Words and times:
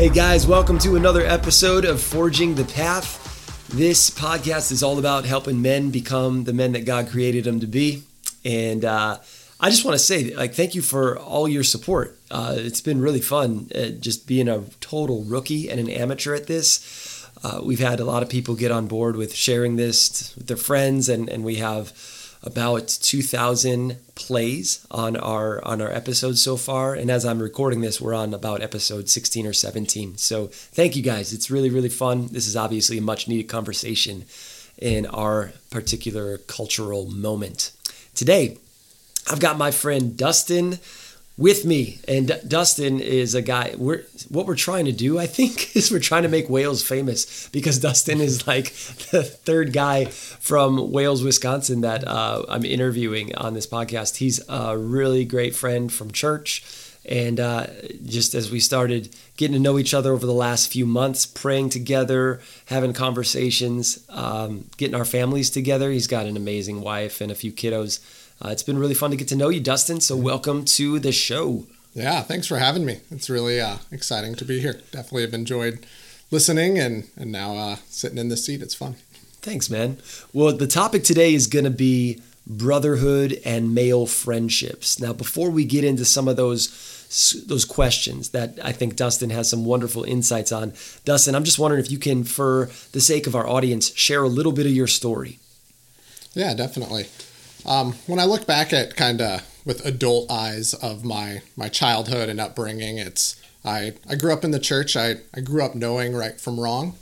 Hey 0.00 0.08
guys, 0.08 0.46
welcome 0.46 0.78
to 0.78 0.96
another 0.96 1.20
episode 1.20 1.84
of 1.84 2.00
Forging 2.00 2.54
the 2.54 2.64
Path. 2.64 3.68
This 3.68 4.08
podcast 4.08 4.72
is 4.72 4.82
all 4.82 4.98
about 4.98 5.26
helping 5.26 5.60
men 5.60 5.90
become 5.90 6.44
the 6.44 6.54
men 6.54 6.72
that 6.72 6.86
God 6.86 7.10
created 7.10 7.44
them 7.44 7.60
to 7.60 7.66
be. 7.66 8.04
And 8.42 8.82
uh, 8.82 9.18
I 9.60 9.68
just 9.68 9.84
want 9.84 9.96
to 9.96 9.98
say, 9.98 10.34
like, 10.34 10.54
thank 10.54 10.74
you 10.74 10.80
for 10.80 11.18
all 11.18 11.46
your 11.46 11.62
support. 11.62 12.18
Uh, 12.30 12.54
it's 12.56 12.80
been 12.80 13.02
really 13.02 13.20
fun 13.20 13.70
uh, 13.74 13.88
just 13.88 14.26
being 14.26 14.48
a 14.48 14.62
total 14.80 15.22
rookie 15.24 15.68
and 15.68 15.78
an 15.78 15.90
amateur 15.90 16.34
at 16.34 16.46
this. 16.46 17.28
Uh, 17.44 17.60
we've 17.62 17.78
had 17.78 18.00
a 18.00 18.06
lot 18.06 18.22
of 18.22 18.30
people 18.30 18.54
get 18.54 18.70
on 18.70 18.86
board 18.86 19.16
with 19.16 19.34
sharing 19.34 19.76
this 19.76 20.34
with 20.34 20.46
their 20.46 20.56
friends, 20.56 21.10
and, 21.10 21.28
and 21.28 21.44
we 21.44 21.56
have 21.56 21.92
about 22.42 22.88
2,000 22.88 23.96
plays 24.14 24.86
on 24.90 25.16
our 25.16 25.62
on 25.64 25.80
our 25.82 25.90
episodes 25.90 26.42
so 26.42 26.56
far. 26.56 26.94
And 26.94 27.10
as 27.10 27.24
I'm 27.24 27.42
recording 27.42 27.80
this, 27.80 28.00
we're 28.00 28.14
on 28.14 28.32
about 28.32 28.62
episode 28.62 29.08
16 29.08 29.46
or 29.46 29.52
17. 29.52 30.16
So 30.16 30.46
thank 30.46 30.96
you 30.96 31.02
guys. 31.02 31.32
It's 31.32 31.50
really 31.50 31.70
really 31.70 31.88
fun. 31.88 32.28
This 32.28 32.46
is 32.46 32.56
obviously 32.56 32.98
a 32.98 33.02
much 33.02 33.28
needed 33.28 33.48
conversation 33.48 34.24
in 34.78 35.06
our 35.06 35.52
particular 35.70 36.38
cultural 36.38 37.10
moment. 37.10 37.72
Today, 38.14 38.56
I've 39.30 39.40
got 39.40 39.58
my 39.58 39.70
friend 39.70 40.16
Dustin 40.16 40.78
with 41.40 41.64
me, 41.64 41.98
and 42.06 42.28
D- 42.28 42.34
Dustin 42.46 43.00
is 43.00 43.34
a 43.34 43.40
guy. 43.40 43.74
We're 43.78 44.04
what 44.28 44.46
we're 44.46 44.54
trying 44.54 44.84
to 44.84 44.92
do, 44.92 45.18
I 45.18 45.26
think, 45.26 45.74
is 45.76 45.90
we're 45.90 45.98
trying 45.98 46.22
to 46.22 46.28
make 46.28 46.50
Wales 46.50 46.82
famous 46.82 47.48
because 47.48 47.78
Dustin 47.78 48.20
is 48.20 48.46
like 48.46 48.64
the 49.10 49.24
third 49.24 49.72
guy 49.72 50.04
from 50.04 50.92
Wales, 50.92 51.24
Wisconsin 51.24 51.80
that 51.80 52.06
uh, 52.06 52.44
I'm 52.48 52.64
interviewing 52.64 53.34
on 53.36 53.54
this 53.54 53.66
podcast. 53.66 54.18
He's 54.18 54.46
a 54.48 54.76
really 54.76 55.24
great 55.24 55.56
friend 55.56 55.90
from 55.90 56.12
church. 56.12 56.62
And 57.06 57.40
uh, 57.40 57.66
just 58.04 58.34
as 58.34 58.50
we 58.50 58.60
started 58.60 59.16
getting 59.38 59.54
to 59.54 59.58
know 59.58 59.78
each 59.78 59.94
other 59.94 60.12
over 60.12 60.26
the 60.26 60.34
last 60.34 60.70
few 60.70 60.84
months, 60.84 61.24
praying 61.24 61.70
together, 61.70 62.40
having 62.66 62.92
conversations, 62.92 64.04
um, 64.10 64.66
getting 64.76 64.94
our 64.94 65.06
families 65.06 65.48
together, 65.48 65.90
he's 65.90 66.06
got 66.06 66.26
an 66.26 66.36
amazing 66.36 66.82
wife 66.82 67.22
and 67.22 67.32
a 67.32 67.34
few 67.34 67.50
kiddos 67.50 68.00
uh, 68.42 68.48
it's 68.48 68.62
been 68.62 68.78
really 68.78 68.94
fun 68.94 69.10
to 69.10 69.16
get 69.16 69.28
to 69.28 69.36
know 69.36 69.48
you, 69.48 69.60
Dustin. 69.60 70.00
So 70.00 70.16
welcome 70.16 70.64
to 70.64 70.98
the 70.98 71.12
show. 71.12 71.66
Yeah, 71.94 72.22
thanks 72.22 72.46
for 72.46 72.58
having 72.58 72.84
me. 72.84 73.00
It's 73.10 73.28
really 73.28 73.60
uh, 73.60 73.78
exciting 73.90 74.34
to 74.36 74.44
be 74.44 74.60
here. 74.60 74.80
Definitely 74.92 75.22
have 75.22 75.34
enjoyed 75.34 75.86
listening 76.30 76.78
and 76.78 77.08
and 77.16 77.32
now 77.32 77.56
uh, 77.56 77.76
sitting 77.88 78.18
in 78.18 78.28
this 78.28 78.44
seat. 78.44 78.62
It's 78.62 78.74
fun. 78.74 78.96
Thanks, 79.42 79.70
man. 79.70 79.98
Well, 80.32 80.56
the 80.56 80.66
topic 80.66 81.02
today 81.02 81.34
is 81.34 81.46
going 81.46 81.64
to 81.64 81.70
be 81.70 82.20
brotherhood 82.46 83.40
and 83.44 83.74
male 83.74 84.06
friendships. 84.06 85.00
Now, 85.00 85.12
before 85.12 85.50
we 85.50 85.64
get 85.64 85.84
into 85.84 86.04
some 86.04 86.28
of 86.28 86.36
those 86.36 87.44
those 87.48 87.64
questions 87.64 88.30
that 88.30 88.58
I 88.62 88.70
think 88.70 88.94
Dustin 88.94 89.30
has 89.30 89.50
some 89.50 89.64
wonderful 89.64 90.04
insights 90.04 90.52
on, 90.52 90.72
Dustin, 91.04 91.34
I'm 91.34 91.44
just 91.44 91.58
wondering 91.58 91.82
if 91.82 91.90
you 91.90 91.98
can, 91.98 92.22
for 92.22 92.70
the 92.92 93.00
sake 93.00 93.26
of 93.26 93.34
our 93.34 93.48
audience, 93.48 93.92
share 93.96 94.22
a 94.22 94.28
little 94.28 94.52
bit 94.52 94.66
of 94.66 94.72
your 94.72 94.86
story. 94.86 95.40
Yeah, 96.34 96.54
definitely. 96.54 97.06
Um, 97.66 97.94
when 98.06 98.18
I 98.18 98.24
look 98.24 98.46
back 98.46 98.72
at 98.72 98.96
kind 98.96 99.20
of 99.20 99.46
with 99.64 99.84
adult 99.84 100.30
eyes 100.30 100.74
of 100.74 101.04
my 101.04 101.42
my 101.56 101.68
childhood 101.68 102.28
and 102.28 102.40
upbringing, 102.40 102.98
it's 102.98 103.40
I 103.64 103.94
I 104.08 104.14
grew 104.14 104.32
up 104.32 104.44
in 104.44 104.50
the 104.50 104.58
church. 104.58 104.96
I 104.96 105.16
I 105.34 105.40
grew 105.40 105.64
up 105.64 105.74
knowing 105.74 106.14
right 106.14 106.40
from 106.40 106.58
wrong, 106.58 106.94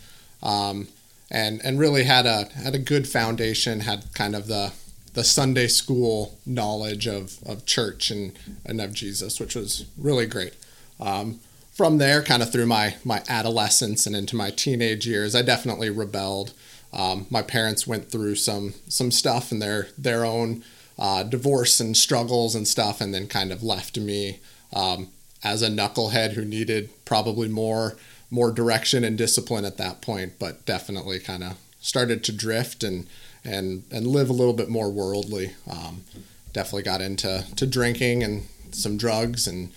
um, 0.42 0.88
and 1.30 1.60
and 1.64 1.78
really 1.78 2.04
had 2.04 2.26
a 2.26 2.46
had 2.54 2.74
a 2.74 2.78
good 2.78 3.08
foundation. 3.08 3.80
Had 3.80 4.12
kind 4.14 4.34
of 4.34 4.46
the 4.46 4.72
the 5.14 5.24
Sunday 5.24 5.68
school 5.68 6.38
knowledge 6.44 7.06
of 7.06 7.38
of 7.46 7.64
church 7.66 8.10
and 8.10 8.38
and 8.64 8.80
of 8.80 8.92
Jesus, 8.92 9.40
which 9.40 9.54
was 9.54 9.86
really 9.96 10.26
great. 10.26 10.54
Um, 11.00 11.40
from 11.72 11.98
there, 11.98 12.22
kind 12.24 12.42
of 12.42 12.50
through 12.50 12.66
my 12.66 12.96
my 13.04 13.22
adolescence 13.28 14.06
and 14.06 14.16
into 14.16 14.34
my 14.34 14.50
teenage 14.50 15.06
years, 15.06 15.34
I 15.34 15.42
definitely 15.42 15.91
rebelled 15.91 16.52
um, 16.93 17.26
my 17.31 17.43
parents 17.43 17.87
went 17.87 18.10
through 18.10 18.37
some 18.37 18.75
some 18.88 19.10
stuff 19.10 19.53
in 19.53 19.59
their 19.59 19.88
their 19.97 20.25
own 20.25 20.65
uh, 20.99 21.22
divorce 21.22 21.81
and 21.81 21.97
struggles 21.97 22.54
and 22.54 22.66
stuff, 22.66 23.00
and 23.00 23.15
then 23.15 23.26
kind 23.26 23.53
of 23.53 23.62
left 23.62 23.99
me 23.99 24.41
um, 24.72 25.09
as 25.44 25.62
a 25.62 25.69
knucklehead 25.69 26.32
who 26.32 26.44
needed 26.44 26.91
probably 27.04 27.48
more 27.48 27.97
more 28.31 28.50
direction 28.50 29.04
and 29.04 29.16
discipline 29.16 29.65
at 29.65 29.78
that 29.78 30.00
point, 30.03 30.34
but 30.38 30.65
definitely 30.66 31.19
kind 31.19 31.43
of 31.43 31.56
started 31.81 32.25
to 32.25 32.32
drift 32.32 32.82
and 32.82 33.06
and 33.44 33.84
and 33.91 34.06
live 34.06 34.31
a 34.31 34.34
little 34.34 34.54
bit 34.54 34.69
more 34.69 34.91
worldly. 34.91 35.54
Um, 35.71 36.04
definitely 36.53 36.82
got 36.82 37.00
into 37.00 37.44
to 37.56 37.66
drinking 37.66 38.22
and 38.22 38.47
some 38.72 38.97
drugs 38.97 39.47
and 39.47 39.71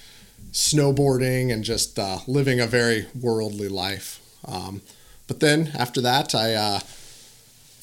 snowboarding 0.51 1.51
and 1.51 1.63
just 1.63 1.99
uh, 1.99 2.19
living 2.27 2.59
a 2.59 2.67
very 2.67 3.07
worldly 3.19 3.69
life. 3.69 4.19
Um, 4.45 4.81
but 5.27 5.39
then 5.39 5.71
after 5.77 6.01
that, 6.01 6.35
I 6.35 6.53
uh, 6.55 6.79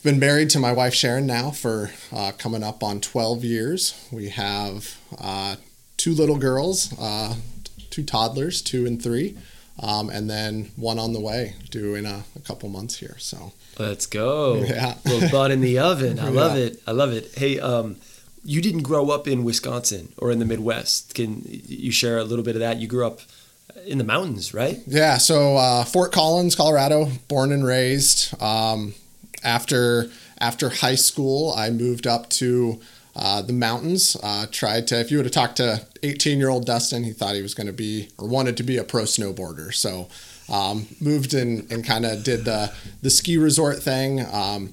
been 0.08 0.18
married 0.18 0.48
to 0.48 0.58
my 0.58 0.72
wife 0.72 0.94
Sharon 0.94 1.26
now 1.26 1.50
for 1.50 1.90
uh, 2.14 2.32
coming 2.38 2.62
up 2.62 2.82
on 2.82 2.98
12 2.98 3.44
years. 3.44 4.08
We 4.10 4.30
have 4.30 4.96
uh, 5.20 5.56
two 5.98 6.14
little 6.14 6.38
girls, 6.38 6.98
uh, 6.98 7.34
two 7.90 8.02
toddlers, 8.04 8.62
two 8.62 8.86
and 8.86 9.02
three, 9.02 9.36
um, 9.82 10.08
and 10.08 10.30
then 10.30 10.70
one 10.76 10.98
on 10.98 11.12
the 11.12 11.20
way, 11.20 11.56
due 11.68 11.94
in 11.94 12.06
a, 12.06 12.24
a, 12.34 12.40
couple 12.40 12.70
months 12.70 12.96
here. 12.96 13.16
So 13.18 13.52
let's 13.78 14.06
go. 14.06 14.54
Yeah, 14.54 14.94
little 15.04 15.28
bud 15.28 15.50
in 15.50 15.60
the 15.60 15.78
oven. 15.78 16.18
I 16.18 16.30
love 16.30 16.56
yeah. 16.56 16.64
it. 16.64 16.82
I 16.86 16.92
love 16.92 17.12
it. 17.12 17.34
Hey, 17.36 17.60
um, 17.60 17.96
you 18.42 18.62
didn't 18.62 18.84
grow 18.84 19.10
up 19.10 19.28
in 19.28 19.44
Wisconsin 19.44 20.14
or 20.16 20.30
in 20.30 20.38
the 20.38 20.46
Midwest. 20.46 21.16
Can 21.16 21.42
you 21.44 21.92
share 21.92 22.16
a 22.16 22.24
little 22.24 22.46
bit 22.46 22.56
of 22.56 22.60
that? 22.60 22.78
You 22.78 22.86
grew 22.86 23.06
up 23.06 23.20
in 23.84 23.98
the 23.98 24.04
mountains, 24.04 24.54
right? 24.54 24.78
Yeah. 24.86 25.18
So 25.18 25.58
uh, 25.58 25.84
Fort 25.84 26.12
Collins, 26.12 26.54
Colorado, 26.56 27.10
born 27.28 27.52
and 27.52 27.62
raised. 27.62 28.40
Um, 28.40 28.94
after 29.42 30.10
after 30.40 30.68
high 30.70 30.94
school, 30.94 31.52
I 31.56 31.70
moved 31.70 32.06
up 32.06 32.28
to 32.30 32.80
uh, 33.16 33.42
the 33.42 33.52
mountains. 33.52 34.16
Uh, 34.22 34.46
tried 34.50 34.86
to, 34.86 35.00
if 35.00 35.10
you 35.10 35.16
would 35.16 35.26
have 35.26 35.32
talked 35.32 35.56
to 35.56 35.84
18 36.02 36.38
year 36.38 36.48
old 36.48 36.66
Dustin, 36.66 37.02
he 37.02 37.12
thought 37.12 37.34
he 37.34 37.42
was 37.42 37.54
going 37.54 37.66
to 37.66 37.72
be 37.72 38.08
or 38.16 38.28
wanted 38.28 38.56
to 38.58 38.62
be 38.62 38.76
a 38.76 38.84
pro 38.84 39.02
snowboarder. 39.02 39.74
So 39.74 40.08
um, 40.48 40.86
moved 41.00 41.34
in 41.34 41.66
and 41.70 41.84
kind 41.84 42.06
of 42.06 42.22
did 42.22 42.44
the 42.44 42.72
the 43.02 43.10
ski 43.10 43.36
resort 43.36 43.82
thing. 43.82 44.24
Um, 44.32 44.72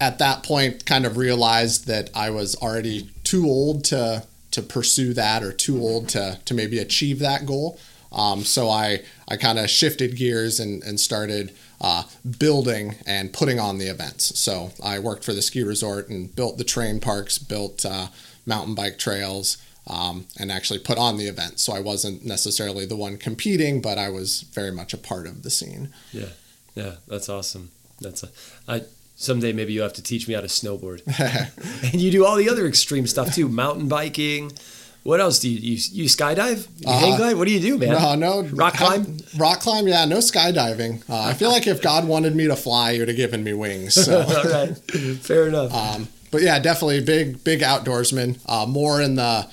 at 0.00 0.18
that 0.18 0.42
point, 0.42 0.84
kind 0.84 1.06
of 1.06 1.16
realized 1.16 1.86
that 1.86 2.10
I 2.14 2.30
was 2.30 2.56
already 2.56 3.10
too 3.22 3.44
old 3.44 3.84
to 3.84 4.24
to 4.50 4.62
pursue 4.62 5.14
that 5.14 5.42
or 5.42 5.52
too 5.52 5.80
old 5.80 6.08
to 6.10 6.38
to 6.44 6.54
maybe 6.54 6.78
achieve 6.78 7.18
that 7.20 7.46
goal. 7.46 7.78
Um, 8.10 8.42
so 8.42 8.68
I 8.68 9.02
I 9.28 9.36
kind 9.36 9.58
of 9.58 9.70
shifted 9.70 10.16
gears 10.16 10.58
and 10.58 10.82
and 10.82 10.98
started 10.98 11.52
uh, 11.82 12.04
building 12.38 12.94
and 13.06 13.32
putting 13.32 13.58
on 13.58 13.78
the 13.78 13.86
events. 13.86 14.38
So 14.38 14.70
I 14.82 15.00
worked 15.00 15.24
for 15.24 15.34
the 15.34 15.42
ski 15.42 15.62
resort 15.64 16.08
and 16.08 16.34
built 16.34 16.56
the 16.56 16.64
terrain 16.64 17.00
parks, 17.00 17.38
built 17.38 17.84
uh, 17.84 18.06
mountain 18.46 18.74
bike 18.74 18.98
trails, 18.98 19.58
um, 19.88 20.26
and 20.38 20.52
actually 20.52 20.78
put 20.78 20.96
on 20.96 21.16
the 21.16 21.26
event. 21.26 21.58
So 21.58 21.72
I 21.72 21.80
wasn't 21.80 22.24
necessarily 22.24 22.86
the 22.86 22.96
one 22.96 23.16
competing, 23.16 23.82
but 23.82 23.98
I 23.98 24.08
was 24.10 24.42
very 24.42 24.70
much 24.70 24.94
a 24.94 24.98
part 24.98 25.26
of 25.26 25.42
the 25.42 25.50
scene. 25.50 25.92
Yeah, 26.12 26.28
yeah, 26.76 26.94
that's 27.08 27.28
awesome. 27.28 27.72
That's 28.00 28.22
a, 28.22 28.28
I 28.68 28.82
someday 29.16 29.52
maybe 29.52 29.72
you 29.72 29.82
have 29.82 29.92
to 29.94 30.02
teach 30.02 30.28
me 30.28 30.34
how 30.34 30.40
to 30.40 30.46
snowboard. 30.46 31.02
and 31.92 32.00
you 32.00 32.12
do 32.12 32.24
all 32.24 32.36
the 32.36 32.48
other 32.48 32.66
extreme 32.66 33.08
stuff 33.08 33.34
too, 33.34 33.48
mountain 33.48 33.88
biking. 33.88 34.52
What 35.02 35.20
else 35.20 35.40
do 35.40 35.50
you 35.50 35.58
you, 35.58 35.78
you 35.92 36.04
skydive? 36.08 36.68
You 36.78 36.88
uh, 36.88 36.98
hang 36.98 37.16
glide? 37.16 37.36
What 37.36 37.48
do 37.48 37.52
you 37.52 37.60
do, 37.60 37.78
man? 37.78 37.90
No, 37.90 38.14
no. 38.14 38.42
Rock 38.42 38.74
climb? 38.74 39.18
rock 39.36 39.60
climb? 39.60 39.88
Yeah, 39.88 40.04
no 40.04 40.18
skydiving. 40.18 41.08
Uh, 41.10 41.22
I 41.22 41.34
feel 41.34 41.50
like 41.50 41.66
if 41.66 41.82
God 41.82 42.06
wanted 42.06 42.36
me 42.36 42.46
to 42.46 42.56
fly, 42.56 42.94
He 42.94 42.98
would 43.00 43.08
have 43.08 43.16
given 43.16 43.42
me 43.42 43.52
wings. 43.52 43.94
So. 43.94 44.20
All 44.28 44.44
right, 44.44 44.76
fair 44.76 45.48
enough. 45.48 45.74
Um, 45.74 46.08
but 46.30 46.42
yeah, 46.42 46.58
definitely 46.60 47.02
big 47.02 47.42
big 47.42 47.60
outdoorsman. 47.60 48.38
Uh, 48.46 48.66
more 48.66 49.02
in 49.02 49.16
the 49.16 49.48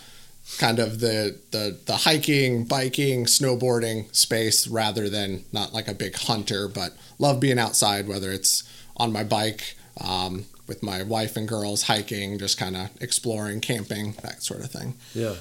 kind 0.59 0.77
of 0.77 0.99
the, 0.99 1.37
the 1.51 1.77
the 1.85 1.97
hiking, 1.97 2.65
biking, 2.65 3.25
snowboarding 3.25 4.13
space 4.15 4.67
rather 4.67 5.09
than 5.09 5.45
not 5.51 5.73
like 5.73 5.87
a 5.87 5.93
big 5.95 6.15
hunter, 6.15 6.67
but 6.67 6.93
love 7.17 7.39
being 7.39 7.57
outside, 7.57 8.07
whether 8.07 8.31
it's 8.31 8.63
on 8.97 9.11
my 9.11 9.23
bike. 9.23 9.75
Um, 9.99 10.45
with 10.69 10.83
my 10.83 11.01
wife 11.01 11.35
and 11.35 11.47
girls 11.47 11.83
hiking, 11.83 12.37
just 12.37 12.57
kind 12.57 12.77
of 12.77 12.89
exploring, 13.01 13.59
camping, 13.59 14.13
that 14.21 14.43
sort 14.43 14.61
of 14.61 14.69
thing. 14.69 14.93
Yeah, 15.13 15.33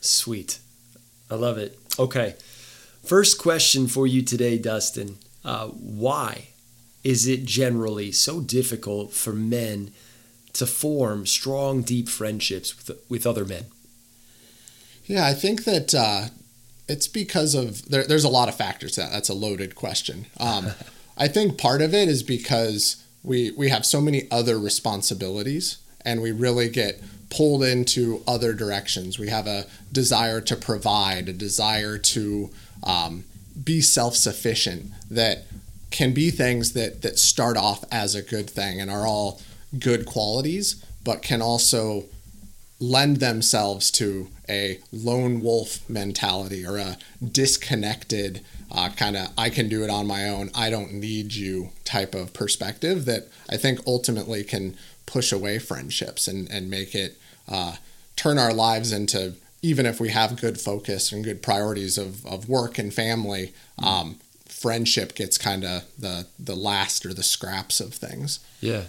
sweet. 0.00 0.58
I 1.30 1.34
love 1.34 1.58
it. 1.58 1.78
Okay. 1.98 2.34
First 3.04 3.38
question 3.38 3.86
for 3.86 4.06
you 4.06 4.22
today, 4.22 4.58
Dustin. 4.58 5.18
Uh, 5.44 5.68
why 5.68 6.48
is 7.04 7.28
it 7.28 7.44
generally 7.44 8.10
so 8.10 8.40
difficult 8.40 9.12
for 9.12 9.32
men 9.32 9.92
to 10.54 10.66
form 10.66 11.26
strong, 11.26 11.82
deep 11.82 12.08
friendships 12.08 12.76
with, 12.76 12.98
with 13.08 13.26
other 13.26 13.44
men? 13.44 13.66
Yeah, 15.04 15.24
I 15.24 15.34
think 15.34 15.64
that 15.64 15.94
uh, 15.94 16.26
it's 16.88 17.06
because 17.06 17.54
of 17.54 17.88
there, 17.88 18.04
there's 18.04 18.24
a 18.24 18.28
lot 18.28 18.48
of 18.48 18.56
factors 18.56 18.96
that 18.96 19.12
that's 19.12 19.28
a 19.28 19.34
loaded 19.34 19.76
question. 19.76 20.26
Um, 20.38 20.70
I 21.16 21.28
think 21.28 21.58
part 21.58 21.80
of 21.80 21.94
it 21.94 22.08
is 22.08 22.22
because 22.22 23.02
we 23.22 23.52
we 23.52 23.68
have 23.68 23.86
so 23.86 24.00
many 24.00 24.28
other 24.30 24.58
responsibilities 24.58 25.78
and 26.04 26.20
we 26.20 26.32
really 26.32 26.68
get 26.68 27.00
pulled 27.30 27.62
into 27.62 28.22
other 28.26 28.52
directions. 28.52 29.18
We 29.18 29.28
have 29.28 29.46
a 29.46 29.66
desire 29.92 30.40
to 30.42 30.56
provide, 30.56 31.28
a 31.28 31.32
desire 31.32 31.98
to 31.98 32.50
um, 32.84 33.24
be 33.62 33.80
self-sufficient 33.80 34.92
that 35.10 35.44
can 35.90 36.12
be 36.12 36.30
things 36.30 36.72
that 36.72 37.02
that 37.02 37.18
start 37.18 37.56
off 37.56 37.84
as 37.90 38.14
a 38.14 38.22
good 38.22 38.50
thing 38.50 38.80
and 38.80 38.90
are 38.90 39.06
all 39.06 39.40
good 39.78 40.04
qualities 40.04 40.84
but 41.04 41.22
can 41.22 41.40
also 41.40 42.04
lend 42.78 43.18
themselves 43.18 43.90
to 43.90 44.28
a 44.48 44.78
lone 44.92 45.40
wolf 45.40 45.88
mentality 45.88 46.66
or 46.66 46.76
a 46.76 46.98
disconnected 47.32 48.44
uh, 48.70 48.90
kind 48.90 49.16
of 49.16 49.28
I 49.38 49.50
can 49.50 49.68
do 49.68 49.84
it 49.84 49.90
on 49.90 50.06
my 50.06 50.28
own, 50.28 50.50
I 50.54 50.70
don't 50.70 50.94
need 50.94 51.32
you 51.32 51.70
type 51.84 52.14
of 52.14 52.32
perspective 52.32 53.04
that 53.04 53.28
I 53.48 53.56
think 53.56 53.80
ultimately 53.86 54.42
can 54.44 54.76
push 55.06 55.32
away 55.32 55.58
friendships 55.58 56.28
and, 56.28 56.50
and 56.50 56.68
make 56.68 56.94
it 56.94 57.18
uh, 57.48 57.76
turn 58.16 58.38
our 58.38 58.52
lives 58.52 58.92
into, 58.92 59.34
even 59.62 59.86
if 59.86 60.00
we 60.00 60.10
have 60.10 60.40
good 60.40 60.60
focus 60.60 61.12
and 61.12 61.24
good 61.24 61.42
priorities 61.42 61.96
of, 61.96 62.26
of 62.26 62.48
work 62.48 62.78
and 62.78 62.92
family, 62.92 63.54
um, 63.82 64.18
friendship 64.46 65.14
gets 65.14 65.38
kind 65.38 65.64
of 65.64 65.84
the, 65.98 66.26
the 66.38 66.56
last 66.56 67.06
or 67.06 67.14
the 67.14 67.22
scraps 67.22 67.80
of 67.80 67.94
things. 67.94 68.40
Yeah. 68.60 68.84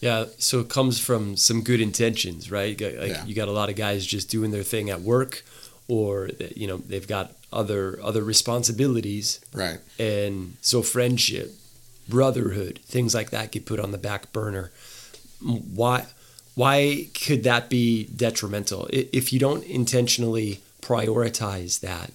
Yeah, 0.00 0.26
so 0.38 0.60
it 0.60 0.68
comes 0.68 1.00
from 1.00 1.36
some 1.36 1.62
good 1.62 1.80
intentions, 1.80 2.50
right? 2.50 2.78
Like, 2.78 2.92
yeah. 2.92 3.24
you 3.24 3.34
got 3.34 3.48
a 3.48 3.52
lot 3.52 3.70
of 3.70 3.76
guys 3.76 4.04
just 4.04 4.28
doing 4.28 4.50
their 4.50 4.62
thing 4.62 4.90
at 4.90 5.00
work, 5.00 5.42
or 5.88 6.28
you 6.54 6.66
know 6.66 6.76
they've 6.76 7.08
got 7.08 7.32
other 7.52 7.98
other 8.02 8.22
responsibilities, 8.22 9.40
right? 9.54 9.78
And 9.98 10.58
so 10.60 10.82
friendship, 10.82 11.54
brotherhood, 12.08 12.80
things 12.84 13.14
like 13.14 13.30
that 13.30 13.52
get 13.52 13.64
put 13.64 13.80
on 13.80 13.90
the 13.90 13.98
back 13.98 14.32
burner. 14.32 14.70
Why? 15.40 16.06
Why 16.54 17.08
could 17.14 17.44
that 17.44 17.68
be 17.68 18.04
detrimental 18.04 18.88
if 18.90 19.32
you 19.32 19.38
don't 19.38 19.62
intentionally 19.64 20.60
prioritize 20.80 21.80
that? 21.80 22.12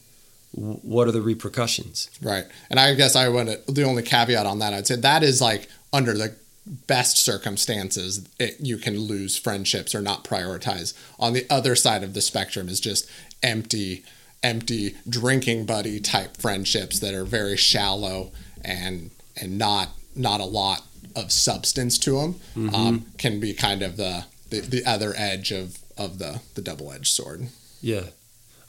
What 0.53 1.07
are 1.07 1.11
the 1.11 1.21
repercussions? 1.21 2.09
Right, 2.21 2.45
and 2.69 2.79
I 2.79 2.93
guess 2.95 3.15
I 3.15 3.29
would 3.29 3.47
the 3.67 3.83
only 3.83 4.03
caveat 4.03 4.45
on 4.45 4.59
that 4.59 4.73
I'd 4.73 4.87
say 4.87 4.95
that 4.95 5.23
is 5.23 5.41
like 5.41 5.69
under 5.93 6.13
the 6.13 6.35
best 6.65 7.17
circumstances 7.17 8.27
it, 8.39 8.55
you 8.59 8.77
can 8.77 8.97
lose 8.97 9.37
friendships 9.37 9.95
or 9.95 10.01
not 10.01 10.23
prioritize 10.23 10.93
on 11.19 11.33
the 11.33 11.45
other 11.49 11.75
side 11.75 12.03
of 12.03 12.13
the 12.13 12.21
spectrum 12.21 12.69
is 12.69 12.79
just 12.79 13.09
empty 13.41 14.03
empty 14.43 14.95
drinking 15.09 15.65
buddy 15.65 15.99
type 15.99 16.37
friendships 16.37 16.99
that 16.99 17.13
are 17.13 17.25
very 17.25 17.57
shallow 17.57 18.31
and 18.63 19.09
and 19.39 19.57
not 19.57 19.89
not 20.15 20.39
a 20.39 20.45
lot 20.45 20.81
of 21.15 21.31
substance 21.31 21.97
to 21.97 22.19
them 22.19 22.33
mm-hmm. 22.55 22.75
um, 22.75 23.05
can 23.17 23.39
be 23.39 23.53
kind 23.53 23.81
of 23.81 23.97
the, 23.97 24.25
the 24.49 24.61
the 24.61 24.85
other 24.85 25.13
edge 25.17 25.51
of 25.51 25.77
of 25.97 26.19
the 26.19 26.41
the 26.55 26.61
double 26.61 26.91
edged 26.91 27.07
sword 27.07 27.47
yeah 27.81 28.03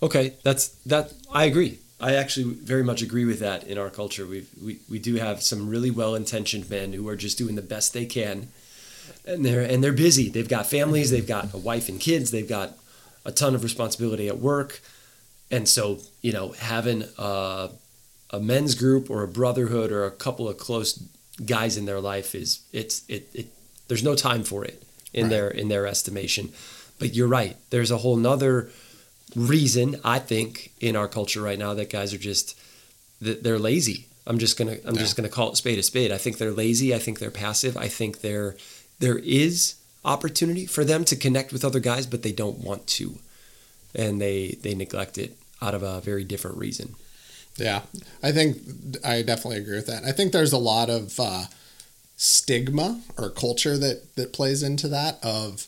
okay 0.02 0.34
that's 0.42 0.68
that 0.86 1.12
i 1.32 1.44
agree 1.44 1.78
I 2.02 2.14
actually 2.16 2.52
very 2.52 2.82
much 2.82 3.00
agree 3.00 3.24
with 3.24 3.38
that 3.38 3.64
in 3.64 3.78
our 3.78 3.88
culture. 3.88 4.26
we 4.26 4.44
we, 4.62 4.78
we 4.90 4.98
do 4.98 5.14
have 5.14 5.40
some 5.40 5.70
really 5.70 5.90
well 5.90 6.16
intentioned 6.16 6.68
men 6.68 6.92
who 6.92 7.08
are 7.08 7.14
just 7.14 7.38
doing 7.38 7.54
the 7.54 7.62
best 7.62 7.94
they 7.94 8.06
can. 8.06 8.48
And 9.24 9.44
they're 9.44 9.62
and 9.62 9.84
they're 9.84 9.92
busy. 9.92 10.28
They've 10.28 10.48
got 10.48 10.66
families, 10.66 11.12
they've 11.12 11.26
got 11.26 11.54
a 11.54 11.58
wife 11.58 11.88
and 11.88 12.00
kids, 12.00 12.32
they've 12.32 12.48
got 12.48 12.76
a 13.24 13.30
ton 13.30 13.54
of 13.54 13.62
responsibility 13.62 14.26
at 14.26 14.38
work. 14.38 14.80
And 15.48 15.68
so, 15.68 16.00
you 16.22 16.32
know, 16.32 16.52
having 16.52 17.04
a, 17.18 17.70
a 18.30 18.40
men's 18.40 18.74
group 18.74 19.08
or 19.08 19.22
a 19.22 19.28
brotherhood 19.28 19.92
or 19.92 20.04
a 20.04 20.10
couple 20.10 20.48
of 20.48 20.56
close 20.58 20.98
guys 21.44 21.76
in 21.76 21.86
their 21.86 22.00
life 22.00 22.34
is 22.34 22.60
it's 22.72 23.02
it, 23.08 23.28
it 23.34 23.46
there's 23.88 24.04
no 24.04 24.14
time 24.14 24.44
for 24.44 24.64
it 24.64 24.82
in 25.12 25.24
right. 25.24 25.30
their 25.30 25.48
in 25.48 25.68
their 25.68 25.86
estimation. 25.86 26.52
But 26.98 27.14
you're 27.14 27.28
right. 27.28 27.56
There's 27.70 27.90
a 27.90 27.98
whole 27.98 28.16
nother 28.16 28.70
reason 29.34 29.96
I 30.04 30.18
think 30.18 30.72
in 30.80 30.94
our 30.94 31.08
culture 31.08 31.42
right 31.42 31.58
now 31.58 31.74
that 31.74 31.90
guys 31.90 32.12
are 32.14 32.18
just 32.18 32.58
that 33.20 33.42
they're 33.42 33.58
lazy. 33.58 34.06
I'm 34.26 34.38
just 34.38 34.56
gonna 34.56 34.76
I'm 34.84 34.94
yeah. 34.94 35.00
just 35.00 35.16
gonna 35.16 35.28
call 35.28 35.50
it 35.50 35.56
spade 35.56 35.78
a 35.78 35.82
spade. 35.82 36.12
I 36.12 36.18
think 36.18 36.38
they're 36.38 36.52
lazy. 36.52 36.94
I 36.94 36.98
think 36.98 37.18
they're 37.18 37.30
passive. 37.30 37.76
I 37.76 37.88
think 37.88 38.20
there 38.20 38.56
there 38.98 39.18
is 39.18 39.76
opportunity 40.04 40.66
for 40.66 40.84
them 40.84 41.04
to 41.06 41.16
connect 41.16 41.52
with 41.52 41.64
other 41.64 41.80
guys, 41.80 42.06
but 42.06 42.22
they 42.22 42.32
don't 42.32 42.58
want 42.58 42.86
to, 42.86 43.18
and 43.94 44.20
they 44.20 44.58
they 44.62 44.74
neglect 44.74 45.18
it 45.18 45.36
out 45.60 45.74
of 45.74 45.82
a 45.82 46.00
very 46.00 46.24
different 46.24 46.58
reason. 46.58 46.94
Yeah, 47.56 47.82
I 48.22 48.32
think 48.32 48.58
I 49.04 49.22
definitely 49.22 49.58
agree 49.58 49.76
with 49.76 49.86
that. 49.86 50.04
I 50.04 50.12
think 50.12 50.32
there's 50.32 50.52
a 50.52 50.58
lot 50.58 50.88
of 50.88 51.18
uh, 51.20 51.44
stigma 52.16 53.02
or 53.18 53.30
culture 53.30 53.76
that 53.76 54.16
that 54.16 54.32
plays 54.32 54.62
into 54.62 54.88
that 54.88 55.18
of 55.22 55.66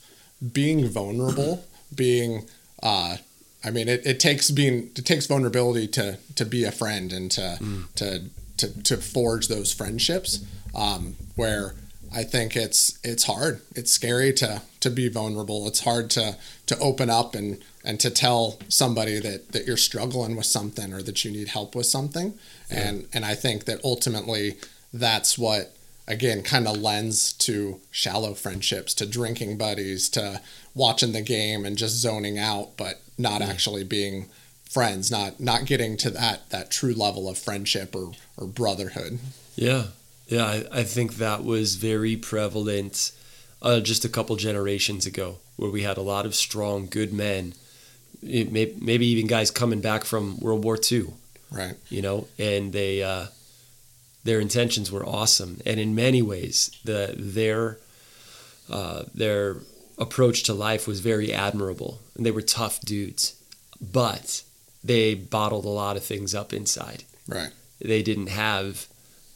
being 0.52 0.88
vulnerable, 0.88 1.64
being 1.94 2.48
uh, 2.82 3.18
I 3.64 3.70
mean, 3.70 3.88
it, 3.88 4.06
it 4.06 4.20
takes 4.20 4.50
being 4.50 4.90
it 4.94 5.06
takes 5.06 5.26
vulnerability 5.26 5.88
to 5.88 6.18
to 6.36 6.44
be 6.44 6.64
a 6.64 6.72
friend 6.72 7.12
and 7.12 7.30
to 7.32 7.58
mm. 7.60 7.92
to, 7.94 8.24
to 8.58 8.82
to 8.82 8.96
forge 8.98 9.48
those 9.48 9.72
friendships. 9.72 10.44
Um, 10.74 11.14
where 11.36 11.74
I 12.14 12.22
think 12.22 12.56
it's 12.56 12.98
it's 13.02 13.24
hard. 13.24 13.60
It's 13.74 13.90
scary 13.90 14.32
to 14.34 14.62
to 14.80 14.90
be 14.90 15.08
vulnerable. 15.08 15.66
It's 15.66 15.80
hard 15.80 16.10
to 16.10 16.36
to 16.66 16.78
open 16.78 17.10
up 17.10 17.34
and 17.34 17.58
and 17.84 17.98
to 18.00 18.10
tell 18.10 18.58
somebody 18.68 19.18
that 19.20 19.52
that 19.52 19.66
you're 19.66 19.76
struggling 19.76 20.36
with 20.36 20.46
something 20.46 20.92
or 20.92 21.02
that 21.02 21.24
you 21.24 21.30
need 21.30 21.48
help 21.48 21.74
with 21.74 21.86
something. 21.86 22.34
Yeah. 22.70 22.88
And 22.88 23.08
and 23.12 23.24
I 23.24 23.34
think 23.34 23.64
that 23.64 23.84
ultimately 23.84 24.56
that's 24.92 25.36
what 25.36 25.74
again 26.06 26.42
kind 26.42 26.68
of 26.68 26.76
lends 26.76 27.32
to 27.32 27.80
shallow 27.90 28.34
friendships, 28.34 28.94
to 28.94 29.06
drinking 29.06 29.58
buddies, 29.58 30.08
to 30.10 30.40
watching 30.74 31.12
the 31.12 31.22
game 31.22 31.64
and 31.64 31.76
just 31.76 31.96
zoning 31.96 32.38
out, 32.38 32.76
but 32.76 33.00
not 33.18 33.40
yeah. 33.40 33.48
actually 33.48 33.84
being 33.84 34.28
friends, 34.70 35.10
not 35.10 35.40
not 35.40 35.64
getting 35.64 35.96
to 35.96 36.10
that 36.10 36.48
that 36.50 36.70
true 36.70 36.94
level 36.94 37.28
of 37.28 37.38
friendship 37.38 37.94
or 37.96 38.12
or 38.36 38.46
brotherhood. 38.46 39.18
Yeah, 39.56 39.84
yeah, 40.26 40.44
I, 40.44 40.64
I 40.72 40.82
think 40.84 41.16
that 41.16 41.44
was 41.44 41.76
very 41.76 42.16
prevalent 42.16 43.12
uh, 43.62 43.80
just 43.80 44.04
a 44.04 44.08
couple 44.08 44.36
generations 44.36 45.06
ago, 45.06 45.38
where 45.56 45.70
we 45.70 45.82
had 45.82 45.96
a 45.96 46.02
lot 46.02 46.26
of 46.26 46.34
strong, 46.34 46.86
good 46.86 47.12
men, 47.12 47.54
may, 48.22 48.72
maybe 48.80 49.06
even 49.06 49.26
guys 49.26 49.50
coming 49.50 49.80
back 49.80 50.04
from 50.04 50.38
World 50.40 50.64
War 50.64 50.78
II. 50.90 51.08
Right. 51.50 51.74
You 51.88 52.02
know, 52.02 52.26
and 52.38 52.72
they 52.72 53.02
uh, 53.02 53.26
their 54.24 54.40
intentions 54.40 54.90
were 54.90 55.06
awesome, 55.06 55.60
and 55.64 55.78
in 55.78 55.94
many 55.94 56.22
ways, 56.22 56.70
the 56.84 57.14
their 57.16 57.78
uh, 58.70 59.04
their 59.14 59.58
approach 59.98 60.42
to 60.44 60.54
life 60.54 60.86
was 60.86 61.00
very 61.00 61.32
admirable 61.32 62.00
and 62.16 62.26
they 62.26 62.30
were 62.30 62.42
tough 62.42 62.80
dudes 62.80 63.40
but 63.80 64.42
they 64.82 65.14
bottled 65.14 65.64
a 65.64 65.68
lot 65.68 65.96
of 65.96 66.04
things 66.04 66.34
up 66.34 66.52
inside 66.52 67.04
right 67.28 67.50
they 67.80 68.02
didn't 68.02 68.28
have 68.28 68.86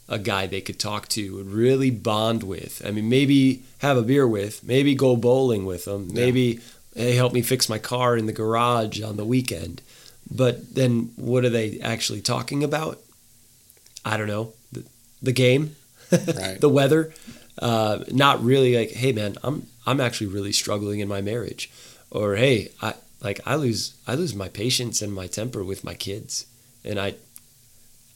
a 0.09 0.19
guy 0.19 0.47
they 0.47 0.61
could 0.61 0.79
talk 0.79 1.07
to 1.07 1.39
and 1.39 1.51
really 1.51 1.89
bond 1.91 2.43
with. 2.43 2.81
I 2.85 2.91
mean 2.91 3.07
maybe 3.09 3.63
have 3.79 3.97
a 3.97 4.01
beer 4.01 4.27
with 4.27 4.63
maybe 4.63 4.95
go 4.95 5.15
bowling 5.15 5.65
with 5.65 5.85
them 5.85 6.13
maybe 6.13 6.59
yeah. 6.95 7.03
hey 7.03 7.15
help 7.15 7.31
me 7.31 7.41
fix 7.41 7.69
my 7.69 7.79
car 7.79 8.17
in 8.17 8.25
the 8.25 8.33
garage 8.33 9.01
on 9.01 9.17
the 9.17 9.25
weekend. 9.25 9.81
But 10.29 10.75
then 10.75 11.13
what 11.15 11.45
are 11.45 11.49
they 11.49 11.79
actually 11.79 12.21
talking 12.21 12.63
about? 12.63 12.99
I 14.05 14.17
don't 14.17 14.27
know. 14.27 14.53
The, 14.71 14.83
the 15.21 15.31
game 15.31 15.75
right. 16.11 16.59
the 16.59 16.69
weather 16.69 17.13
uh, 17.59 18.03
not 18.09 18.41
really 18.41 18.77
like 18.77 18.91
hey 18.91 19.11
man 19.11 19.35
i'm 19.43 19.67
I'm 19.89 19.99
actually 19.99 20.27
really 20.27 20.51
struggling 20.51 20.99
in 20.99 21.07
my 21.07 21.19
marriage, 21.19 21.71
or 22.11 22.35
hey, 22.35 22.69
I 22.79 22.93
like 23.23 23.39
I 23.43 23.55
lose 23.55 23.95
I 24.05 24.13
lose 24.13 24.35
my 24.35 24.47
patience 24.47 25.01
and 25.01 25.11
my 25.11 25.25
temper 25.25 25.63
with 25.63 25.83
my 25.83 25.95
kids, 25.95 26.45
and 26.85 26.99
I 26.99 27.15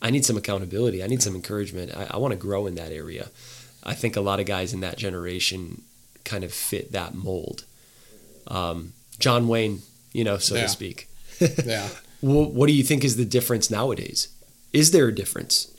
I 0.04 0.10
need 0.10 0.26
some 0.26 0.38
accountability. 0.38 1.02
I 1.02 1.08
need 1.08 1.24
some 1.24 1.34
encouragement. 1.34 1.96
I, 1.96 2.08
I 2.12 2.18
want 2.18 2.34
to 2.34 2.38
grow 2.38 2.68
in 2.68 2.76
that 2.76 2.92
area. 2.92 3.30
I 3.84 3.94
think 3.94 4.16
a 4.16 4.22
lot 4.22 4.40
of 4.42 4.46
guys 4.46 4.74
in 4.74 4.82
that 4.82 4.98
generation 4.98 5.82
kind 6.26 6.44
of 6.44 6.54
fit 6.54 6.92
that 6.92 7.16
mold. 7.16 7.64
Um, 8.48 8.94
John 9.18 9.48
Wayne, 9.48 9.82
you 10.12 10.24
know, 10.24 10.38
so 10.38 10.56
yeah. 10.56 10.64
to 10.64 10.70
speak. 10.70 11.08
yeah. 11.66 11.88
Well, 12.26 12.50
what 12.50 12.68
do 12.68 12.74
you 12.74 12.84
think 12.84 13.04
is 13.04 13.18
the 13.18 13.26
difference 13.26 13.70
nowadays? 13.70 14.30
Is 14.72 14.92
there 14.92 15.10
a 15.10 15.14
difference? 15.14 15.70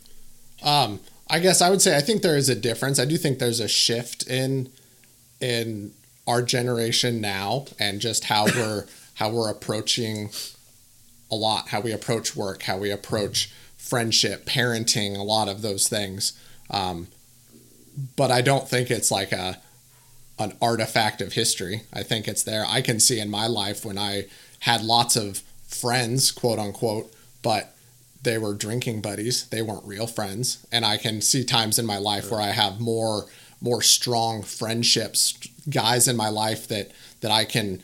Um, 0.62 1.00
I 1.30 1.38
guess 1.38 1.62
I 1.62 1.70
would 1.70 1.80
say 1.80 1.96
I 1.96 2.02
think 2.02 2.20
there 2.20 2.36
is 2.36 2.50
a 2.50 2.54
difference. 2.54 2.98
I 2.98 3.06
do 3.06 3.16
think 3.16 3.38
there's 3.38 3.60
a 3.60 3.68
shift 3.68 4.26
in 4.28 4.70
in 5.40 5.92
our 6.26 6.42
generation 6.42 7.22
now 7.22 7.64
and 7.78 7.98
just 7.98 8.24
how 8.24 8.44
we're 8.44 8.84
how 9.14 9.30
we're 9.30 9.50
approaching 9.50 10.30
a 11.30 11.34
lot 11.34 11.68
how 11.68 11.80
we 11.80 11.92
approach 11.92 12.36
work 12.36 12.64
how 12.64 12.76
we 12.76 12.90
approach 12.90 13.50
friendship 13.84 14.46
parenting 14.46 15.16
a 15.16 15.22
lot 15.22 15.48
of 15.48 15.62
those 15.62 15.88
things. 15.88 16.32
Um, 16.70 17.08
but 18.16 18.30
i 18.32 18.40
don't 18.42 18.68
think 18.68 18.90
it's 18.90 19.10
like 19.12 19.30
a 19.30 19.60
an 20.36 20.52
artifact 20.60 21.20
of 21.20 21.34
history. 21.34 21.82
I 21.92 22.02
think 22.02 22.26
it's 22.26 22.42
there. 22.42 22.64
I 22.66 22.80
can 22.80 22.98
see 22.98 23.20
in 23.20 23.30
my 23.30 23.46
life 23.46 23.84
when 23.84 23.98
i 23.98 24.24
had 24.60 24.82
lots 24.82 25.16
of 25.16 25.42
friends 25.66 26.32
quote 26.32 26.58
unquote 26.58 27.12
but 27.42 27.74
they 28.22 28.38
were 28.38 28.54
drinking 28.54 29.02
buddies. 29.02 29.46
They 29.48 29.60
weren't 29.60 29.84
real 29.86 30.06
friends. 30.06 30.66
And 30.72 30.84
i 30.84 30.96
can 30.96 31.20
see 31.20 31.44
times 31.44 31.78
in 31.78 31.86
my 31.86 31.98
life 31.98 32.30
where 32.30 32.40
i 32.40 32.52
have 32.62 32.80
more 32.80 33.26
more 33.64 33.80
strong 33.80 34.42
friendships, 34.42 35.38
guys 35.70 36.06
in 36.06 36.16
my 36.16 36.28
life 36.28 36.68
that 36.68 36.90
that 37.22 37.30
I 37.30 37.44
can 37.46 37.82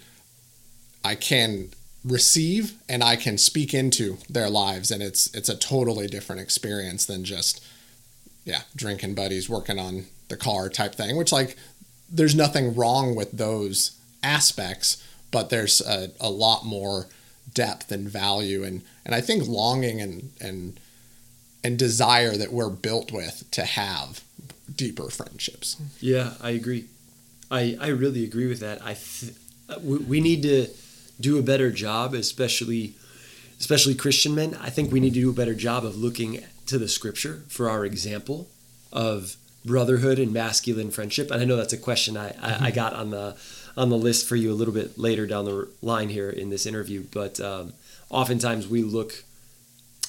I 1.03 1.15
can 1.15 1.71
receive 2.05 2.75
and 2.89 3.05
I 3.05 3.17
can 3.17 3.37
speak 3.37 3.75
into 3.75 4.17
their 4.29 4.49
lives 4.49 4.91
and 4.91 5.03
it's 5.03 5.33
it's 5.35 5.49
a 5.49 5.57
totally 5.57 6.07
different 6.07 6.41
experience 6.41 7.05
than 7.05 7.25
just 7.25 7.63
yeah, 8.45 8.63
drinking 8.75 9.15
buddies 9.15 9.49
working 9.49 9.79
on 9.79 10.07
the 10.29 10.37
car 10.37 10.69
type 10.69 10.95
thing, 10.95 11.17
which 11.17 11.33
like 11.33 11.57
there's 12.11 12.35
nothing 12.35 12.75
wrong 12.75 13.15
with 13.15 13.33
those 13.33 13.99
aspects, 14.23 15.07
but 15.31 15.51
there's 15.51 15.81
a, 15.81 16.11
a 16.21 16.31
lot 16.31 16.65
more 16.65 17.07
depth 17.53 17.93
and 17.93 18.09
value 18.09 18.65
and 18.65 18.83
and 19.05 19.15
I 19.15 19.21
think 19.21 19.47
longing 19.47 20.01
and 20.01 20.31
and 20.41 20.81
and 21.63 21.79
desire 21.79 22.37
that 22.37 22.53
we're 22.53 22.71
built 22.71 23.13
with 23.13 23.45
to 23.51 23.65
have 23.65 24.23
deeper 24.75 25.11
friendships. 25.11 25.77
Yeah, 26.01 26.35
I 26.41 26.51
agree. 26.51 26.87
I 27.51 27.77
I 27.81 27.89
really 27.89 28.25
agree 28.25 28.47
with 28.47 28.61
that. 28.61 28.83
I 28.83 28.95
th- 28.95 29.35
we, 29.83 29.99
we 29.99 30.21
need 30.21 30.43
to 30.43 30.69
do 31.21 31.39
a 31.39 31.43
better 31.43 31.71
job, 31.71 32.15
especially 32.15 32.95
especially 33.59 33.95
Christian 33.95 34.35
men. 34.35 34.57
I 34.61 34.71
think 34.71 34.91
we 34.91 35.01
need 35.01 35.15
to 35.15 35.21
do 35.21 35.31
a 35.31 35.35
better 35.35 35.55
job 35.55 35.85
of 35.85 35.97
looking 35.97 36.43
to 36.67 36.79
the 36.79 36.89
Scripture 36.89 37.43
for 37.49 37.69
our 37.69 37.85
example 37.85 38.49
of 38.93 39.37
brotherhood 39.65 40.19
and 40.19 40.33
masculine 40.33 40.91
friendship. 40.91 41.31
And 41.31 41.43
I 41.43 41.45
know 41.45 41.57
that's 41.57 41.73
a 41.73 41.79
question 41.79 42.17
I, 42.17 42.31
mm-hmm. 42.31 42.65
I, 42.65 42.69
I, 42.69 42.71
got 42.71 42.95
on 42.95 43.11
the 43.11 43.37
on 43.77 43.91
the 43.91 43.99
list 43.99 44.27
for 44.27 44.37
you 44.37 44.51
a 44.51 44.55
little 44.55 44.73
bit 44.73 44.99
later 44.99 45.27
down 45.27 45.45
the 45.45 45.69
line 45.83 46.09
here 46.09 46.31
in 46.31 46.51
this 46.51 46.67
interview. 46.67 47.05
But 47.13 47.41
um, 47.41 47.75
oftentimes 48.09 48.67
we 48.67 48.83
look 48.83 49.25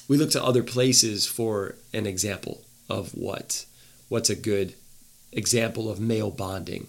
we 0.08 0.16
look 0.16 0.30
to 0.30 0.42
other 0.42 0.62
places 0.62 1.26
for 1.26 1.76
an 1.92 2.06
example 2.06 2.62
of 2.88 3.10
what 3.14 3.66
what's 4.08 4.30
a 4.30 4.36
good 4.36 4.74
example 5.32 5.90
of 5.90 6.00
male 6.00 6.30
bonding, 6.30 6.86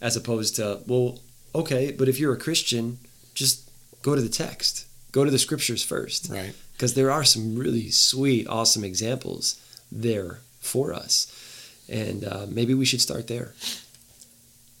as 0.00 0.16
opposed 0.16 0.56
to 0.56 0.80
well, 0.86 1.20
okay, 1.54 1.90
but 1.90 2.08
if 2.08 2.18
you're 2.18 2.34
a 2.34 2.38
Christian, 2.38 2.98
just 3.38 3.70
go 4.02 4.14
to 4.14 4.20
the 4.20 4.28
text, 4.28 4.86
go 5.12 5.24
to 5.24 5.30
the 5.30 5.38
scriptures 5.38 5.84
first, 5.84 6.28
right? 6.30 6.54
Because 6.72 6.94
there 6.94 7.10
are 7.10 7.24
some 7.24 7.56
really 7.56 7.90
sweet, 7.90 8.46
awesome 8.48 8.84
examples 8.84 9.60
there 9.90 10.40
for 10.60 10.92
us, 10.92 11.32
and 11.88 12.24
uh, 12.24 12.46
maybe 12.48 12.74
we 12.74 12.84
should 12.84 13.00
start 13.00 13.28
there. 13.28 13.54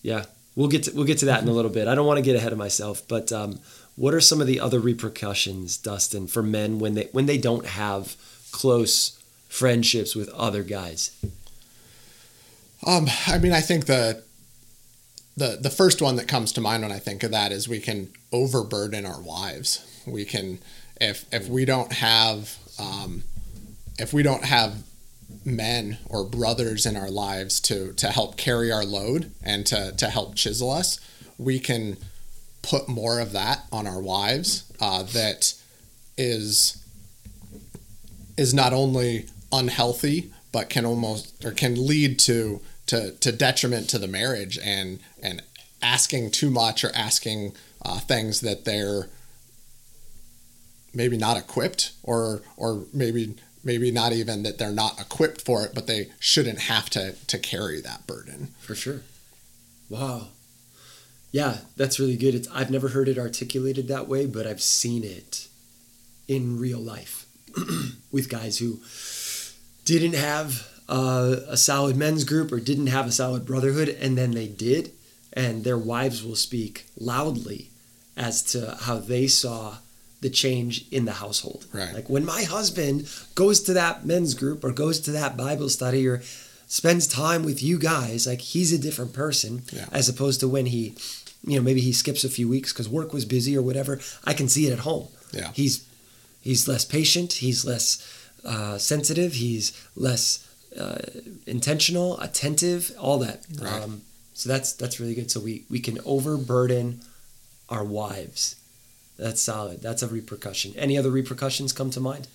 Yeah, 0.02 0.24
we'll 0.56 0.68
get 0.68 0.82
to, 0.84 0.92
we'll 0.92 1.06
get 1.06 1.18
to 1.18 1.26
that 1.26 1.42
in 1.42 1.48
a 1.48 1.52
little 1.52 1.70
bit. 1.70 1.88
I 1.88 1.94
don't 1.94 2.06
want 2.06 2.18
to 2.18 2.24
get 2.24 2.36
ahead 2.36 2.52
of 2.52 2.58
myself, 2.58 3.06
but 3.06 3.30
um, 3.32 3.60
what 3.94 4.12
are 4.12 4.20
some 4.20 4.40
of 4.40 4.46
the 4.46 4.60
other 4.60 4.80
repercussions, 4.80 5.76
Dustin, 5.76 6.26
for 6.26 6.42
men 6.42 6.78
when 6.78 6.94
they 6.94 7.08
when 7.12 7.26
they 7.26 7.38
don't 7.38 7.66
have 7.66 8.16
close 8.50 9.18
friendships 9.48 10.16
with 10.16 10.28
other 10.30 10.62
guys? 10.64 11.10
Um, 12.86 13.08
I 13.26 13.38
mean, 13.38 13.52
I 13.52 13.60
think 13.60 13.86
the 13.86 14.22
the 15.38 15.58
the 15.60 15.70
first 15.70 16.02
one 16.02 16.16
that 16.16 16.28
comes 16.28 16.52
to 16.52 16.60
mind 16.60 16.82
when 16.82 16.92
I 16.92 16.98
think 16.98 17.22
of 17.22 17.30
that 17.30 17.52
is 17.52 17.68
we 17.68 17.80
can 17.80 18.12
overburden 18.32 19.06
our 19.06 19.20
wives. 19.20 19.86
We 20.06 20.24
can 20.24 20.58
if 21.00 21.24
if 21.32 21.48
we 21.48 21.64
don't 21.64 21.92
have 21.92 22.56
um, 22.78 23.22
if 23.98 24.12
we 24.12 24.22
don't 24.22 24.44
have 24.44 24.82
men 25.44 25.98
or 26.08 26.24
brothers 26.24 26.86
in 26.86 26.96
our 26.96 27.10
lives 27.10 27.60
to 27.60 27.92
to 27.94 28.08
help 28.08 28.36
carry 28.36 28.72
our 28.72 28.84
load 28.84 29.30
and 29.42 29.64
to 29.66 29.92
to 29.96 30.08
help 30.08 30.34
chisel 30.34 30.70
us, 30.70 30.98
we 31.38 31.60
can 31.60 31.96
put 32.62 32.88
more 32.88 33.20
of 33.20 33.32
that 33.32 33.64
on 33.70 33.86
our 33.86 34.00
wives. 34.00 34.64
Uh, 34.80 35.04
that 35.04 35.54
is 36.16 36.84
is 38.36 38.52
not 38.52 38.72
only 38.72 39.26
unhealthy 39.52 40.32
but 40.50 40.68
can 40.68 40.84
almost 40.84 41.44
or 41.44 41.52
can 41.52 41.86
lead 41.86 42.18
to 42.18 42.60
to 42.88 43.12
to 43.12 43.30
detriment 43.30 43.88
to 43.90 43.98
the 43.98 44.08
marriage 44.08 44.58
and 44.62 44.98
and 45.22 45.42
asking 45.80 46.30
too 46.30 46.50
much 46.50 46.82
or 46.84 46.90
asking 46.94 47.52
uh, 47.84 48.00
things 48.00 48.40
that 48.40 48.64
they're 48.64 49.08
maybe 50.92 51.16
not 51.16 51.36
equipped 51.36 51.92
or 52.02 52.42
or 52.56 52.84
maybe 52.92 53.36
maybe 53.62 53.90
not 53.90 54.12
even 54.12 54.42
that 54.42 54.58
they're 54.58 54.72
not 54.72 55.00
equipped 55.00 55.42
for 55.42 55.64
it 55.64 55.72
but 55.74 55.86
they 55.86 56.08
shouldn't 56.18 56.60
have 56.60 56.90
to 56.90 57.12
to 57.26 57.38
carry 57.38 57.80
that 57.80 58.06
burden. 58.06 58.48
For 58.60 58.74
sure. 58.74 59.02
Wow. 59.88 60.28
Yeah 61.30 61.58
that's 61.76 62.00
really 62.00 62.16
good. 62.16 62.34
It's 62.34 62.48
i've 62.48 62.70
never 62.70 62.88
heard 62.88 63.08
it 63.08 63.18
articulated 63.18 63.86
that 63.88 64.08
way 64.08 64.26
but 64.26 64.46
i've 64.46 64.62
seen 64.62 65.04
it 65.04 65.48
in 66.26 66.58
real 66.58 66.80
life 66.80 67.26
with 68.12 68.28
guys 68.28 68.58
who 68.58 68.80
didn't 69.84 70.14
have 70.14 70.77
uh, 70.88 71.36
a 71.48 71.56
solid 71.56 71.96
men's 71.96 72.24
group 72.24 72.50
or 72.50 72.60
didn't 72.60 72.86
have 72.88 73.06
a 73.06 73.12
solid 73.12 73.44
brotherhood, 73.44 73.88
and 73.88 74.16
then 74.16 74.32
they 74.32 74.48
did, 74.48 74.92
and 75.32 75.64
their 75.64 75.78
wives 75.78 76.24
will 76.24 76.36
speak 76.36 76.86
loudly 76.98 77.70
as 78.16 78.42
to 78.42 78.76
how 78.80 78.98
they 78.98 79.26
saw 79.26 79.76
the 80.20 80.30
change 80.30 80.86
in 80.90 81.04
the 81.04 81.12
household. 81.12 81.66
Right. 81.72 81.94
Like 81.94 82.08
when 82.08 82.24
my 82.24 82.42
husband 82.42 83.08
goes 83.34 83.62
to 83.62 83.72
that 83.74 84.04
men's 84.04 84.34
group 84.34 84.64
or 84.64 84.72
goes 84.72 84.98
to 85.00 85.12
that 85.12 85.36
Bible 85.36 85.68
study 85.68 86.06
or 86.08 86.22
spends 86.66 87.06
time 87.06 87.44
with 87.44 87.62
you 87.62 87.78
guys, 87.78 88.26
like 88.26 88.40
he's 88.40 88.72
a 88.72 88.78
different 88.78 89.12
person 89.12 89.62
yeah. 89.72 89.86
as 89.92 90.08
opposed 90.08 90.40
to 90.40 90.48
when 90.48 90.66
he, 90.66 90.94
you 91.46 91.56
know, 91.56 91.62
maybe 91.62 91.80
he 91.80 91.92
skips 91.92 92.24
a 92.24 92.28
few 92.28 92.48
weeks 92.48 92.72
because 92.72 92.88
work 92.88 93.12
was 93.12 93.24
busy 93.24 93.56
or 93.56 93.62
whatever. 93.62 94.00
I 94.24 94.34
can 94.34 94.48
see 94.48 94.66
it 94.66 94.72
at 94.72 94.80
home. 94.80 95.08
Yeah. 95.32 95.52
He's 95.52 95.86
he's 96.40 96.66
less 96.66 96.84
patient. 96.84 97.34
He's 97.34 97.64
less 97.64 98.30
uh, 98.44 98.78
sensitive. 98.78 99.34
He's 99.34 99.72
less 99.94 100.47
uh, 100.76 100.98
intentional, 101.46 102.18
attentive, 102.20 102.92
all 102.98 103.18
that. 103.18 103.44
Right. 103.60 103.82
Um, 103.82 104.02
so 104.34 104.48
that's 104.48 104.72
that's 104.72 105.00
really 105.00 105.14
good. 105.14 105.30
So 105.30 105.40
we 105.40 105.64
we 105.70 105.80
can 105.80 105.98
overburden 106.04 107.00
our 107.68 107.84
wives. 107.84 108.56
That's 109.18 109.42
solid. 109.42 109.82
That's 109.82 110.02
a 110.02 110.08
repercussion. 110.08 110.74
Any 110.76 110.96
other 110.96 111.10
repercussions 111.10 111.72
come 111.72 111.90
to 111.90 112.00
mind? 112.00 112.28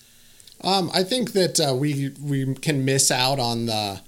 Um, 0.61 0.91
I 0.93 1.03
think 1.03 1.31
that 1.31 1.59
uh, 1.59 1.73
we 1.75 2.11
we 2.21 2.55
can 2.55 2.85
miss 2.85 3.09
out 3.09 3.39
on 3.39 3.67
the 3.67 4.01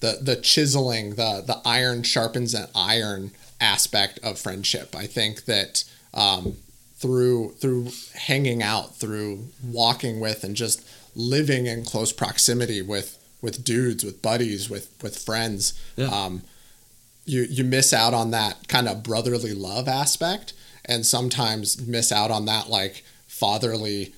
the 0.00 0.18
the 0.20 0.36
chiseling, 0.36 1.10
the 1.10 1.42
the 1.46 1.60
iron 1.64 2.02
sharpens 2.02 2.54
an 2.54 2.68
iron 2.74 3.32
aspect 3.60 4.18
of 4.22 4.38
friendship. 4.38 4.94
I 4.96 5.06
think 5.06 5.44
that 5.44 5.84
um, 6.12 6.56
through 6.96 7.52
through 7.52 7.88
hanging 8.14 8.62
out, 8.62 8.96
through 8.96 9.48
walking 9.62 10.20
with, 10.20 10.44
and 10.44 10.54
just 10.54 10.86
living 11.14 11.66
in 11.66 11.84
close 11.84 12.12
proximity 12.12 12.82
with 12.82 13.18
with 13.40 13.62
dudes, 13.64 14.04
with 14.04 14.22
buddies, 14.22 14.70
with 14.70 14.90
with 15.02 15.18
friends. 15.18 15.78
Yeah. 15.96 16.06
Um, 16.06 16.42
you 17.26 17.42
you 17.42 17.64
miss 17.64 17.92
out 17.92 18.14
on 18.14 18.30
that 18.30 18.68
kind 18.68 18.88
of 18.88 19.02
brotherly 19.02 19.54
love 19.54 19.88
aspect, 19.88 20.52
and 20.84 21.06
sometimes 21.06 21.86
miss 21.86 22.12
out 22.12 22.30
on 22.30 22.46
that 22.46 22.68
like 22.68 23.04
fatherly 23.26 24.14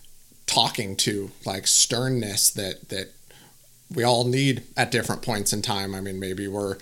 talking 0.46 0.96
to, 0.96 1.30
like 1.44 1.66
sternness 1.66 2.50
that 2.50 2.88
that 2.88 3.12
we 3.94 4.02
all 4.02 4.24
need 4.24 4.62
at 4.76 4.90
different 4.90 5.22
points 5.22 5.52
in 5.52 5.62
time. 5.62 5.94
I 5.94 6.00
mean, 6.00 6.18
maybe 6.18 6.48
we're 6.48 6.78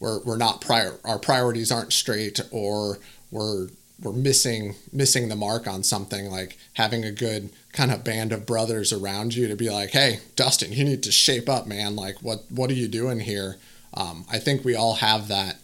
we're 0.00 0.20
we're 0.20 0.36
not 0.36 0.60
prior 0.60 0.98
our 1.04 1.18
priorities 1.18 1.70
aren't 1.72 1.92
straight, 1.92 2.40
or 2.50 2.98
we're 3.30 3.68
we're 4.02 4.12
missing 4.12 4.74
missing 4.92 5.28
the 5.28 5.36
mark 5.36 5.66
on 5.66 5.82
something 5.82 6.30
like 6.30 6.56
having 6.74 7.04
a 7.04 7.10
good 7.10 7.50
kind 7.72 7.90
of 7.90 8.04
band 8.04 8.32
of 8.32 8.46
brothers 8.46 8.92
around 8.92 9.34
you 9.34 9.48
to 9.48 9.56
be 9.56 9.70
like 9.70 9.90
hey 9.90 10.20
dustin 10.36 10.72
you 10.72 10.84
need 10.84 11.02
to 11.02 11.12
shape 11.12 11.48
up 11.48 11.66
man. 11.66 11.96
Like 11.96 12.18
what 12.22 12.44
what 12.50 12.70
are 12.70 12.74
you 12.74 12.88
doing 12.88 13.20
here? 13.20 13.56
Um, 13.94 14.24
i 14.30 14.38
think 14.38 14.64
we 14.64 14.74
all 14.74 14.94
have 14.96 15.28
that 15.28 15.56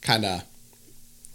kind 0.00 0.24
of 0.24 0.42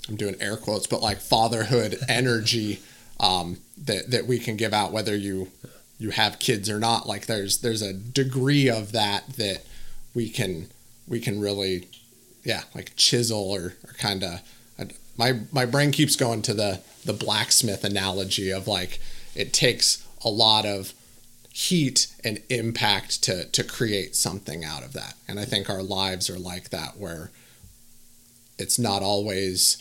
i'm 0.10 0.16
doing 0.16 0.36
air 0.40 0.58
quotes 0.58 0.88
but 0.88 1.02
like 1.02 1.20
fatherhood 1.20 1.98
energy 2.10 2.80
um, 3.20 3.58
that 3.78 4.12
that 4.12 4.26
we 4.26 4.40
can 4.40 4.58
give 4.58 4.74
out 4.74 4.92
whether 4.92 5.16
you 5.16 5.50
you 5.98 6.10
have 6.10 6.40
kids 6.40 6.70
or 6.70 6.80
not. 6.80 7.08
Like 7.08 7.26
there's 7.26 7.60
there's 7.60 7.82
a 7.82 7.94
degree 7.94 8.70
of 8.70 8.92
that 8.92 9.28
that 9.38 9.64
we 10.14 10.30
can 10.30 10.68
we 11.08 11.20
can 11.20 11.40
really 11.40 11.88
yeah 12.44 12.64
like 12.76 12.92
chisel 12.96 13.52
or, 13.52 13.76
or 13.86 13.94
kind 13.98 14.24
of 14.24 14.42
my 15.18 15.40
my 15.52 15.66
brain 15.66 15.92
keeps 15.92 16.16
going 16.16 16.42
to 16.44 16.54
the 16.54 16.82
the 17.06 17.14
blacksmith 17.14 17.84
analogy 17.84 18.52
of 18.52 18.68
like 18.68 19.00
it 19.36 19.54
takes 19.54 20.06
a 20.24 20.30
lot 20.30 20.66
of 20.66 20.94
heat 21.52 22.08
and 22.24 22.42
impact 22.50 23.22
to 23.24 23.46
to 23.46 23.64
create 23.64 24.16
something 24.16 24.66
out 24.66 24.84
of 24.84 24.94
that. 24.94 25.16
And 25.28 25.40
I 25.40 25.46
think 25.46 25.70
our 25.70 25.84
lives 25.84 26.30
are 26.30 26.40
like 26.40 26.70
that 26.70 26.98
where 26.98 27.30
it's 28.58 28.80
not 28.80 29.04
always 29.04 29.78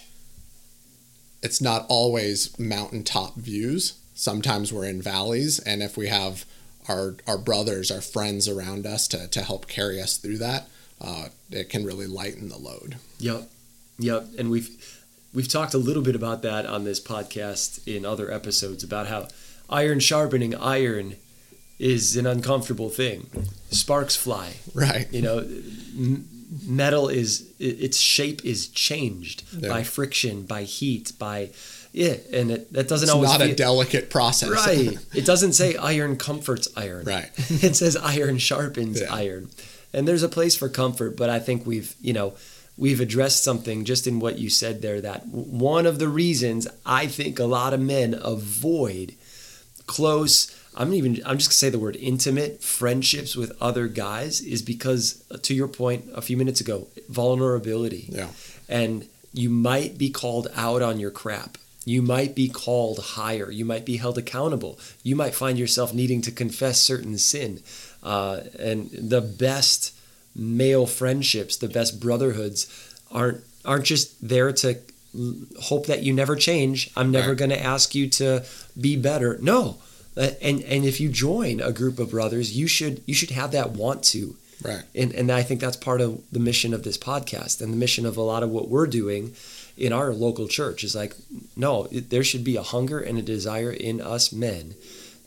it's 1.42 1.60
not 1.60 1.86
always 1.88 2.56
mountaintop 2.58 3.36
views. 3.36 3.94
Sometimes 4.14 4.72
we're 4.72 4.84
in 4.84 5.00
valleys 5.00 5.58
and 5.60 5.82
if 5.82 5.96
we 5.96 6.08
have 6.08 6.44
our 6.88 7.16
our 7.26 7.38
brothers, 7.38 7.90
our 7.90 8.02
friends 8.02 8.48
around 8.48 8.86
us 8.86 9.08
to 9.08 9.26
to 9.28 9.42
help 9.42 9.66
carry 9.66 10.00
us 10.00 10.18
through 10.18 10.38
that, 10.38 10.68
uh, 11.00 11.28
it 11.50 11.70
can 11.70 11.84
really 11.84 12.06
lighten 12.06 12.50
the 12.50 12.58
load. 12.58 12.96
Yep. 13.18 13.48
Yep. 13.98 14.26
And 14.38 14.50
we've 14.50 15.01
we've 15.34 15.48
talked 15.48 15.74
a 15.74 15.78
little 15.78 16.02
bit 16.02 16.14
about 16.14 16.42
that 16.42 16.66
on 16.66 16.84
this 16.84 17.00
podcast 17.00 17.86
in 17.86 18.04
other 18.04 18.30
episodes 18.30 18.82
about 18.84 19.06
how 19.06 19.28
iron 19.70 20.00
sharpening 20.00 20.54
iron 20.54 21.16
is 21.78 22.16
an 22.16 22.26
uncomfortable 22.26 22.90
thing. 22.90 23.28
Sparks 23.70 24.14
fly. 24.14 24.54
Right. 24.74 25.08
You 25.12 25.22
know, 25.22 25.38
n- 25.38 26.28
metal 26.66 27.08
is 27.08 27.50
its 27.58 27.98
shape 27.98 28.44
is 28.44 28.68
changed 28.68 29.42
Yeah. 29.58 29.68
by 29.68 29.82
friction, 29.82 30.42
by 30.42 30.62
heat, 30.64 31.12
by 31.18 31.50
yeah, 31.94 32.14
and 32.32 32.50
it, 32.50 32.72
that 32.72 32.88
doesn't 32.88 33.06
It's 33.06 33.12
always 33.14 33.30
not 33.30 33.42
a 33.42 33.54
delicate 33.54 34.08
process. 34.10 34.48
right. 34.50 34.96
It 35.14 35.26
doesn't 35.26 35.52
say 35.54 35.76
iron 35.76 36.16
comforts 36.16 36.68
iron. 36.76 37.04
Right. 37.04 37.30
it 37.36 37.76
says 37.76 37.96
iron 37.96 38.38
sharpens 38.38 39.00
Yeah. 39.00 39.12
iron, 39.12 39.50
and 39.92 40.06
there's 40.08 40.22
a 40.22 40.28
place 40.28 40.54
for 40.56 40.68
comfort. 40.68 41.16
But 41.16 41.28
I 41.30 41.38
think 41.38 41.66
we've 41.66 41.94
you 42.00 42.12
know 42.12 42.34
we've 42.76 43.00
addressed 43.00 43.44
something 43.44 43.84
just 43.84 44.06
in 44.06 44.20
what 44.20 44.38
you 44.38 44.48
said 44.48 44.82
there 44.82 45.00
that 45.00 45.26
one 45.26 45.86
of 45.86 45.98
the 45.98 46.08
reasons 46.08 46.66
I 46.86 47.06
think 47.06 47.38
a 47.38 47.44
lot 47.44 47.72
of 47.74 47.80
men 47.80 48.18
avoid 48.22 49.14
close 49.86 50.56
I'm 50.74 50.94
even 50.94 51.20
I'm 51.26 51.36
just 51.38 51.50
gonna 51.50 51.54
say 51.54 51.70
the 51.70 51.78
word 51.78 51.96
intimate 51.96 52.62
friendships 52.62 53.36
with 53.36 53.52
other 53.60 53.88
guys 53.88 54.40
is 54.40 54.62
because 54.62 55.22
uh, 55.30 55.36
to 55.42 55.54
your 55.54 55.68
point 55.68 56.04
a 56.14 56.22
few 56.22 56.36
minutes 56.36 56.60
ago 56.60 56.88
vulnerability. 57.08 58.06
Yeah. 58.08 58.28
and 58.68 59.06
you 59.34 59.48
might 59.50 59.96
be 59.98 60.10
called 60.10 60.48
out 60.54 60.82
on 60.82 61.00
your 61.00 61.10
crap. 61.10 61.56
You 61.84 62.02
might 62.02 62.34
be 62.34 62.48
called 62.48 62.98
higher. 62.98 63.50
You 63.50 63.64
might 63.64 63.84
be 63.84 63.96
held 63.96 64.18
accountable. 64.18 64.78
You 65.02 65.16
might 65.16 65.34
find 65.34 65.58
yourself 65.58 65.92
needing 65.92 66.20
to 66.22 66.30
confess 66.30 66.80
certain 66.80 67.18
sin. 67.18 67.60
Uh, 68.02 68.42
and 68.58 68.90
the 68.90 69.20
best 69.20 69.94
male 70.34 70.86
friendships 70.86 71.56
the 71.56 71.68
best 71.68 72.00
brotherhoods 72.00 72.66
aren't 73.10 73.40
aren't 73.64 73.84
just 73.84 74.26
there 74.26 74.52
to 74.52 74.76
hope 75.62 75.86
that 75.86 76.02
you 76.02 76.12
never 76.12 76.36
change 76.36 76.90
i'm 76.96 77.10
never 77.10 77.30
Right. 77.30 77.38
going 77.38 77.50
to 77.50 77.62
ask 77.62 77.94
you 77.94 78.08
to 78.20 78.44
be 78.80 78.96
better 78.96 79.38
no 79.42 79.76
Uh, 80.16 80.30
and 80.42 80.62
and 80.64 80.84
if 80.84 81.00
you 81.00 81.08
join 81.08 81.60
a 81.60 81.72
group 81.72 81.98
of 81.98 82.10
brothers 82.10 82.56
you 82.56 82.66
should 82.66 83.02
you 83.06 83.14
should 83.14 83.30
have 83.30 83.50
that 83.52 83.70
want 83.72 84.02
to 84.14 84.36
Right. 84.62 84.84
and, 84.94 85.12
and 85.12 85.28
I 85.32 85.42
think 85.42 85.60
that's 85.60 85.76
part 85.76 86.00
of 86.00 86.20
the 86.30 86.38
mission 86.38 86.72
of 86.72 86.82
this 86.84 86.96
podcast 86.96 87.60
and 87.60 87.72
the 87.72 87.76
mission 87.76 88.06
of 88.06 88.16
a 88.16 88.22
lot 88.22 88.42
of 88.44 88.50
what 88.50 88.68
we're 88.68 88.86
doing 88.86 89.34
in 89.76 89.92
our 89.92 90.12
local 90.12 90.46
church 90.46 90.84
is 90.84 90.94
like, 90.94 91.16
no, 91.56 91.88
there 91.90 92.22
should 92.22 92.44
be 92.44 92.54
a 92.56 92.62
hunger 92.62 93.00
and 93.00 93.18
a 93.18 93.22
desire 93.22 93.72
in 93.72 94.00
us 94.00 94.32
men 94.32 94.74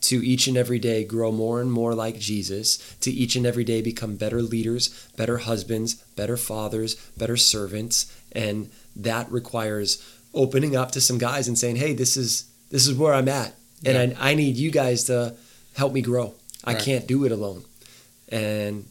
to 0.02 0.24
each 0.24 0.46
and 0.46 0.56
every 0.56 0.78
day 0.78 1.04
grow 1.04 1.32
more 1.32 1.60
and 1.60 1.72
more 1.72 1.94
like 1.94 2.18
Jesus, 2.18 2.76
to 3.00 3.10
each 3.10 3.34
and 3.36 3.46
every 3.46 3.64
day 3.64 3.80
become 3.82 4.16
better 4.16 4.40
leaders, 4.42 5.08
better 5.16 5.38
husbands, 5.38 5.94
better 6.14 6.36
fathers, 6.36 6.94
better 7.16 7.36
servants. 7.36 8.12
And 8.32 8.70
that 8.94 9.30
requires 9.32 10.02
opening 10.34 10.76
up 10.76 10.92
to 10.92 11.00
some 11.00 11.18
guys 11.18 11.48
and 11.48 11.58
saying, 11.58 11.76
hey, 11.76 11.92
this 11.94 12.16
is 12.16 12.44
this 12.70 12.86
is 12.86 12.94
where 12.96 13.14
I'm 13.14 13.28
at. 13.28 13.54
And 13.84 14.14
I, 14.18 14.30
I 14.30 14.34
need 14.34 14.56
you 14.56 14.70
guys 14.70 15.04
to 15.04 15.34
help 15.76 15.92
me 15.92 16.02
grow. 16.02 16.34
I 16.64 16.74
Right. 16.74 16.82
can't 16.82 17.06
do 17.06 17.24
it 17.24 17.32
alone. 17.32 17.64
And 18.28 18.86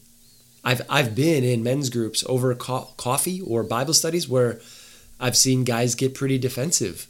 I've 0.64 0.82
I've 0.88 1.14
been 1.14 1.44
in 1.44 1.62
men's 1.62 1.90
groups 1.90 2.24
over 2.28 2.54
co- 2.54 2.88
coffee 2.96 3.40
or 3.40 3.62
Bible 3.62 3.94
studies 3.94 4.28
where 4.28 4.60
I've 5.20 5.36
seen 5.36 5.64
guys 5.64 5.94
get 5.94 6.14
pretty 6.14 6.38
defensive. 6.38 7.06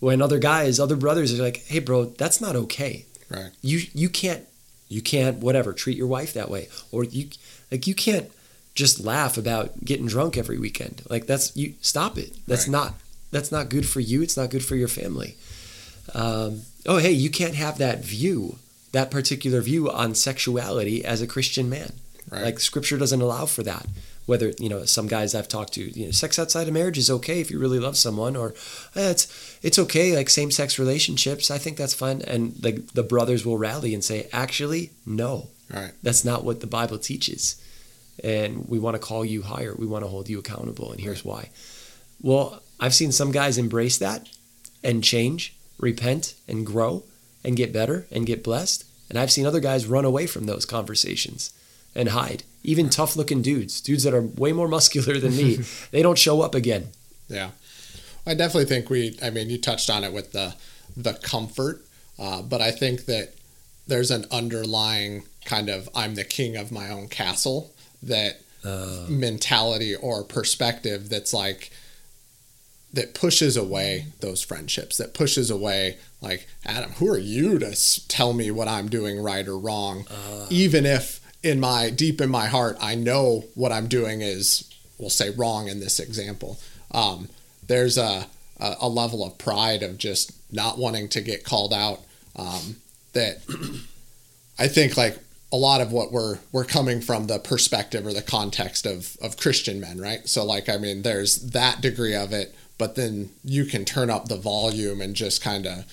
When 0.00 0.20
other 0.22 0.38
guys, 0.38 0.78
other 0.80 0.96
brothers 0.96 1.38
are 1.38 1.42
like, 1.42 1.58
"Hey, 1.66 1.78
bro, 1.78 2.06
that's 2.06 2.40
not 2.40 2.56
okay. 2.56 3.06
Right. 3.30 3.50
You 3.62 3.82
you 3.94 4.08
can't 4.08 4.44
you 4.88 5.00
can't 5.00 5.38
whatever 5.38 5.72
treat 5.72 5.96
your 5.96 6.08
wife 6.08 6.32
that 6.34 6.50
way, 6.50 6.68
or 6.90 7.04
you 7.04 7.28
like 7.70 7.86
you 7.86 7.94
can't 7.94 8.30
just 8.74 9.00
laugh 9.04 9.36
about 9.36 9.84
getting 9.84 10.06
drunk 10.06 10.36
every 10.36 10.58
weekend. 10.58 11.02
Like 11.08 11.26
that's 11.26 11.56
you 11.56 11.74
stop 11.80 12.18
it. 12.18 12.36
That's 12.46 12.66
Right. 12.66 12.72
not 12.72 12.94
that's 13.30 13.52
not 13.52 13.68
good 13.68 13.88
for 13.88 14.00
you. 14.00 14.22
It's 14.22 14.36
not 14.36 14.50
good 14.50 14.64
for 14.64 14.74
your 14.76 14.88
family. 14.88 15.36
Um, 16.14 16.62
oh, 16.86 16.96
hey, 16.98 17.12
you 17.12 17.30
can't 17.30 17.54
have 17.54 17.78
that 17.78 18.04
view, 18.04 18.56
that 18.92 19.10
particular 19.10 19.60
view 19.60 19.88
on 19.90 20.14
sexuality 20.16 21.04
as 21.04 21.22
a 21.22 21.26
Christian 21.26 21.68
man. 21.70 21.92
Right. 22.30 22.42
Like 22.44 22.60
Scripture 22.60 22.98
doesn't 22.98 23.20
allow 23.20 23.46
for 23.46 23.62
that. 23.62 23.86
Whether 24.30 24.52
you 24.60 24.68
know 24.68 24.84
some 24.84 25.08
guys 25.08 25.34
I've 25.34 25.48
talked 25.48 25.72
to, 25.72 25.82
you 25.98 26.06
know, 26.06 26.12
sex 26.12 26.38
outside 26.38 26.68
of 26.68 26.74
marriage 26.74 26.98
is 26.98 27.10
okay 27.10 27.40
if 27.40 27.50
you 27.50 27.58
really 27.58 27.80
love 27.80 27.96
someone, 27.96 28.36
or 28.36 28.54
eh, 28.94 29.10
it's 29.10 29.58
it's 29.60 29.76
okay 29.84 30.14
like 30.14 30.30
same 30.30 30.52
sex 30.52 30.78
relationships. 30.78 31.50
I 31.50 31.58
think 31.58 31.76
that's 31.76 31.94
fun, 31.94 32.22
and 32.22 32.54
like 32.62 32.92
the 32.92 33.02
brothers 33.02 33.44
will 33.44 33.58
rally 33.58 33.92
and 33.92 34.04
say, 34.04 34.28
actually, 34.32 34.90
no, 35.04 35.48
Right. 35.68 35.90
that's 36.04 36.24
not 36.24 36.44
what 36.44 36.60
the 36.60 36.68
Bible 36.68 36.98
teaches, 36.98 37.60
and 38.22 38.68
we 38.68 38.78
want 38.78 38.94
to 38.94 39.06
call 39.08 39.24
you 39.24 39.42
higher. 39.42 39.74
We 39.76 39.86
want 39.92 40.04
to 40.04 40.08
hold 40.14 40.28
you 40.28 40.38
accountable, 40.38 40.92
and 40.92 41.00
here's 41.00 41.24
why. 41.24 41.48
Well, 42.22 42.62
I've 42.78 42.94
seen 42.94 43.10
some 43.10 43.32
guys 43.32 43.58
embrace 43.58 43.98
that 43.98 44.28
and 44.84 45.02
change, 45.02 45.56
repent, 45.76 46.34
and 46.46 46.64
grow, 46.64 47.02
and 47.42 47.56
get 47.56 47.72
better 47.72 48.06
and 48.12 48.26
get 48.26 48.44
blessed, 48.44 48.84
and 49.08 49.18
I've 49.18 49.32
seen 49.32 49.44
other 49.46 49.58
guys 49.70 49.86
run 49.86 50.04
away 50.04 50.28
from 50.28 50.46
those 50.46 50.64
conversations 50.64 51.52
and 51.94 52.10
hide. 52.10 52.42
Even 52.62 52.90
tough 52.90 53.16
looking 53.16 53.40
dudes, 53.42 53.80
dudes 53.80 54.02
that 54.04 54.12
are 54.14 54.20
way 54.22 54.52
more 54.52 54.68
muscular 54.68 55.18
than 55.18 55.36
me, 55.36 55.56
they 55.90 56.02
don't 56.02 56.18
show 56.18 56.42
up 56.42 56.54
again. 56.54 56.88
Yeah, 57.28 57.50
I 58.26 58.34
definitely 58.34 58.66
think 58.66 58.90
we. 58.90 59.18
I 59.22 59.30
mean, 59.30 59.48
you 59.50 59.58
touched 59.58 59.88
on 59.90 60.04
it 60.04 60.12
with 60.12 60.32
the 60.32 60.54
the 60.96 61.14
comfort, 61.14 61.84
uh, 62.18 62.42
but 62.42 62.60
I 62.60 62.70
think 62.70 63.06
that 63.06 63.34
there's 63.86 64.10
an 64.10 64.26
underlying 64.30 65.22
kind 65.44 65.68
of 65.70 65.88
I'm 65.94 66.14
the 66.16 66.24
king 66.24 66.56
of 66.56 66.70
my 66.70 66.90
own 66.90 67.08
castle 67.08 67.72
that 68.02 68.40
Uh, 68.62 69.06
mentality 69.08 69.94
or 69.96 70.22
perspective 70.22 71.08
that's 71.08 71.32
like 71.32 71.70
that 72.92 73.14
pushes 73.14 73.56
away 73.56 74.06
those 74.20 74.42
friendships 74.42 74.98
that 74.98 75.14
pushes 75.14 75.50
away 75.50 75.96
like 76.20 76.46
adam 76.66 76.90
who 76.98 77.08
are 77.08 77.16
you 77.18 77.58
to 77.58 77.74
tell 78.08 78.34
me 78.34 78.50
what 78.50 78.68
i'm 78.68 78.88
doing 78.90 79.18
right 79.18 79.48
or 79.48 79.56
wrong 79.58 80.04
even 80.50 80.84
if 80.84 81.19
in 81.42 81.58
my 81.60 81.90
deep 81.90 82.20
in 82.20 82.30
my 82.30 82.46
heart 82.46 82.76
i 82.80 82.94
know 82.94 83.44
what 83.54 83.72
i'm 83.72 83.88
doing 83.88 84.20
is 84.20 84.72
we'll 84.98 85.10
say 85.10 85.30
wrong 85.30 85.68
in 85.68 85.80
this 85.80 85.98
example 85.98 86.58
um, 86.92 87.28
there's 87.66 87.96
a, 87.96 88.26
a 88.58 88.74
a 88.80 88.88
level 88.88 89.24
of 89.24 89.38
pride 89.38 89.82
of 89.82 89.96
just 89.96 90.32
not 90.52 90.76
wanting 90.76 91.08
to 91.08 91.20
get 91.20 91.44
called 91.44 91.72
out 91.72 92.00
um, 92.36 92.76
that 93.12 93.38
I 94.58 94.68
think 94.68 94.96
like 94.96 95.18
a 95.52 95.56
lot 95.56 95.80
of 95.80 95.92
what 95.92 96.12
we're 96.12 96.38
we're 96.52 96.64
coming 96.64 97.00
from 97.00 97.26
the 97.26 97.38
perspective 97.38 98.06
or 98.06 98.12
the 98.12 98.22
context 98.22 98.86
of 98.86 99.16
of 99.20 99.36
Christian 99.36 99.80
men, 99.80 100.00
right? 100.00 100.28
So 100.28 100.44
like 100.44 100.68
I 100.68 100.76
mean, 100.76 101.02
there's 101.02 101.36
that 101.50 101.80
degree 101.80 102.14
of 102.14 102.32
it, 102.32 102.54
but 102.78 102.94
then 102.94 103.30
you 103.44 103.64
can 103.64 103.84
turn 103.84 104.10
up 104.10 104.28
the 104.28 104.36
volume 104.36 105.00
and 105.00 105.14
just 105.14 105.42
kind 105.42 105.66
of 105.66 105.84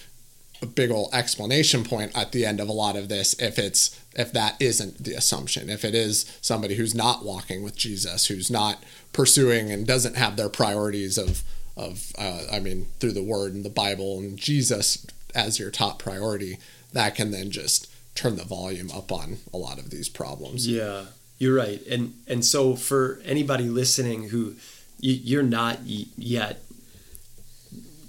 a 0.62 0.66
big 0.66 0.92
old 0.92 1.10
explanation 1.14 1.84
point 1.84 2.16
at 2.18 2.32
the 2.32 2.46
end 2.46 2.60
of 2.60 2.68
a 2.68 2.74
lot 2.74 2.96
of 2.96 3.10
this 3.10 3.34
if 3.40 3.60
it's 3.60 4.00
if 4.16 4.32
that 4.34 4.56
isn't 4.60 5.04
the 5.04 5.14
assumption 5.14 5.70
if 5.70 5.86
it 5.86 5.94
is 5.94 6.26
somebody 6.42 6.76
who's 6.76 6.96
not 6.96 7.24
walking 7.24 7.64
with 7.64 7.76
jesus 7.76 8.28
who's 8.28 8.50
not 8.50 8.84
pursuing 9.14 9.72
and 9.72 9.86
doesn't 9.86 10.16
have 10.16 10.36
their 10.36 10.50
priorities 10.50 11.18
of 11.18 11.44
of 11.76 12.12
uh, 12.18 12.42
i 12.52 12.60
mean 12.60 12.88
through 13.00 13.12
the 13.12 13.24
word 13.24 13.54
and 13.54 13.64
the 13.64 13.70
bible 13.70 14.20
and 14.20 14.38
jesus 14.38 15.06
as 15.36 15.60
your 15.60 15.70
top 15.70 16.00
priority 16.00 16.58
that 16.94 17.14
can 17.16 17.32
then 17.32 17.52
just 17.52 17.88
turn 18.16 18.36
the 18.36 18.44
volume 18.44 18.90
up 18.92 19.12
on 19.12 19.38
a 19.54 19.58
lot 19.58 19.78
of 19.78 19.92
these 19.92 20.10
problems 20.10 20.68
Yeah, 20.68 21.06
you're 21.38 21.56
right. 21.56 21.86
And 21.86 22.16
and 22.28 22.44
so 22.44 22.76
for 22.76 23.22
anybody 23.24 23.66
listening 23.66 24.30
who 24.30 24.56
you're 25.00 25.44
not 25.44 25.82
yet 25.86 26.64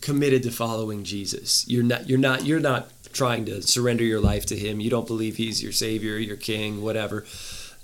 committed 0.08 0.42
to 0.42 0.50
following 0.50 1.04
Jesus, 1.04 1.68
you're 1.68 1.82
not 1.82 2.08
you're 2.08 2.18
not 2.18 2.46
you're 2.46 2.60
not 2.60 2.90
trying 3.12 3.44
to 3.44 3.60
surrender 3.60 4.04
your 4.04 4.20
life 4.20 4.46
to 4.46 4.56
Him. 4.56 4.80
You 4.80 4.88
don't 4.88 5.06
believe 5.06 5.36
He's 5.36 5.62
your 5.62 5.72
Savior, 5.72 6.16
your 6.16 6.36
King, 6.36 6.80
whatever. 6.82 7.26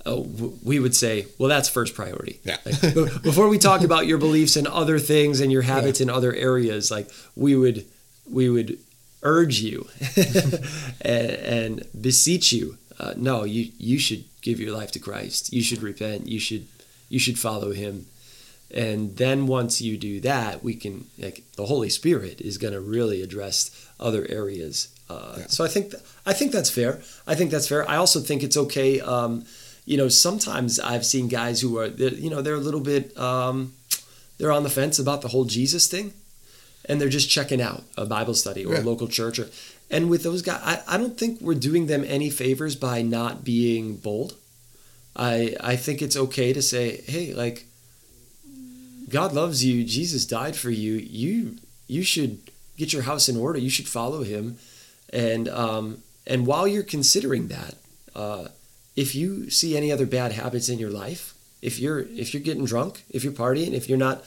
Uh, 0.07 0.21
we 0.63 0.79
would 0.79 0.95
say, 0.95 1.27
well, 1.37 1.49
that's 1.49 1.69
first 1.69 1.93
priority. 1.93 2.39
Yeah. 2.43 2.57
Like, 2.65 3.21
before 3.21 3.47
we 3.47 3.59
talk 3.59 3.81
about 3.81 4.07
your 4.07 4.17
beliefs 4.17 4.55
and 4.55 4.67
other 4.67 4.97
things 4.97 5.39
and 5.39 5.51
your 5.51 5.61
habits 5.61 6.01
in 6.01 6.09
other 6.09 6.33
areas, 6.33 6.89
like 6.89 7.11
we 7.35 7.55
would 7.55 7.85
we 8.27 8.49
would 8.49 8.79
urge 9.21 9.59
you 9.59 9.87
and, 11.01 11.31
and 11.31 11.83
beseech 11.99 12.51
you. 12.51 12.79
Uh, 12.99 13.13
no, 13.15 13.43
you 13.43 13.71
you 13.77 13.99
should 13.99 14.23
give 14.41 14.59
your 14.59 14.75
life 14.75 14.91
to 14.93 14.99
Christ. 14.99 15.53
You 15.53 15.61
should 15.61 15.83
repent. 15.83 16.27
You 16.27 16.39
should 16.39 16.65
you 17.07 17.19
should 17.19 17.37
follow 17.37 17.71
Him. 17.71 18.07
And 18.75 19.15
then 19.15 19.47
once 19.47 19.79
you 19.81 19.97
do 19.97 20.19
that, 20.21 20.63
we 20.63 20.73
can 20.75 21.05
like 21.17 21.43
the 21.55 21.65
Holy 21.65 21.89
Spirit 21.89 22.41
is 22.41 22.57
going 22.57 22.73
to 22.73 22.81
really 22.81 23.21
address 23.21 23.71
other 23.99 24.25
areas. 24.29 24.89
Uh, 25.09 25.35
Yeah. 25.39 25.47
So 25.47 25.63
I 25.63 25.69
think 25.69 25.91
th- 25.91 26.03
I 26.25 26.33
think 26.33 26.51
that's 26.51 26.69
fair. 26.69 26.99
I 27.25 27.35
think 27.35 27.51
that's 27.51 27.67
fair. 27.67 27.89
I 27.89 27.95
also 27.95 28.19
think 28.19 28.43
it's 28.43 28.57
okay. 28.57 28.99
Um, 28.99 29.45
you 29.85 29.97
know, 29.97 30.09
sometimes 30.09 30.79
I've 30.79 31.05
seen 31.05 31.27
guys 31.29 31.61
who 31.61 31.77
are 31.79 31.87
you 31.87 32.29
know 32.29 32.41
they're 32.41 32.55
a 32.63 32.67
little 32.69 32.81
bit 32.81 33.15
um, 33.17 33.73
they're 34.37 34.51
on 34.51 34.63
the 34.63 34.69
fence 34.69 34.99
about 34.99 35.21
the 35.21 35.29
whole 35.29 35.45
Jesus 35.45 35.87
thing, 35.87 36.11
and 36.89 36.99
they're 36.99 37.07
just 37.19 37.29
checking 37.29 37.61
out 37.61 37.83
a 37.97 38.05
Bible 38.05 38.33
study 38.33 38.65
or 38.65 38.75
a 38.75 38.81
local 38.81 39.07
church. 39.07 39.39
Or, 39.39 39.47
and 39.89 40.09
with 40.09 40.23
those 40.23 40.41
guys, 40.41 40.59
I, 40.63 40.95
I 40.95 40.97
don't 40.97 41.17
think 41.17 41.39
we're 41.39 41.53
doing 41.69 41.85
them 41.87 42.03
any 42.05 42.29
favors 42.29 42.75
by 42.75 43.01
not 43.03 43.43
being 43.45 43.95
bold. 43.97 44.33
I 45.15 45.55
I 45.61 45.75
think 45.77 46.01
it's 46.01 46.17
okay 46.17 46.51
to 46.53 46.61
say, 46.61 47.01
hey, 47.07 47.33
like 47.33 47.67
God 49.09 49.33
loves 49.33 49.63
you, 49.63 49.83
Jesus 49.83 50.25
died 50.25 50.55
for 50.55 50.69
you. 50.71 50.93
You 50.95 51.57
you 51.87 52.03
should 52.03 52.39
get 52.77 52.91
your 52.93 53.03
house 53.03 53.29
in 53.29 53.37
order. 53.37 53.59
You 53.59 53.69
should 53.69 53.87
follow 53.87 54.23
Him, 54.23 54.57
and 55.11 55.47
um, 55.49 55.99
and 56.25 56.45
while 56.47 56.67
you're 56.67 56.83
considering 56.83 57.47
that, 57.49 57.75
uh, 58.15 58.47
if 58.95 59.13
you 59.15 59.49
see 59.49 59.77
any 59.77 59.91
other 59.91 60.05
bad 60.05 60.31
habits 60.31 60.69
in 60.69 60.79
your 60.79 60.89
life, 60.89 61.33
if 61.61 61.79
you're 61.79 61.99
if 61.99 62.33
you're 62.33 62.43
getting 62.43 62.65
drunk, 62.65 63.03
if 63.09 63.23
you're 63.23 63.33
partying, 63.33 63.73
if 63.73 63.87
you're 63.87 63.97
not 63.97 64.23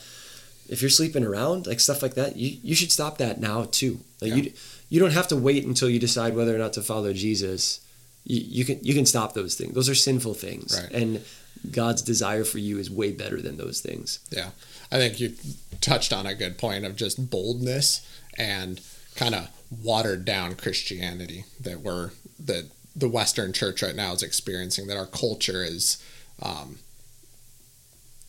if 0.68 0.82
you're 0.82 0.90
sleeping 0.90 1.24
around, 1.24 1.66
like 1.66 1.80
stuff 1.80 2.02
like 2.02 2.14
that, 2.14 2.36
you, 2.36 2.58
you 2.62 2.74
should 2.74 2.92
stop 2.92 3.16
that 3.18 3.40
now 3.40 3.64
too. 3.70 4.00
Like 4.20 4.30
Yeah. 4.30 4.36
you 4.36 4.52
you 4.90 5.00
don't 5.00 5.12
have 5.12 5.28
to 5.28 5.36
wait 5.36 5.64
until 5.64 5.88
you 5.90 5.98
decide 5.98 6.36
whether 6.36 6.54
or 6.54 6.58
not 6.58 6.72
to 6.74 6.82
follow 6.82 7.12
Jesus. 7.12 7.80
You, 8.24 8.40
you 8.58 8.64
can 8.64 8.78
you 8.82 8.94
can 8.94 9.06
stop 9.06 9.32
those 9.34 9.54
things. 9.54 9.74
Those 9.74 9.88
are 9.88 9.94
sinful 9.94 10.34
things, 10.34 10.78
Right. 10.80 10.92
and 10.92 11.24
God's 11.70 12.02
desire 12.02 12.44
for 12.44 12.58
you 12.58 12.78
is 12.78 12.90
way 12.90 13.12
better 13.12 13.40
than 13.40 13.56
those 13.56 13.80
things. 13.80 14.20
Yeah. 14.30 14.50
I 14.90 14.96
think 14.96 15.20
you 15.20 15.34
touched 15.80 16.12
on 16.12 16.26
a 16.26 16.34
good 16.34 16.58
point 16.58 16.84
of 16.84 16.96
just 16.96 17.30
boldness 17.30 18.06
and 18.36 18.80
kind 19.16 19.34
of 19.34 19.48
watered 19.82 20.24
down 20.24 20.54
Christianity 20.54 21.44
that 21.60 21.80
we're 21.80 22.10
that 22.38 22.66
the 22.94 23.08
Western 23.08 23.52
church 23.52 23.82
right 23.82 23.94
now 23.94 24.12
is 24.12 24.22
experiencing 24.22 24.86
that 24.86 24.96
our 24.96 25.06
culture 25.06 25.62
is 25.62 26.02
um, 26.42 26.78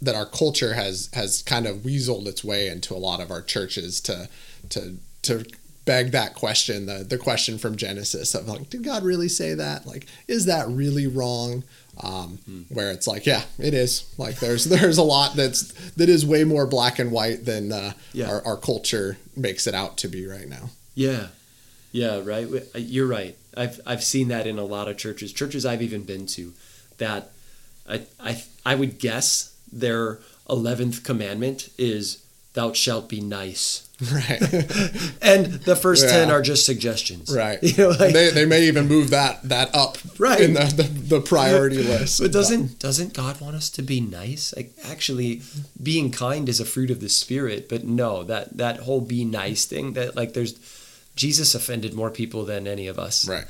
that 0.01 0.15
our 0.15 0.25
culture 0.25 0.73
has 0.73 1.09
has 1.13 1.41
kind 1.41 1.67
of 1.67 1.77
weaseled 1.77 2.27
its 2.27 2.43
way 2.43 2.67
into 2.67 2.93
a 2.93 2.97
lot 2.97 3.19
of 3.19 3.31
our 3.31 3.41
churches 3.41 3.99
to 4.01 4.29
to 4.69 4.97
to 5.21 5.45
beg 5.85 6.11
that 6.11 6.35
question 6.35 6.85
the 6.85 7.03
the 7.03 7.17
question 7.17 7.57
from 7.57 7.75
Genesis 7.75 8.35
of 8.35 8.47
like 8.47 8.69
did 8.69 8.83
God 8.83 9.03
really 9.03 9.29
say 9.29 9.53
that 9.53 9.85
like 9.85 10.05
is 10.27 10.45
that 10.45 10.67
really 10.67 11.07
wrong 11.07 11.63
um, 12.03 12.65
where 12.69 12.91
it's 12.91 13.07
like 13.07 13.25
yeah 13.25 13.43
it 13.57 13.73
is 13.73 14.13
like 14.17 14.39
there's 14.39 14.65
there's 14.75 14.97
a 14.97 15.03
lot 15.03 15.35
that's 15.35 15.71
that 15.95 16.07
is 16.09 16.25
way 16.25 16.43
more 16.43 16.65
black 16.65 16.97
and 16.99 17.11
white 17.11 17.45
than 17.45 17.71
uh, 17.71 17.93
Yeah. 18.13 18.29
our, 18.29 18.45
our 18.45 18.57
culture 18.57 19.17
makes 19.35 19.67
it 19.67 19.73
out 19.73 19.97
to 19.97 20.07
be 20.07 20.25
right 20.25 20.47
now 20.47 20.69
Yeah, 20.95 21.27
yeah, 21.91 22.21
right. 22.23 22.47
uh, 22.75 22.77
You're 22.77 23.07
right. 23.07 23.35
I've 23.57 23.79
I've 23.85 24.03
seen 24.03 24.27
that 24.29 24.45
in 24.47 24.57
a 24.59 24.63
lot 24.63 24.87
of 24.87 24.97
churches, 24.97 25.33
churches 25.33 25.65
I've 25.65 25.81
even 25.81 26.03
been 26.03 26.25
to, 26.27 26.53
that 26.99 27.31
I 27.87 28.03
I 28.19 28.43
I 28.65 28.75
would 28.75 28.99
guess 28.99 29.53
their 29.71 30.19
eleventh 30.49 31.03
commandment 31.03 31.69
is 31.77 32.23
"Thou 32.53 32.73
shalt 32.73 33.07
be 33.09 33.21
nice," 33.21 33.87
right 34.11 34.41
and 35.21 35.45
the 35.65 35.75
first 35.79 36.07
ten 36.09 36.31
are 36.31 36.41
just 36.41 36.65
suggestions. 36.65 37.33
right 37.35 37.61
You 37.63 37.75
know, 37.77 37.89
like, 37.89 38.13
they, 38.13 38.29
they 38.31 38.45
may 38.45 38.63
even 38.67 38.87
move 38.87 39.09
that 39.11 39.41
that 39.49 39.73
up 39.75 39.97
Right. 40.17 40.41
in 40.41 40.53
the, 40.53 40.65
the, 40.65 40.83
the 41.15 41.21
priority 41.21 41.83
list 41.93 42.21
But 42.21 42.31
doesn't 42.31 42.79
doesn't 42.79 43.13
God 43.13 43.39
want 43.41 43.55
us 43.55 43.69
to 43.71 43.81
be 43.81 43.99
nice? 44.01 44.53
Like 44.55 44.71
actually, 44.85 45.41
being 45.81 46.11
kind 46.11 46.47
is 46.49 46.59
a 46.59 46.65
fruit 46.65 46.91
of 46.91 46.99
the 47.01 47.09
spirit. 47.09 47.67
But 47.69 47.83
no, 47.85 48.23
that 48.23 48.57
that 48.57 48.81
whole 48.81 49.01
be 49.01 49.25
nice 49.25 49.65
thing 49.65 49.93
that 49.93 50.15
like 50.15 50.33
there's 50.33 50.55
Jesus 51.15 51.53
offended 51.53 51.93
more 51.93 52.09
people 52.11 52.45
than 52.45 52.65
any 52.65 52.87
of 52.87 52.97
us, 52.97 53.27
right 53.27 53.43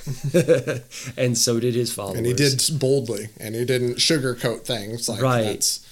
and 1.17 1.38
so 1.38 1.59
did 1.59 1.75
his 1.75 1.93
followers. 1.93 2.17
and 2.17 2.25
he 2.25 2.33
did 2.33 2.59
boldly 2.79 3.29
and 3.39 3.53
he 3.53 3.63
didn't 3.63 3.97
sugarcoat 3.97 4.62
things 4.65 5.07
like 5.07 5.21
Right. 5.21 5.43
that's 5.43 5.85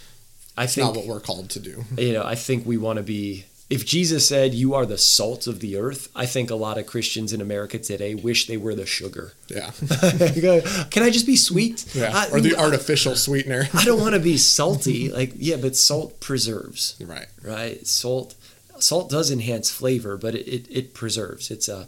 I 0.58 0.64
it's 0.66 0.76
think 0.76 0.86
not 0.88 0.96
what 0.96 1.06
we're 1.06 1.20
called 1.20 1.50
to 1.52 1.60
do 1.60 1.84
you 1.98 2.14
know. 2.14 2.24
I 2.24 2.36
think 2.36 2.66
we 2.66 2.78
want 2.78 2.98
to 2.98 3.04
be. 3.04 3.46
If 3.70 3.86
Jesus 3.86 4.26
said, 4.28 4.54
"You 4.54 4.74
are 4.76 4.86
the 4.86 4.98
salt 4.98 5.46
of 5.46 5.60
the 5.60 5.76
earth," 5.76 6.08
I 6.16 6.26
think 6.26 6.50
a 6.50 6.56
lot 6.56 6.78
of 6.78 6.86
Christians 6.86 7.34
in 7.34 7.42
America 7.42 7.78
today 7.78 8.16
wish 8.16 8.48
they 8.48 8.56
were 8.58 8.74
the 8.76 8.86
sugar. 8.86 9.34
yeah 9.50 9.72
Can 10.90 11.04
I 11.04 11.10
just 11.10 11.26
be 11.26 11.36
sweet? 11.36 11.86
yeah 11.94 12.12
I- 12.14 12.30
or 12.32 12.40
the 12.40 12.56
artificial 12.56 13.16
sweetener 13.16 13.68
I 13.74 13.84
don't 13.84 14.00
want 14.00 14.14
to 14.16 14.22
be 14.22 14.38
salty. 14.38 15.10
Like, 15.12 15.34
yeah, 15.36 15.58
but 15.58 15.76
salt 15.76 16.20
preserves. 16.22 16.96
right 17.02 17.28
right? 17.44 17.86
Salt 17.86 18.36
salt 18.80 19.10
does 19.10 19.32
enhance 19.32 19.70
flavor, 19.72 20.18
but 20.18 20.34
it, 20.36 20.48
it, 20.48 20.68
it 20.70 20.94
preserves. 20.94 21.52
It's 21.52 21.68
a 21.68 21.88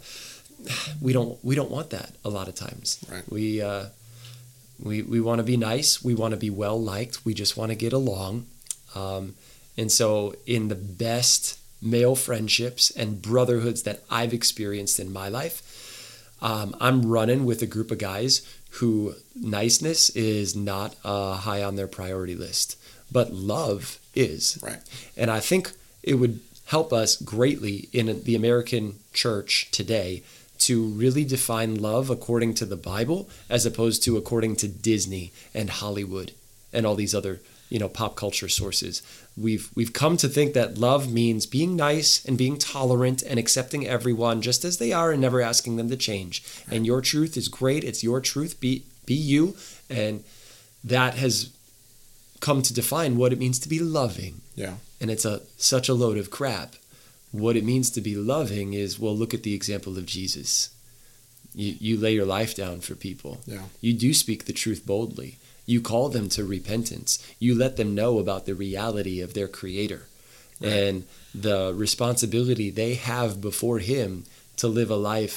we 1.00 1.12
don't 1.14 1.42
we 1.42 1.54
don't 1.54 1.70
want 1.70 1.88
that 1.90 2.12
a 2.24 2.28
lot 2.28 2.46
of 2.48 2.54
times. 2.54 2.98
Right. 3.10 3.22
We 3.30 3.62
uh, 3.62 3.86
we 4.82 5.00
we 5.02 5.20
want 5.20 5.38
to 5.38 5.44
be 5.44 5.56
nice. 5.56 6.04
We 6.04 6.14
want 6.14 6.32
to 6.32 6.36
be 6.36 6.50
well 6.50 6.80
liked. 6.80 7.24
We 7.24 7.32
just 7.32 7.56
want 7.56 7.70
to 7.70 7.76
get 7.76 7.92
along. 7.94 8.46
Um, 8.94 9.34
and 9.76 9.90
so, 9.90 10.34
in 10.46 10.68
the 10.68 10.74
best 10.74 11.58
male 11.80 12.14
friendships 12.14 12.90
and 12.90 13.22
brotherhoods 13.22 13.82
that 13.84 14.02
I've 14.10 14.34
experienced 14.34 15.00
in 15.00 15.12
my 15.12 15.28
life, 15.28 16.36
um, 16.42 16.76
I'm 16.80 17.06
running 17.06 17.44
with 17.44 17.62
a 17.62 17.66
group 17.66 17.90
of 17.90 17.98
guys 17.98 18.46
who 18.74 19.14
niceness 19.34 20.10
is 20.10 20.54
not 20.54 20.96
uh, 21.04 21.34
high 21.34 21.62
on 21.62 21.76
their 21.76 21.88
priority 21.88 22.34
list, 22.34 22.76
but 23.10 23.32
love 23.32 23.98
is. 24.14 24.58
right 24.62 24.80
And 25.16 25.30
I 25.30 25.40
think 25.40 25.72
it 26.02 26.14
would 26.14 26.40
help 26.66 26.92
us 26.92 27.16
greatly 27.16 27.88
in 27.92 28.22
the 28.22 28.34
American 28.34 28.98
church 29.12 29.68
today 29.70 30.22
to 30.58 30.84
really 30.84 31.24
define 31.24 31.74
love 31.74 32.10
according 32.10 32.54
to 32.54 32.66
the 32.66 32.76
Bible 32.76 33.28
as 33.48 33.66
opposed 33.66 34.02
to 34.04 34.16
according 34.16 34.56
to 34.56 34.68
Disney 34.68 35.32
and 35.54 35.70
Hollywood 35.70 36.32
and 36.72 36.86
all 36.86 36.94
these 36.94 37.14
other, 37.14 37.40
you 37.70 37.78
know, 37.78 37.88
pop 37.88 38.16
culture 38.16 38.48
sources. 38.48 39.02
We've 39.36 39.70
we've 39.74 39.94
come 39.94 40.18
to 40.18 40.28
think 40.28 40.52
that 40.52 40.76
love 40.76 41.10
means 41.10 41.46
being 41.46 41.74
nice 41.76 42.22
and 42.26 42.36
being 42.36 42.58
tolerant 42.58 43.22
and 43.22 43.38
accepting 43.38 43.86
everyone 43.86 44.42
just 44.42 44.64
as 44.64 44.76
they 44.76 44.92
are 44.92 45.12
and 45.12 45.22
never 45.22 45.40
asking 45.40 45.76
them 45.76 45.88
to 45.88 45.96
change. 45.96 46.42
And 46.70 46.84
your 46.84 47.00
truth 47.00 47.36
is 47.36 47.48
great. 47.48 47.84
It's 47.84 48.04
your 48.04 48.20
truth. 48.20 48.60
Be 48.60 48.84
be 49.06 49.14
you 49.14 49.56
and 49.88 50.22
that 50.84 51.14
has 51.14 51.50
come 52.40 52.60
to 52.62 52.74
define 52.74 53.16
what 53.16 53.32
it 53.32 53.38
means 53.38 53.58
to 53.58 53.68
be 53.68 53.78
loving 53.78 54.40
yeah 54.54 54.74
and 55.00 55.10
it's 55.10 55.24
a 55.24 55.40
such 55.56 55.88
a 55.88 55.94
load 55.94 56.18
of 56.18 56.30
crap. 56.30 56.74
What 57.32 57.56
it 57.56 57.64
means 57.64 57.90
to 57.92 58.00
be 58.00 58.14
loving 58.14 58.74
is 58.74 58.98
well, 58.98 59.16
look 59.16 59.32
at 59.32 59.42
the 59.42 59.54
example 59.54 59.96
of 59.96 60.06
Jesus. 60.06 60.70
You 61.54 61.74
you 61.80 61.96
lay 61.96 62.12
your 62.14 62.26
life 62.26 62.54
down 62.54 62.80
for 62.80 62.94
people. 62.94 63.40
yeah 63.46 63.62
You 63.80 63.94
do 63.94 64.12
speak 64.12 64.44
the 64.44 64.52
truth 64.52 64.84
boldly. 64.84 65.38
You 65.70 65.80
call 65.92 66.06
them 66.16 66.28
to 66.36 66.42
repentance. 66.56 67.10
You 67.44 67.52
let 67.64 67.72
them 67.76 67.90
know 68.00 68.12
about 68.24 68.42
the 68.46 68.54
reality 68.66 69.16
of 69.26 69.30
their 69.34 69.48
creator 69.60 70.02
Right. 70.62 70.72
and 70.86 70.96
the 71.48 71.72
responsibility 71.86 72.68
they 72.70 72.94
have 73.12 73.30
before 73.40 73.78
him 73.92 74.24
to 74.56 74.66
live 74.78 74.90
a 74.90 74.96
life 75.14 75.36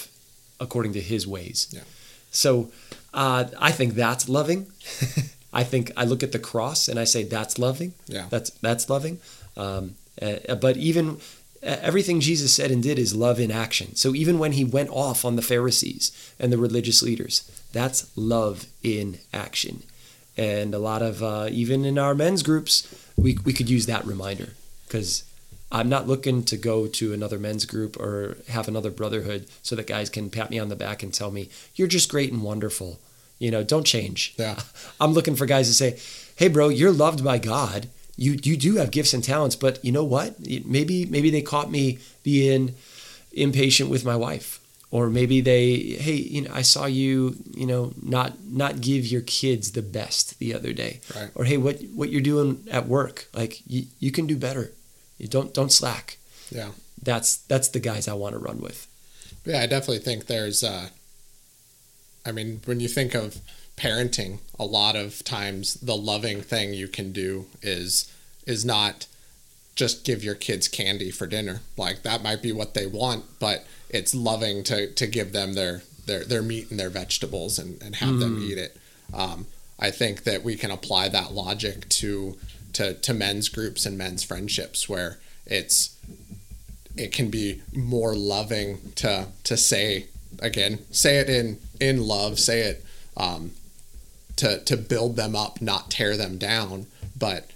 according 0.60 0.93
to 0.93 1.02
his 1.02 1.24
ways. 1.36 1.67
Yeah. 1.72 1.86
So 2.32 2.72
uh, 3.13 3.43
I 3.69 3.72
think 3.78 3.93
that's 3.96 4.26
loving. 4.28 4.62
I 5.62 5.63
think 5.72 5.91
I 5.96 6.04
look 6.12 6.24
at 6.24 6.32
the 6.32 6.39
cross 6.52 6.88
and 6.89 6.98
I 7.00 7.06
say 7.06 7.22
that's 7.24 7.56
loving. 7.67 7.91
yeah 8.08 8.26
That's 8.34 8.50
that's 8.67 8.86
loving. 8.89 9.15
Um, 9.56 9.84
uh, 10.22 10.56
but 10.65 10.76
even 10.89 11.06
uh, 11.62 11.78
everything 11.89 12.19
Jesus 12.30 12.52
said 12.58 12.72
and 12.72 12.84
did 12.84 12.98
is 13.00 13.13
love 13.15 13.39
in 13.39 13.52
action. 13.65 13.96
So 13.96 14.13
even 14.15 14.39
when 14.39 14.54
he 14.54 14.65
went 14.78 14.89
off 14.89 15.24
on 15.26 15.36
the 15.36 15.41
Pharisees 15.54 16.12
and 16.39 16.52
the 16.52 16.58
religious 16.67 17.02
leaders, 17.02 17.43
that's 17.72 18.00
love 18.17 18.65
in 18.84 19.19
action. 19.32 19.84
And 20.36 20.74
a 20.74 20.80
lot 20.80 21.02
of 21.02 21.22
uh, 21.22 21.48
even 21.52 21.86
in 21.86 21.98
our 21.98 22.15
men's 22.15 22.43
groups, 22.43 22.88
we 23.15 23.38
we 23.46 23.54
could 23.54 23.69
use 23.69 23.86
that 23.86 24.06
reminder 24.06 24.54
because 24.88 25.24
I'm 25.72 25.89
not 25.89 26.08
looking 26.08 26.43
to 26.43 26.58
go 26.58 26.88
to 26.88 27.13
another 27.13 27.39
men's 27.39 27.65
group 27.65 28.00
or 28.00 28.38
have 28.50 28.67
another 28.67 28.91
brotherhood 28.91 29.48
so 29.63 29.76
that 29.76 29.88
guys 29.88 30.10
can 30.10 30.30
pat 30.30 30.52
me 30.52 30.60
on 30.60 30.69
the 30.69 30.76
back 30.76 31.02
and 31.02 31.13
tell 31.13 31.32
me 31.32 31.50
you're 31.76 31.88
just 31.88 32.10
great 32.10 32.32
and 32.32 32.43
wonderful. 32.43 33.00
You 33.39 33.52
know, 33.52 33.63
don't 33.63 33.86
change. 33.86 34.36
Yeah. 34.38 34.60
I'm 35.00 35.13
looking 35.13 35.36
for 35.36 35.46
guys 35.46 35.67
to 35.67 35.74
say, 35.74 36.00
"Hey, 36.36 36.48
bro, 36.48 36.69
you're 36.69 36.91
loved 36.91 37.24
by 37.24 37.39
God. 37.39 37.89
You 38.15 38.38
you 38.43 38.56
do 38.56 38.76
have 38.76 38.91
gifts 38.91 39.13
and 39.13 39.24
talents, 39.24 39.56
but 39.56 39.84
you 39.84 39.91
know 39.91 40.04
what? 40.04 40.39
Maybe 40.65 41.06
maybe 41.06 41.30
they 41.30 41.41
caught 41.41 41.72
me 41.72 42.00
being 42.22 42.76
impatient 43.34 43.89
with 43.89 44.06
my 44.06 44.15
wife, 44.15 44.60
or 44.93 45.10
maybe 45.10 45.41
they, 45.41 45.75
hey, 46.06 46.17
you 46.36 46.41
know, 46.43 46.51
I 46.53 46.62
saw 46.62 46.86
you, 46.86 47.36
you 47.62 47.65
know, 47.65 47.93
not 48.01 48.32
not 48.45 48.79
give 48.79 49.08
your 49.13 49.21
kids 49.39 49.71
the 49.71 49.82
best 49.82 50.38
the 50.38 50.53
other 50.53 50.71
day, 50.71 50.99
Right. 51.15 51.32
or 51.34 51.45
hey, 51.45 51.58
what 51.58 51.82
what 51.95 52.10
you're 52.12 52.21
doing 52.34 52.49
at 52.69 52.88
work, 52.88 53.27
like 53.34 53.62
you, 53.65 53.86
you 53.99 54.12
can 54.12 54.27
do 54.27 54.38
better. 54.38 54.71
You 55.17 55.27
don't 55.27 55.51
don't 55.53 55.71
slack. 55.71 56.17
Yeah. 56.51 56.71
That's 57.01 57.38
that's 57.51 57.69
the 57.69 57.79
guys 57.79 58.08
I 58.08 58.13
want 58.13 58.34
to 58.34 58.39
run 58.39 58.60
with. 58.62 58.86
Yeah, 59.45 59.62
I 59.63 59.67
definitely 59.67 60.03
think 60.06 60.27
there's. 60.27 60.63
Uh, 60.63 60.89
I 62.25 62.32
mean, 62.32 62.62
when 62.65 62.79
you 62.79 62.88
think 62.88 63.13
of 63.15 63.38
parenting, 63.75 64.39
a 64.60 64.65
lot 64.65 64.95
of 64.95 65.23
times 65.23 65.73
the 65.75 65.97
loving 65.97 66.41
thing 66.41 66.73
you 66.73 66.88
can 66.88 67.12
do 67.12 67.47
is 67.63 68.12
is 68.45 68.63
not 68.63 69.08
just 69.76 70.06
give 70.06 70.24
your 70.24 70.36
kids 70.36 70.68
candy 70.68 71.12
for 71.12 71.28
dinner. 71.28 71.62
Like 71.78 72.04
that 72.04 72.24
might 72.24 72.42
be 72.42 72.52
what 72.52 72.74
they 72.74 72.86
want, 72.86 73.26
but 73.40 73.66
it's 73.90 74.14
loving 74.14 74.64
to 74.66 74.88
to 74.88 75.08
give 75.08 75.34
them 75.34 75.54
their 75.54 75.84
their 76.06 76.24
their 76.24 76.42
meat 76.42 76.70
and 76.70 76.80
their 76.80 76.90
vegetables 76.90 77.58
and 77.60 77.82
and 77.82 77.96
have 77.98 78.20
them 78.20 78.42
eat 78.42 78.58
it. 78.58 78.78
Um, 79.14 79.48
I 79.80 79.92
think 79.92 80.24
that 80.24 80.44
we 80.44 80.56
can 80.56 80.72
apply 80.72 81.10
that 81.10 81.34
logic 81.34 81.90
to 81.90 82.38
to 82.74 82.94
to 82.96 83.14
men's 83.14 83.50
groups 83.50 83.86
and 83.86 83.98
men's 83.98 84.24
friendships 84.24 84.90
where 84.90 85.20
it's 85.46 85.98
it 86.96 87.12
can 87.12 87.30
be 87.30 87.62
more 87.74 88.16
loving 88.16 88.92
to 88.96 89.28
to 89.44 89.58
say 89.58 90.08
again 90.40 90.80
say 90.92 91.18
it 91.18 91.30
in 91.30 91.60
in 91.80 92.06
love 92.06 92.40
say 92.40 92.62
it 92.62 92.86
um, 93.18 93.52
to 94.36 94.60
to 94.64 94.78
build 94.78 95.16
them 95.16 95.36
up 95.36 95.62
not 95.62 95.92
tear 95.92 96.18
them 96.18 96.38
down 96.38 96.88
but 97.18 97.50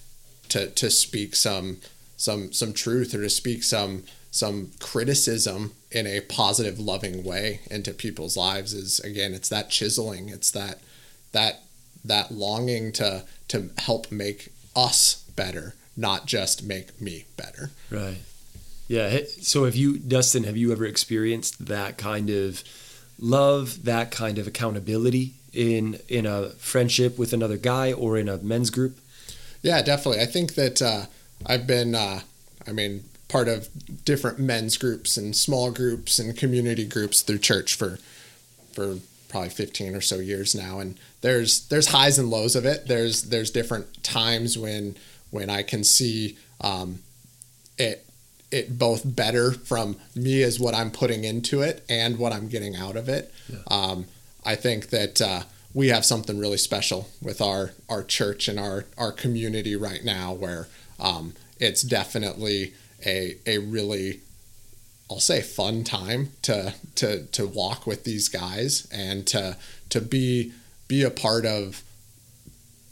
to 0.49 0.69
to 0.71 0.89
speak 0.89 1.35
some 1.35 1.77
some 2.17 2.51
some 2.51 2.73
truth 2.73 3.13
or 3.13 3.21
to 3.21 3.29
speak 3.29 3.63
some 3.63 4.03
some 4.31 4.71
criticism 4.79 5.73
in 5.91 6.05
a 6.05 6.19
positive 6.21 6.79
loving 6.79 7.23
way 7.23 7.61
into 7.71 7.93
people's 7.93 8.35
lives 8.35 8.73
is 8.73 8.99
again 8.99 9.33
it's 9.33 9.49
that 9.49 9.69
chiseling 9.69 10.27
it's 10.29 10.51
that 10.51 10.79
that 11.31 11.61
that 12.03 12.31
longing 12.31 12.91
to 12.93 13.23
to 13.47 13.69
help 13.77 14.11
make 14.11 14.51
us 14.75 15.23
better, 15.35 15.75
not 15.95 16.25
just 16.25 16.63
make 16.63 16.99
me 17.01 17.25
better. 17.35 17.71
Right. 17.89 18.17
Yeah. 18.87 19.19
So 19.41 19.65
have 19.65 19.75
you, 19.75 19.97
Dustin, 19.97 20.43
have 20.43 20.57
you 20.57 20.71
ever 20.71 20.85
experienced 20.85 21.65
that 21.65 21.97
kind 21.97 22.29
of 22.29 22.63
love, 23.19 23.83
that 23.83 24.11
kind 24.11 24.37
of 24.37 24.47
accountability 24.47 25.33
in 25.53 25.99
in 26.07 26.25
a 26.25 26.49
friendship 26.51 27.17
with 27.17 27.33
another 27.33 27.57
guy 27.57 27.91
or 27.91 28.17
in 28.17 28.29
a 28.29 28.37
men's 28.37 28.69
group? 28.69 28.99
Yeah, 29.61 29.81
definitely. 29.81 30.21
I 30.21 30.25
think 30.25 30.55
that 30.55 30.81
uh, 30.81 31.05
I've 31.45 31.67
been, 31.67 31.95
uh, 31.95 32.21
I 32.67 32.71
mean, 32.71 33.03
part 33.27 33.47
of 33.47 33.69
different 34.05 34.39
men's 34.39 34.77
groups 34.77 35.17
and 35.17 35.35
small 35.35 35.71
groups 35.71 36.19
and 36.19 36.35
community 36.37 36.85
groups 36.85 37.21
through 37.21 37.39
church 37.39 37.75
for 37.75 37.99
for 38.73 38.97
probably 39.27 39.49
15 39.49 39.95
or 39.95 39.99
so 39.99 40.19
years 40.19 40.55
now 40.55 40.79
and 40.79 40.97
there's 41.19 41.67
there's 41.67 41.87
highs 41.87 42.17
and 42.17 42.29
lows 42.29 42.55
of 42.55 42.65
it 42.65 42.87
there's 42.87 43.23
there's 43.23 43.51
different 43.51 44.01
times 44.01 44.57
when 44.57 44.95
when 45.31 45.49
I 45.49 45.63
can 45.63 45.83
see 45.83 46.37
um, 46.61 46.99
it 47.77 48.05
it 48.49 48.77
both 48.79 49.01
better 49.03 49.51
from 49.51 49.97
me 50.15 50.41
as 50.41 50.59
what 50.59 50.73
I'm 50.73 50.91
putting 50.91 51.23
into 51.23 51.61
it 51.61 51.83
and 51.89 52.17
what 52.17 52.31
I'm 52.31 52.47
getting 52.47 52.75
out 52.75 52.95
of 52.95 53.09
it. 53.09 53.33
Yeah. 53.49 53.59
Um, 53.67 54.05
I 54.45 54.55
think 54.55 54.89
that 54.89 55.21
uh, 55.21 55.41
we 55.73 55.89
have 55.89 56.05
something 56.05 56.39
really 56.39 56.57
special 56.57 57.09
with 57.21 57.41
our 57.41 57.71
our 57.89 58.03
church 58.03 58.47
and 58.47 58.59
our 58.59 58.85
our 58.97 59.11
community 59.11 59.75
right 59.75 60.03
now, 60.03 60.33
where 60.33 60.67
um, 60.99 61.33
it's 61.59 61.81
definitely 61.81 62.73
a 63.05 63.37
a 63.45 63.59
really 63.59 64.21
I'll 65.09 65.19
say 65.19 65.41
fun 65.41 65.83
time 65.83 66.31
to 66.43 66.73
to 66.95 67.25
to 67.27 67.47
walk 67.47 67.87
with 67.87 68.03
these 68.03 68.29
guys 68.29 68.87
and 68.91 69.25
to 69.27 69.57
to 69.89 70.01
be 70.01 70.53
be 70.87 71.03
a 71.03 71.11
part 71.11 71.45
of 71.45 71.83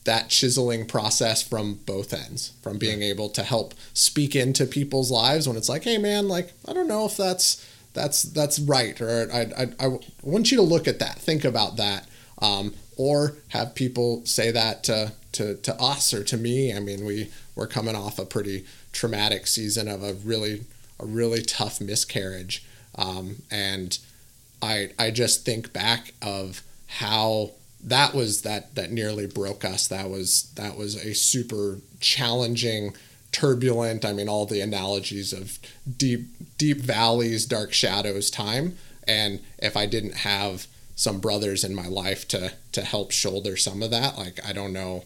that 0.05 0.29
chiseling 0.29 0.85
process 0.85 1.41
from 1.41 1.79
both 1.85 2.13
ends 2.13 2.53
from 2.61 2.77
being 2.77 3.01
able 3.01 3.27
to 3.29 3.41
help 3.41 3.73
speak 3.93 4.35
into 4.35 4.65
people's 4.65 5.09
lives 5.09 5.47
when 5.47 5.57
it's 5.57 5.67
like 5.69 5.83
hey 5.83 5.97
man 5.97 6.27
like 6.27 6.53
i 6.67 6.73
don't 6.73 6.87
know 6.87 7.05
if 7.05 7.17
that's 7.17 7.67
that's 7.93 8.21
that's 8.21 8.59
right 8.59 9.01
or 9.01 9.27
i 9.33 9.41
i, 9.57 9.87
I 9.87 9.97
want 10.21 10.51
you 10.51 10.57
to 10.57 10.63
look 10.63 10.87
at 10.87 10.99
that 10.99 11.17
think 11.17 11.43
about 11.43 11.77
that 11.77 12.07
um, 12.39 12.73
or 12.97 13.35
have 13.49 13.75
people 13.75 14.25
say 14.25 14.51
that 14.51 14.83
to, 14.85 15.13
to 15.33 15.55
to 15.55 15.75
us 15.81 16.13
or 16.13 16.23
to 16.23 16.37
me. 16.37 16.73
I 16.73 16.79
mean 16.79 17.05
we 17.05 17.29
we're 17.55 17.67
coming 17.67 17.95
off 17.95 18.19
a 18.19 18.25
pretty 18.25 18.65
traumatic 18.91 19.47
season 19.47 19.87
of 19.87 20.03
a 20.03 20.13
really 20.13 20.63
a 20.99 21.05
really 21.05 21.41
tough 21.41 21.81
miscarriage 21.81 22.63
um, 22.95 23.41
and 23.51 23.99
i 24.61 24.89
i 24.97 25.11
just 25.11 25.45
think 25.45 25.73
back 25.73 26.13
of 26.21 26.61
how 26.87 27.51
that 27.85 28.15
was 28.15 28.41
that 28.41 28.75
that 28.75 28.91
nearly 28.91 29.27
broke 29.27 29.63
us. 29.63 29.87
That 29.87 30.09
was 30.09 30.51
that 30.55 30.75
was 30.75 30.95
a 30.95 31.13
super 31.13 31.79
challenging, 31.99 32.95
turbulent. 33.31 34.03
I 34.03 34.11
mean, 34.11 34.27
all 34.27 34.45
the 34.45 34.61
analogies 34.61 35.31
of 35.31 35.59
deep 35.97 36.27
deep 36.57 36.81
valleys, 36.81 37.45
dark 37.45 37.73
shadows 37.73 38.29
time. 38.29 38.75
And 39.07 39.39
if 39.59 39.77
I 39.77 39.85
didn't 39.85 40.17
have 40.17 40.67
some 40.95 41.19
brothers 41.19 41.63
in 41.63 41.75
my 41.75 41.87
life 41.87 42.27
to 42.29 42.53
to 42.71 42.81
help 42.81 43.11
shoulder 43.11 43.55
some 43.55 43.83
of 43.83 43.91
that, 43.91 44.17
like 44.17 44.39
I 44.45 44.51
don't 44.51 44.73
know, 44.73 45.03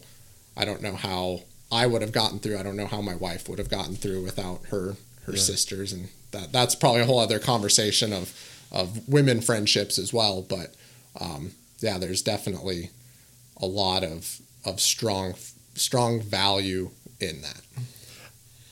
I 0.56 0.64
don't 0.64 0.82
know 0.82 0.94
how 0.94 1.42
I 1.72 1.86
would 1.86 2.02
have 2.02 2.12
gotten 2.12 2.38
through. 2.38 2.58
I 2.58 2.62
don't 2.62 2.76
know 2.76 2.86
how 2.86 3.00
my 3.00 3.14
wife 3.14 3.48
would 3.48 3.58
have 3.58 3.70
gotten 3.70 3.94
through 3.94 4.22
without 4.22 4.66
her 4.66 4.96
her 5.26 5.32
yeah. 5.32 5.38
sisters, 5.38 5.92
and 5.92 6.08
that 6.32 6.52
that's 6.52 6.74
probably 6.74 7.02
a 7.02 7.06
whole 7.06 7.18
other 7.18 7.38
conversation 7.38 8.12
of 8.12 8.32
of 8.72 9.08
women 9.08 9.40
friendships 9.40 9.98
as 9.98 10.12
well. 10.12 10.42
But 10.42 10.74
um, 11.20 11.52
yeah, 11.80 11.98
there's 11.98 12.22
definitely 12.22 12.90
a 13.56 13.66
lot 13.66 14.02
of 14.02 14.40
of 14.64 14.80
strong 14.80 15.34
strong 15.74 16.20
value 16.20 16.90
in 17.20 17.42
that. 17.42 17.60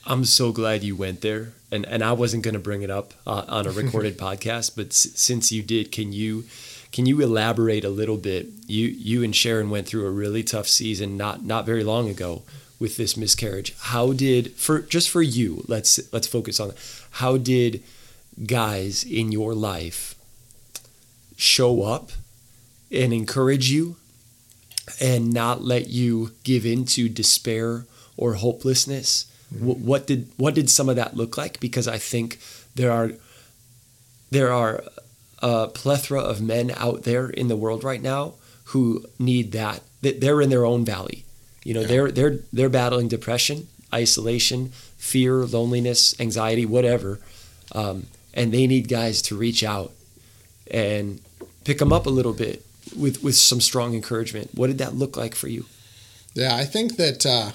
I'm 0.04 0.24
so 0.24 0.52
glad 0.52 0.82
you 0.82 0.96
went 0.96 1.20
there, 1.20 1.52
and 1.70 1.86
and 1.86 2.02
I 2.02 2.12
wasn't 2.12 2.42
going 2.42 2.54
to 2.54 2.60
bring 2.60 2.82
it 2.82 2.90
up 2.90 3.14
uh, 3.26 3.44
on 3.46 3.66
a 3.66 3.70
recorded 3.70 4.18
podcast, 4.18 4.74
but 4.74 4.88
s- 4.88 5.10
since 5.14 5.52
you 5.52 5.62
did, 5.62 5.92
can 5.92 6.12
you 6.12 6.44
can 6.90 7.06
you 7.06 7.20
elaborate 7.20 7.84
a 7.84 7.90
little 7.90 8.16
bit? 8.16 8.46
You 8.66 8.88
you 8.88 9.22
and 9.22 9.36
Sharon 9.36 9.70
went 9.70 9.86
through 9.86 10.06
a 10.06 10.10
really 10.10 10.42
tough 10.42 10.66
season 10.66 11.16
not 11.16 11.44
not 11.44 11.66
very 11.66 11.84
long 11.84 12.08
ago 12.08 12.42
with 12.78 12.96
this 12.96 13.16
miscarriage. 13.16 13.74
How 13.78 14.12
did 14.12 14.52
for 14.52 14.80
just 14.80 15.10
for 15.10 15.22
you? 15.22 15.64
Let's 15.66 16.00
let's 16.12 16.26
focus 16.26 16.60
on 16.60 16.72
how 17.12 17.36
did 17.36 17.82
guys 18.46 19.04
in 19.04 19.32
your 19.32 19.54
life 19.54 20.14
show 21.36 21.82
up 21.82 22.10
and 22.90 23.12
encourage 23.12 23.70
you 23.70 23.96
and 25.00 25.32
not 25.32 25.62
let 25.62 25.88
you 25.88 26.32
give 26.44 26.64
in 26.64 26.84
to 26.84 27.08
despair 27.08 27.84
or 28.16 28.34
hopelessness. 28.34 29.30
Mm-hmm. 29.54 29.86
What 29.86 30.06
did 30.06 30.30
what 30.36 30.54
did 30.54 30.70
some 30.70 30.88
of 30.88 30.96
that 30.96 31.16
look 31.16 31.36
like? 31.36 31.60
Because 31.60 31.88
I 31.88 31.98
think 31.98 32.38
there 32.74 32.90
are 32.90 33.12
there 34.30 34.52
are 34.52 34.84
a 35.40 35.68
plethora 35.68 36.20
of 36.20 36.42
men 36.42 36.72
out 36.76 37.04
there 37.04 37.30
in 37.30 37.48
the 37.48 37.56
world 37.56 37.84
right 37.84 38.02
now 38.02 38.34
who 38.64 39.04
need 39.18 39.52
that. 39.52 39.82
They're 40.02 40.42
in 40.42 40.50
their 40.50 40.66
own 40.66 40.84
valley. 40.84 41.24
You 41.64 41.74
know, 41.74 41.80
yeah. 41.82 41.86
they're 41.86 42.10
they're 42.12 42.38
they're 42.52 42.68
battling 42.68 43.08
depression, 43.08 43.68
isolation, 43.92 44.68
fear, 44.96 45.44
loneliness, 45.44 46.18
anxiety, 46.20 46.66
whatever, 46.66 47.20
um, 47.72 48.06
and 48.34 48.52
they 48.52 48.66
need 48.66 48.88
guys 48.88 49.22
to 49.22 49.36
reach 49.36 49.62
out 49.64 49.92
and 50.70 51.20
pick 51.64 51.78
them 51.78 51.92
up 51.92 52.06
a 52.06 52.10
little 52.10 52.32
bit 52.32 52.64
with 52.96 53.22
with 53.22 53.34
some 53.34 53.60
strong 53.60 53.94
encouragement. 53.94 54.50
What 54.54 54.68
did 54.68 54.78
that 54.78 54.94
look 54.94 55.16
like 55.16 55.34
for 55.34 55.48
you? 55.48 55.66
Yeah, 56.34 56.54
I 56.54 56.64
think 56.64 56.96
that, 56.96 57.26
uh, 57.26 57.50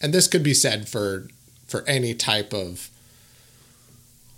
and 0.00 0.12
this 0.12 0.28
could 0.28 0.42
be 0.42 0.54
said 0.54 0.88
for 0.88 1.28
for 1.66 1.82
any 1.88 2.14
type 2.14 2.52
of, 2.52 2.90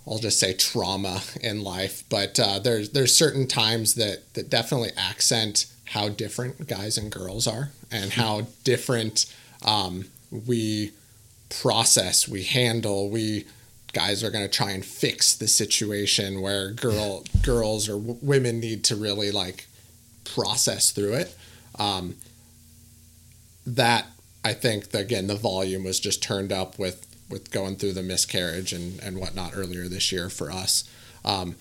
I'll 0.07 0.19
just 0.19 0.39
say 0.39 0.53
trauma 0.53 1.21
in 1.41 1.61
life, 1.61 2.03
but 2.09 2.39
uh, 2.39 2.59
there's 2.59 2.91
there's 2.91 3.13
certain 3.13 3.47
times 3.47 3.95
that 3.95 4.33
that 4.35 4.49
definitely 4.49 4.91
accent 4.95 5.65
how 5.85 6.09
different 6.09 6.67
guys 6.67 6.97
and 6.97 7.11
girls 7.11 7.47
are, 7.47 7.71
and 7.91 8.11
how 8.13 8.47
different 8.63 9.25
um, 9.63 10.05
we 10.31 10.91
process, 11.49 12.27
we 12.27 12.43
handle, 12.43 13.09
we 13.09 13.45
guys 13.93 14.23
are 14.23 14.29
going 14.29 14.43
to 14.43 14.51
try 14.51 14.71
and 14.71 14.85
fix 14.85 15.33
the 15.35 15.47
situation 15.47 16.41
where 16.41 16.71
girl 16.71 17.23
girls 17.41 17.87
or 17.87 17.93
w- 17.93 18.17
women 18.21 18.59
need 18.59 18.83
to 18.83 18.95
really 18.95 19.31
like 19.31 19.67
process 20.25 20.91
through 20.91 21.13
it. 21.13 21.35
Um, 21.79 22.15
that 23.65 24.07
I 24.43 24.53
think 24.53 24.91
that, 24.91 25.01
again 25.01 25.27
the 25.27 25.35
volume 25.35 25.85
was 25.85 25.99
just 25.99 26.21
turned 26.21 26.51
up 26.51 26.77
with 26.77 27.07
with 27.29 27.51
going 27.51 27.77
through 27.77 27.93
the 27.93 28.03
miscarriage 28.03 28.73
and 28.73 28.99
and 29.01 29.17
whatnot 29.17 29.53
earlier 29.55 29.87
this 29.87 30.11
year 30.11 30.29
for 30.29 30.51
us. 30.51 30.83
Um, 31.23 31.55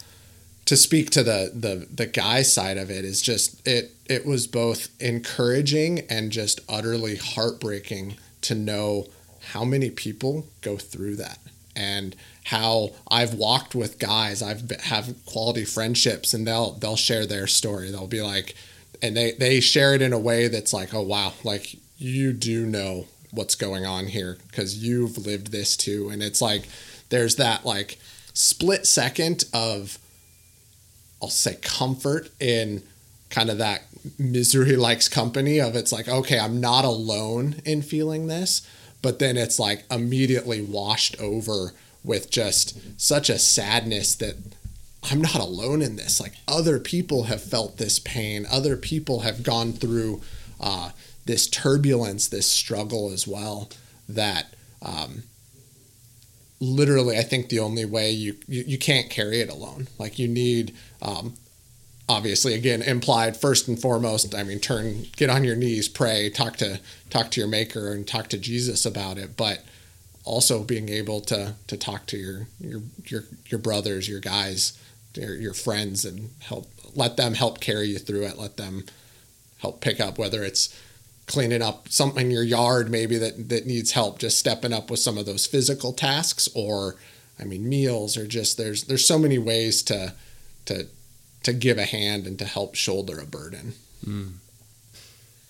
to 0.67 0.77
speak 0.77 1.11
to 1.11 1.23
the 1.23 1.51
the 1.55 1.87
the 1.93 2.07
guy 2.07 2.43
side 2.43 2.79
of 2.79 2.91
it 2.91 3.05
is 3.05 3.21
just 3.21 3.67
it 3.67 3.93
it 4.07 4.27
was 4.27 4.47
both 4.47 4.89
encouraging 5.01 6.01
and 6.11 6.31
just 6.31 6.61
utterly 6.69 7.17
heartbreaking 7.17 8.15
to 8.43 8.55
know 8.55 9.07
how 9.53 9.65
many 9.65 9.91
people 9.91 10.47
go 10.63 10.77
through 10.77 11.17
that 11.17 11.39
and 11.77 12.15
how 12.45 12.91
I've 13.11 13.35
walked 13.35 13.75
with 13.75 13.99
guys, 13.99 14.43
I've 14.43 14.71
have 14.83 15.15
quality 15.27 15.65
friendships, 15.65 16.35
and 16.35 16.47
they'll 16.47 16.73
they'll 16.73 16.97
share 16.97 17.27
their 17.27 17.47
story. 17.47 17.91
They'll 17.91 18.07
be 18.07 18.23
like, 18.23 18.55
and 19.03 19.17
they 19.17 19.33
they 19.33 19.61
share 19.61 19.95
it 19.95 20.03
in 20.03 20.13
a 20.13 20.19
way 20.19 20.49
that's 20.49 20.73
like, 20.73 20.95
oh 20.95 21.03
wow, 21.03 21.33
like 21.43 21.77
you 21.99 22.33
do 22.33 22.67
know 22.67 23.07
what's 23.31 23.55
going 23.55 23.85
on 23.85 24.07
here 24.07 24.39
because 24.49 24.77
you've 24.77 25.27
lived 25.27 25.53
this 25.53 25.77
too, 25.77 26.11
and 26.11 26.23
it's 26.23 26.41
like 26.43 26.69
there's 27.09 27.37
that 27.37 27.65
like 27.65 27.99
split 28.35 28.87
second 28.87 29.45
of 29.53 29.99
I'll 31.25 31.31
say 31.31 31.57
comfort 31.63 32.29
in 32.39 32.83
kind 33.31 33.49
of 33.49 33.57
that 33.59 33.85
misery 34.19 34.77
likes 34.77 35.09
company 35.09 35.59
of 35.59 35.75
it's 35.75 35.91
like 35.91 36.07
okay 36.07 36.39
i'm 36.39 36.61
not 36.61 36.85
alone 36.85 37.57
in 37.65 37.81
feeling 37.81 38.27
this 38.27 38.69
but 39.01 39.19
then 39.19 39.39
it's 39.39 39.59
like 39.59 39.85
immediately 39.91 40.61
washed 40.61 41.19
over 41.19 41.73
with 42.05 42.31
just 42.31 42.79
such 43.01 43.31
a 43.31 43.39
sadness 43.39 44.15
that 44.17 44.37
I'm 45.11 45.21
not 45.21 45.37
alone 45.37 45.83
in 45.83 45.97
this. 45.97 46.21
Like 46.21 46.35
other 46.49 46.79
people 46.79 47.25
have 47.25 47.43
felt 47.43 47.77
this 47.77 47.99
pain, 47.99 48.47
other 48.51 48.77
people 48.77 49.21
have 49.21 49.43
gone 49.43 49.73
through 49.73 50.23
uh, 50.61 50.91
this 51.27 51.47
turbulence, 51.47 52.29
this 52.29 52.47
struggle 52.47 53.11
as 53.11 53.27
well. 53.27 53.71
That 54.09 54.55
um, 54.83 55.25
literally, 56.65 57.19
I 57.19 57.23
think 57.23 57.49
the 57.49 57.61
only 57.61 57.85
way 57.85 58.11
you, 58.11 58.37
you, 58.49 58.65
you 58.67 58.79
can't 58.79 59.11
carry 59.11 59.41
it 59.41 59.51
alone. 59.51 59.89
Like 59.99 60.19
you 60.19 60.29
need, 60.29 60.75
um, 61.03 61.35
obviously, 62.09 62.55
again, 62.55 62.83
implied 62.83 63.37
first 63.37 63.69
and 63.69 63.79
foremost. 63.79 64.35
I 64.35 64.43
mean, 64.43 64.61
turn, 64.61 65.07
get 65.17 65.31
on 65.31 65.45
your 65.45 65.57
knees, 65.57 65.89
pray, 65.89 66.31
talk 66.31 66.57
to 66.57 66.81
talk 67.11 67.31
to 67.33 67.41
your 67.41 67.49
Maker, 67.49 67.93
and 67.93 68.07
talk 68.07 68.29
to 68.29 68.39
Jesus 68.39 68.87
about 68.87 69.19
it. 69.19 69.37
But 69.37 69.65
also 70.25 70.65
being 70.65 70.89
able 70.89 71.21
to 71.21 71.55
to 71.67 71.77
talk 71.77 72.07
to 72.07 72.17
your 72.17 72.49
your 72.59 72.83
your 73.07 73.25
your 73.47 73.61
brothers, 73.61 74.09
your 74.09 74.21
guys, 74.21 74.79
your, 75.15 75.35
your 75.35 75.55
friends, 75.55 76.05
and 76.05 76.31
help 76.41 76.71
let 76.95 77.17
them 77.17 77.35
help 77.35 77.61
carry 77.61 77.89
you 77.89 77.99
through 77.99 78.25
it. 78.25 78.39
Let 78.39 78.57
them 78.57 78.85
help 79.59 79.81
pick 79.81 80.01
up 80.01 80.19
whether 80.19 80.43
it's 80.43 80.75
cleaning 81.27 81.63
up 81.63 81.89
something 81.89 82.27
in 82.27 82.31
your 82.31 82.43
yard 82.43 82.91
maybe 82.91 83.17
that 83.17 83.49
that 83.49 83.67
needs 83.67 83.93
help 83.93 84.19
just 84.19 84.39
stepping 84.39 84.73
up 84.73 84.91
with 84.91 85.01
some 85.01 85.17
of 85.17 85.25
those 85.25 85.47
physical 85.47 85.93
tasks 85.93 86.49
or 86.55 86.97
i 87.41 87.45
mean 87.45 87.67
meals 87.67 88.17
or 88.17 88.27
just 88.27 88.59
there's 88.59 88.85
there's 88.85 89.07
so 89.07 89.19
many 89.19 89.39
ways 89.39 89.83
to 89.83 90.13
to 90.67 90.87
to 91.45 91.53
give 91.53 91.79
a 91.79 91.85
hand 91.85 92.27
and 92.27 92.39
to 92.39 92.45
help 92.47 92.75
shoulder 92.75 93.21
a 93.21 93.27
burden. 93.27 93.75
Mm. 94.05 94.33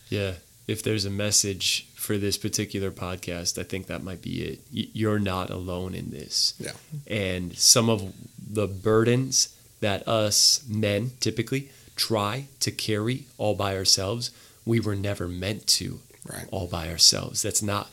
yeah. 0.08 0.34
If 0.66 0.82
there's 0.82 1.04
a 1.04 1.10
message 1.10 1.88
for 1.94 2.18
this 2.18 2.36
particular 2.36 2.90
podcast 2.90 3.58
i 3.58 3.62
think 3.62 3.86
that 3.86 4.02
might 4.02 4.20
be 4.20 4.42
it. 4.42 4.60
You're 4.70 5.18
not 5.18 5.50
alone 5.50 5.94
in 5.94 6.10
this. 6.10 6.54
Yeah. 6.58 6.72
And 7.06 7.56
some 7.56 7.88
of 7.88 8.12
the 8.38 8.66
burdens 8.66 9.56
that 9.80 10.06
us 10.06 10.64
men 10.68 11.12
typically 11.20 11.70
try 11.96 12.46
to 12.60 12.70
carry 12.70 13.24
all 13.38 13.54
by 13.54 13.76
ourselves 13.76 14.30
we 14.64 14.80
were 14.80 14.96
never 14.96 15.28
meant 15.28 15.66
to 15.66 16.00
right. 16.26 16.46
all 16.50 16.66
by 16.66 16.88
ourselves. 16.88 17.42
That's 17.42 17.62
not 17.62 17.90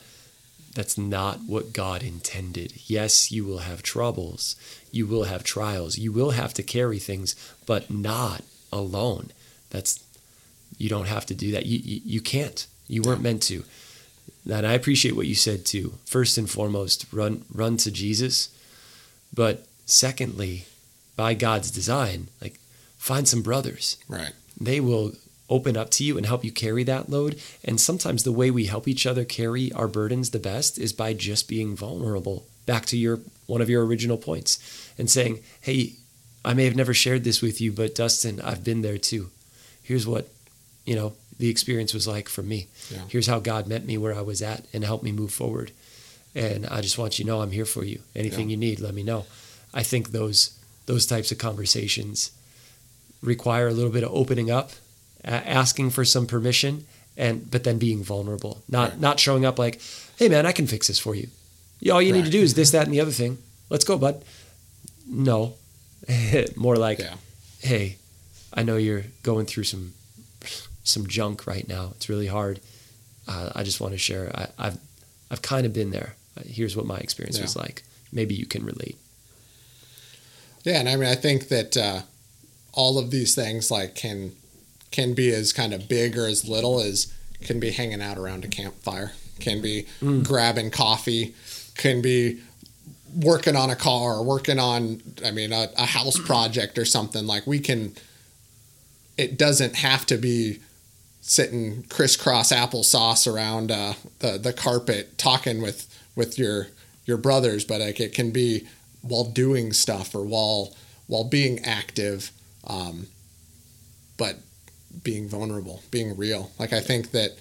that's 0.73 0.97
not 0.97 1.39
what 1.47 1.73
God 1.73 2.01
intended. 2.01 2.73
Yes, 2.87 3.29
you 3.29 3.43
will 3.43 3.59
have 3.59 3.83
troubles. 3.83 4.55
You 4.89 5.05
will 5.05 5.25
have 5.25 5.43
trials. 5.43 5.97
You 5.97 6.13
will 6.13 6.31
have 6.31 6.53
to 6.53 6.63
carry 6.63 6.97
things, 6.97 7.35
but 7.65 7.91
not 7.91 8.43
alone. 8.71 9.31
That's 9.69 10.01
you 10.77 10.87
don't 10.87 11.07
have 11.07 11.25
to 11.27 11.35
do 11.35 11.51
that. 11.51 11.65
You 11.65 11.79
you, 11.79 12.01
you 12.05 12.21
can't. 12.21 12.65
You 12.87 13.01
weren't 13.01 13.21
meant 13.21 13.41
to. 13.43 13.63
And 14.49 14.65
I 14.65 14.73
appreciate 14.73 15.15
what 15.15 15.27
you 15.27 15.35
said 15.35 15.65
too. 15.65 15.95
First 16.05 16.37
and 16.37 16.49
foremost, 16.49 17.05
run 17.11 17.43
run 17.53 17.77
to 17.77 17.91
Jesus. 17.91 18.49
But 19.33 19.65
secondly, 19.85 20.65
by 21.15 21.33
God's 21.33 21.71
design, 21.71 22.27
like 22.41 22.59
find 22.97 23.27
some 23.27 23.41
brothers. 23.41 23.97
Right. 24.07 24.33
They 24.59 24.79
will 24.79 25.13
open 25.51 25.77
up 25.77 25.91
to 25.91 26.03
you 26.03 26.17
and 26.17 26.25
help 26.25 26.43
you 26.43 26.51
carry 26.51 26.83
that 26.85 27.09
load. 27.09 27.39
And 27.63 27.79
sometimes 27.79 28.23
the 28.23 28.31
way 28.31 28.49
we 28.49 28.65
help 28.65 28.87
each 28.87 29.05
other 29.05 29.25
carry 29.25 29.71
our 29.73 29.87
burdens 29.87 30.31
the 30.31 30.39
best 30.39 30.79
is 30.79 30.93
by 30.93 31.13
just 31.13 31.47
being 31.47 31.75
vulnerable. 31.75 32.45
Back 32.65 32.85
to 32.87 32.97
your 32.97 33.19
one 33.45 33.61
of 33.61 33.69
your 33.69 33.85
original 33.85 34.17
points 34.17 34.57
and 34.97 35.09
saying, 35.09 35.39
"Hey, 35.59 35.93
I 36.45 36.53
may 36.53 36.65
have 36.65 36.75
never 36.75 36.93
shared 36.93 37.23
this 37.23 37.41
with 37.41 37.59
you, 37.59 37.71
but 37.71 37.93
Dustin, 37.93 38.39
I've 38.41 38.63
been 38.63 38.81
there 38.81 38.97
too. 38.97 39.29
Here's 39.83 40.07
what, 40.07 40.29
you 40.85 40.95
know, 40.95 41.13
the 41.37 41.49
experience 41.49 41.93
was 41.93 42.07
like 42.07 42.29
for 42.29 42.41
me. 42.41 42.67
Yeah. 42.89 43.03
Here's 43.09 43.27
how 43.27 43.39
God 43.39 43.67
met 43.67 43.85
me 43.85 43.97
where 43.97 44.15
I 44.15 44.21
was 44.21 44.41
at 44.41 44.65
and 44.73 44.83
helped 44.83 45.03
me 45.03 45.11
move 45.11 45.33
forward. 45.33 45.71
And 46.33 46.65
I 46.67 46.81
just 46.81 46.97
want 46.97 47.19
you 47.19 47.25
to 47.25 47.29
know 47.29 47.41
I'm 47.41 47.51
here 47.51 47.65
for 47.65 47.83
you. 47.83 47.99
Anything 48.15 48.49
yeah. 48.49 48.53
you 48.53 48.57
need, 48.57 48.79
let 48.79 48.93
me 48.93 49.03
know." 49.03 49.25
I 49.73 49.83
think 49.83 50.11
those 50.11 50.51
those 50.85 51.05
types 51.05 51.31
of 51.31 51.37
conversations 51.37 52.31
require 53.21 53.67
a 53.67 53.73
little 53.73 53.91
bit 53.91 54.03
of 54.03 54.11
opening 54.11 54.49
up 54.49 54.71
asking 55.23 55.89
for 55.89 56.03
some 56.05 56.25
permission 56.25 56.85
and 57.17 57.49
but 57.51 57.63
then 57.63 57.77
being 57.77 58.03
vulnerable 58.03 58.63
not 58.67 58.91
right. 58.91 58.99
not 58.99 59.19
showing 59.19 59.45
up 59.45 59.59
like 59.59 59.79
hey 60.17 60.29
man 60.29 60.45
i 60.45 60.51
can 60.51 60.67
fix 60.67 60.87
this 60.87 60.99
for 60.99 61.15
you. 61.15 61.27
All 61.91 62.01
you 62.01 62.13
right. 62.13 62.19
need 62.19 62.25
to 62.25 62.31
do 62.31 62.41
is 62.41 62.53
this 62.53 62.71
that 62.71 62.85
and 62.85 62.93
the 62.93 62.99
other 62.99 63.11
thing. 63.11 63.39
Let's 63.69 63.85
go 63.85 63.97
bud. 63.97 64.23
No. 65.07 65.55
More 66.55 66.75
like 66.75 66.99
yeah. 66.99 67.15
hey 67.59 67.97
i 68.53 68.63
know 68.63 68.75
you're 68.75 69.03
going 69.23 69.45
through 69.45 69.63
some 69.65 69.93
some 70.83 71.07
junk 71.07 71.47
right 71.47 71.67
now. 71.67 71.91
It's 71.95 72.09
really 72.09 72.27
hard. 72.27 72.59
Uh, 73.27 73.51
i 73.55 73.63
just 73.63 73.79
want 73.79 73.93
to 73.93 73.97
share 73.97 74.31
I, 74.35 74.63
have 74.63 74.79
i've 75.29 75.41
kind 75.41 75.65
of 75.65 75.73
been 75.73 75.91
there. 75.91 76.15
Here's 76.45 76.75
what 76.75 76.85
my 76.85 76.97
experience 76.97 77.37
yeah. 77.37 77.43
was 77.43 77.55
like. 77.55 77.83
Maybe 78.11 78.35
you 78.35 78.45
can 78.45 78.65
relate. 78.65 78.97
Yeah 80.63 80.79
and 80.79 80.89
i 80.89 80.95
mean 80.95 81.09
i 81.09 81.15
think 81.15 81.47
that 81.49 81.77
uh, 81.77 82.01
all 82.73 82.97
of 82.97 83.11
these 83.11 83.35
things 83.35 83.71
like 83.71 83.95
can 83.95 84.33
can 84.91 85.13
be 85.13 85.33
as 85.33 85.53
kind 85.53 85.73
of 85.73 85.87
big 85.87 86.17
or 86.17 86.27
as 86.27 86.47
little 86.47 86.79
as 86.79 87.13
can 87.41 87.59
be 87.59 87.71
hanging 87.71 88.01
out 88.01 88.17
around 88.17 88.45
a 88.45 88.47
campfire, 88.47 89.13
can 89.39 89.61
be 89.61 89.87
mm. 90.01 90.25
grabbing 90.25 90.69
coffee, 90.69 91.33
can 91.75 92.01
be 92.01 92.41
working 93.15 93.55
on 93.55 93.69
a 93.69 93.75
car, 93.75 94.21
working 94.21 94.59
on, 94.59 95.01
I 95.25 95.31
mean, 95.31 95.51
a, 95.51 95.69
a 95.77 95.85
house 95.85 96.19
project 96.25 96.77
or 96.77 96.85
something. 96.85 97.25
Like 97.25 97.47
we 97.47 97.59
can, 97.59 97.93
it 99.17 99.37
doesn't 99.37 99.75
have 99.77 100.05
to 100.07 100.17
be 100.17 100.59
sitting 101.21 101.83
crisscross 101.83 102.51
applesauce 102.51 103.31
around 103.31 103.71
uh, 103.71 103.93
the 104.19 104.39
the 104.39 104.51
carpet 104.51 105.17
talking 105.17 105.61
with 105.61 105.87
with 106.15 106.37
your 106.37 106.67
your 107.05 107.17
brothers, 107.17 107.63
but 107.63 107.79
like 107.79 107.99
it 107.99 108.13
can 108.13 108.31
be 108.31 108.67
while 109.01 109.25
doing 109.25 109.71
stuff 109.71 110.13
or 110.13 110.23
while 110.23 110.73
while 111.07 111.23
being 111.23 111.63
active. 111.63 112.31
Um, 112.65 113.07
but 114.17 114.37
being 115.03 115.27
vulnerable, 115.27 115.81
being 115.91 116.15
real. 116.15 116.51
Like 116.59 116.73
I 116.73 116.79
think 116.81 117.11
that 117.11 117.31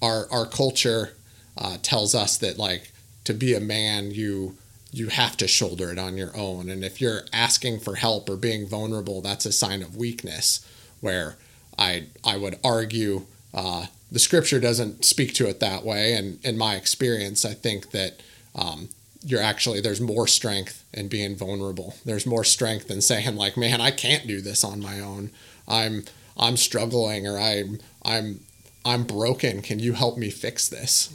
our 0.00 0.26
our 0.30 0.46
culture 0.46 1.14
uh, 1.56 1.78
tells 1.82 2.14
us 2.14 2.36
that 2.38 2.58
like 2.58 2.92
to 3.24 3.34
be 3.34 3.54
a 3.54 3.60
man, 3.60 4.10
you 4.10 4.56
you 4.90 5.08
have 5.08 5.36
to 5.38 5.48
shoulder 5.48 5.90
it 5.90 5.98
on 5.98 6.16
your 6.16 6.36
own, 6.36 6.68
and 6.68 6.84
if 6.84 7.00
you're 7.00 7.22
asking 7.32 7.80
for 7.80 7.96
help 7.96 8.28
or 8.28 8.36
being 8.36 8.66
vulnerable, 8.66 9.22
that's 9.22 9.46
a 9.46 9.52
sign 9.52 9.82
of 9.82 9.96
weakness. 9.96 10.66
Where 11.00 11.36
I 11.78 12.06
I 12.24 12.36
would 12.36 12.58
argue 12.62 13.26
uh, 13.54 13.86
the 14.10 14.18
scripture 14.18 14.60
doesn't 14.60 15.04
speak 15.04 15.34
to 15.34 15.48
it 15.48 15.60
that 15.60 15.84
way, 15.84 16.14
and 16.14 16.44
in 16.44 16.58
my 16.58 16.76
experience, 16.76 17.44
I 17.44 17.54
think 17.54 17.90
that. 17.90 18.20
Um, 18.54 18.90
you're 19.24 19.40
actually 19.40 19.80
there's 19.80 20.00
more 20.00 20.26
strength 20.26 20.84
in 20.92 21.06
being 21.06 21.36
vulnerable. 21.36 21.94
There's 22.04 22.26
more 22.26 22.42
strength 22.42 22.90
in 22.90 23.00
saying 23.00 23.36
like, 23.36 23.56
man, 23.56 23.80
I 23.80 23.92
can't 23.92 24.26
do 24.26 24.40
this 24.40 24.64
on 24.64 24.80
my 24.80 24.98
own. 24.98 25.30
I'm 25.68 26.04
I'm 26.36 26.56
struggling 26.56 27.26
or 27.26 27.38
I'm 27.38 27.78
I'm 28.04 28.40
I'm 28.84 29.04
broken. 29.04 29.62
Can 29.62 29.78
you 29.78 29.92
help 29.92 30.16
me 30.18 30.30
fix 30.30 30.68
this? 30.68 31.08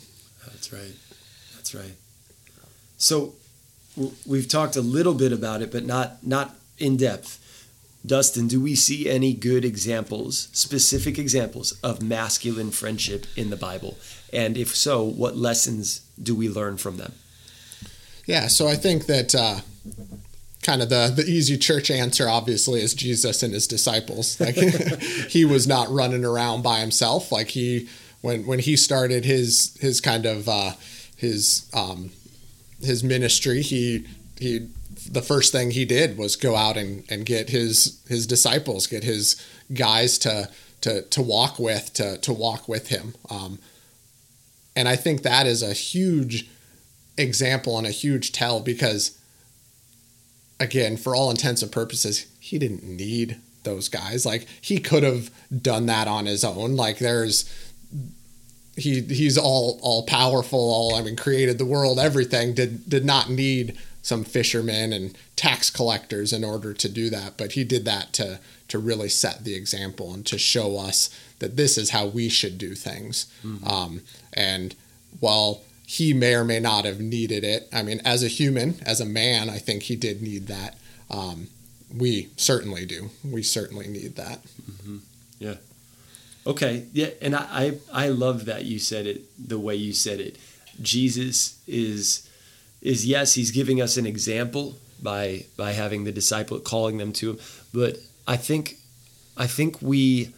That's 0.46 0.72
right. 0.72 0.96
That's 1.56 1.76
right. 1.76 1.94
So 2.98 3.36
we've 4.26 4.48
talked 4.48 4.76
a 4.76 4.82
little 4.82 5.14
bit 5.14 5.32
about 5.32 5.62
it, 5.62 5.72
but 5.72 5.86
not 5.86 6.26
not 6.26 6.56
in 6.78 6.98
depth. 6.98 7.44
Dustin, 8.06 8.48
do 8.48 8.62
we 8.62 8.74
see 8.74 9.10
any 9.10 9.34
good 9.34 9.66
examples, 9.66 10.48
specific 10.54 11.20
examples 11.20 11.74
of 11.84 12.02
masculine 12.02 12.72
friendship 12.72 13.26
in 13.36 13.50
the 13.50 13.58
Bible? 13.58 13.98
And 14.32 14.56
if 14.58 14.76
so, 14.76 15.04
what 15.04 15.36
lessons 15.36 16.02
do 16.22 16.34
we 16.34 16.48
learn 16.48 16.78
from 16.78 16.98
them? 16.98 17.14
Yeah, 18.26 18.48
so 18.48 18.68
I 18.68 18.76
think 18.76 19.08
that 19.08 19.36
uh, 19.36 19.60
kind 20.68 20.82
of 20.82 20.90
the 20.90 21.12
the 21.16 21.24
easy 21.24 21.58
church 21.58 21.90
answer 21.90 22.28
obviously 22.28 22.82
is 22.82 22.94
Jesus 22.94 23.42
and 23.42 23.54
his 23.54 23.68
disciples. 23.68 24.38
Like 24.38 24.56
he 25.30 25.46
was 25.46 25.66
not 25.66 25.90
running 25.90 26.26
around 26.26 26.62
by 26.62 26.80
himself. 26.82 27.32
Like 27.32 27.48
he 27.52 27.88
when 28.20 28.46
when 28.46 28.60
he 28.60 28.76
started 28.76 29.24
his 29.24 29.78
his 29.80 30.02
kind 30.02 30.26
of 30.26 30.50
uh, 30.50 30.74
his 31.16 31.70
um, 31.74 32.12
his 32.84 33.02
ministry, 33.02 33.62
he 33.62 34.08
he 34.38 34.68
the 35.10 35.22
first 35.22 35.54
thing 35.54 35.72
he 35.72 35.86
did 35.86 36.18
was 36.18 36.36
go 36.36 36.58
out 36.58 36.76
and, 36.76 37.06
and 37.10 37.26
get 37.26 37.50
his 37.50 38.02
his 38.10 38.28
disciples, 38.28 38.88
get 38.88 39.06
his 39.06 39.42
guys 39.74 40.18
to 40.18 40.50
to 40.82 41.04
to 41.04 41.22
walk 41.22 41.60
with 41.60 41.94
to 41.94 42.18
to 42.18 42.34
walk 42.34 42.68
with 42.68 42.90
him. 42.90 43.16
Um, 43.30 43.60
and 44.76 44.90
I 44.90 44.98
think 44.98 45.22
that 45.22 45.48
is 45.48 45.64
a 45.64 45.72
huge 45.72 46.50
example 47.18 47.78
and 47.78 47.88
a 47.88 47.92
huge 47.92 48.34
tell 48.34 48.60
because 48.60 49.17
again, 50.60 50.98
for 50.98 51.16
all 51.16 51.30
intents 51.32 51.62
and 51.62 51.72
purposes, 51.72 52.28
he 52.40 52.58
didn't 52.58 52.84
need 52.84 53.38
those 53.64 53.90
guys. 53.90 54.26
Like 54.26 54.48
he 54.62 54.80
could 54.80 55.04
have 55.04 55.30
done 55.62 55.86
that 55.88 56.08
on 56.08 56.26
his 56.26 56.44
own. 56.44 56.76
Like 56.76 57.00
there's 57.00 57.52
he 58.76 59.02
he's 59.02 59.38
all 59.38 59.80
all 59.82 60.04
powerful, 60.04 60.60
all 60.60 60.96
I 60.96 61.02
mean 61.02 61.16
created 61.16 61.58
the 61.58 61.66
world, 61.66 62.00
everything. 62.00 62.54
Did 62.54 62.90
did 62.90 63.06
not 63.06 63.30
need 63.30 63.78
some 64.02 64.24
fishermen 64.24 64.94
and 64.94 65.18
tax 65.36 65.70
collectors 65.70 66.32
in 66.32 66.44
order 66.44 66.74
to 66.74 66.88
do 66.88 67.10
that, 67.10 67.38
but 67.38 67.54
he 67.54 67.64
did 67.64 67.84
that 67.86 68.14
to 68.14 68.40
to 68.70 68.80
really 68.80 69.10
set 69.10 69.44
the 69.44 69.56
example 69.56 70.14
and 70.14 70.26
to 70.26 70.38
show 70.38 70.78
us 70.78 71.10
that 71.40 71.56
this 71.56 71.78
is 71.78 71.92
how 71.92 72.06
we 72.06 72.30
should 72.30 72.58
do 72.58 72.76
things. 72.76 73.28
Mm-hmm. 73.44 73.68
Um, 73.68 74.02
and 74.34 74.76
while 75.20 75.62
he 75.90 76.14
may 76.14 76.36
or 76.36 76.44
may 76.44 76.60
not 76.60 76.84
have 76.84 77.00
needed 77.00 77.46
it. 77.46 77.70
I 77.72 77.82
mean, 77.82 78.02
as 78.04 78.22
a 78.22 78.28
human, 78.28 78.76
as 78.86 79.00
a 79.00 79.06
man, 79.06 79.50
I 79.50 79.58
think 79.58 79.84
he 79.84 79.96
did 79.96 80.22
need 80.22 80.48
that. 80.48 80.78
Um, 81.10 81.48
we 81.96 82.28
certainly 82.36 82.86
do. 82.86 83.10
We 83.24 83.42
certainly 83.42 83.88
need 83.88 84.18
that. 84.18 84.44
Mm-hmm. 84.70 84.98
Yeah. 85.40 85.56
Okay. 86.46 86.88
Yeah, 86.92 87.12
and 87.22 87.34
I, 87.38 87.48
I 87.50 87.80
I 87.94 88.10
love 88.10 88.44
that 88.46 88.66
you 88.66 88.80
said 88.80 89.08
it 89.08 89.22
the 89.40 89.58
way 89.58 89.76
you 89.76 89.94
said 89.94 90.20
it. 90.20 90.38
Jesus 90.82 91.58
is 91.68 92.30
is 92.82 93.06
yes, 93.06 93.36
he's 93.36 93.52
giving 93.52 93.82
us 93.82 93.96
an 93.96 94.06
example 94.06 94.76
by 95.02 95.46
by 95.56 95.72
having 95.72 96.04
the 96.04 96.12
disciple 96.12 96.60
calling 96.60 96.98
them 96.98 97.14
to 97.14 97.30
him, 97.30 97.40
but 97.74 97.98
I 98.28 98.36
think 98.36 98.76
I 99.38 99.48
think 99.48 99.82
we 99.82 100.34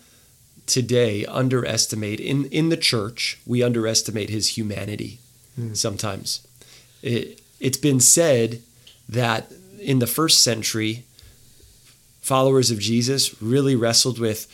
today 0.68 1.26
underestimate 1.26 2.20
in 2.20 2.46
in 2.46 2.70
the 2.70 2.78
church 2.78 3.40
we 3.48 3.64
underestimate 3.64 4.30
his 4.30 4.56
humanity 4.56 5.20
mm. 5.60 5.78
sometimes. 5.78 6.46
It, 7.02 7.42
it's 7.60 7.78
been 7.78 8.00
said 8.00 8.62
that 9.08 9.52
in 9.80 10.00
the 10.00 10.08
first 10.08 10.44
century, 10.44 11.04
followers 12.22 12.72
of 12.72 12.80
Jesus 12.80 13.42
really 13.42 13.76
wrestled 13.76 14.20
with, 14.20 14.48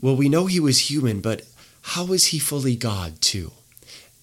well, 0.00 0.16
we 0.16 0.28
know 0.28 0.46
he 0.46 0.60
was 0.60 0.90
human, 0.90 1.20
but 1.20 1.42
how 1.82 2.04
was 2.04 2.26
he 2.26 2.38
fully 2.38 2.76
God 2.76 3.20
too? 3.20 3.52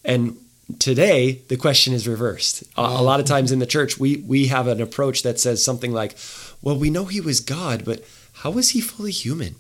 And 0.06 0.38
today 0.80 1.42
the 1.48 1.58
question 1.58 1.94
is 1.94 2.08
reversed. 2.08 2.64
A, 2.78 2.82
a 2.82 3.04
lot 3.04 3.20
of 3.20 3.26
times 3.26 3.52
in 3.52 3.60
the 3.60 3.66
church, 3.66 3.98
we 3.98 4.18
we 4.18 4.48
have 4.48 4.68
an 4.68 4.82
approach 4.82 5.24
that 5.24 5.40
says 5.40 5.64
something 5.64 5.92
like, 5.92 6.16
"Well, 6.62 6.78
we 6.78 6.90
know 6.90 7.06
he 7.06 7.22
was 7.22 7.40
God, 7.40 7.84
but 7.84 8.04
how 8.42 8.52
was 8.52 8.70
he 8.70 8.82
fully 8.82 9.12
human? 9.12 9.56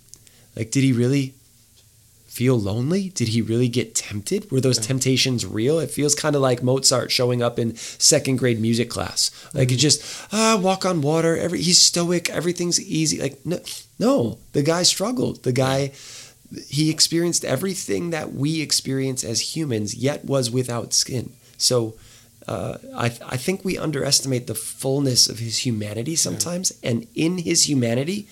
Like, 0.55 0.71
did 0.71 0.83
he 0.83 0.93
really 0.93 1.33
feel 2.37 2.59
lonely? 2.59 3.09
Did 3.09 3.29
he 3.29 3.41
really 3.41 3.67
get 3.67 3.95
tempted? 3.95 4.51
Were 4.51 4.61
those 4.61 4.77
temptations 4.77 5.43
real? 5.43 5.79
It 5.79 5.89
feels 5.89 6.13
kind 6.13 6.35
of 6.35 6.41
like 6.43 6.61
Mozart 6.61 7.11
showing 7.11 7.41
up 7.41 7.57
in 7.57 7.75
second 7.75 8.37
grade 8.37 8.61
music 8.61 8.91
class. 8.91 9.31
Like 9.55 9.71
it 9.71 9.77
just 9.77 10.03
ah 10.31 10.59
walk 10.61 10.85
on 10.85 11.01
water. 11.01 11.35
Every 11.35 11.59
he's 11.63 11.81
stoic. 11.81 12.29
Everything's 12.29 12.79
easy. 12.79 13.19
Like 13.19 13.43
no, 13.43 13.57
no. 13.97 14.37
The 14.53 14.61
guy 14.61 14.83
struggled. 14.83 15.41
The 15.41 15.51
guy 15.51 15.93
he 16.69 16.91
experienced 16.91 17.43
everything 17.43 18.11
that 18.11 18.33
we 18.33 18.61
experience 18.61 19.23
as 19.23 19.55
humans, 19.55 19.95
yet 19.95 20.23
was 20.25 20.51
without 20.51 20.93
skin. 20.93 21.33
So. 21.57 21.95
Uh, 22.47 22.77
I, 22.95 23.07
I 23.35 23.35
think 23.35 23.65
we 23.65 23.77
underestimate 23.77 24.47
the 24.47 24.55
fullness 24.55 25.27
of 25.27 25.39
his 25.39 25.65
humanity 25.65 26.15
sometimes. 26.15 26.71
And 26.81 27.05
in 27.13 27.39
his 27.39 27.67
humanity, 27.67 28.29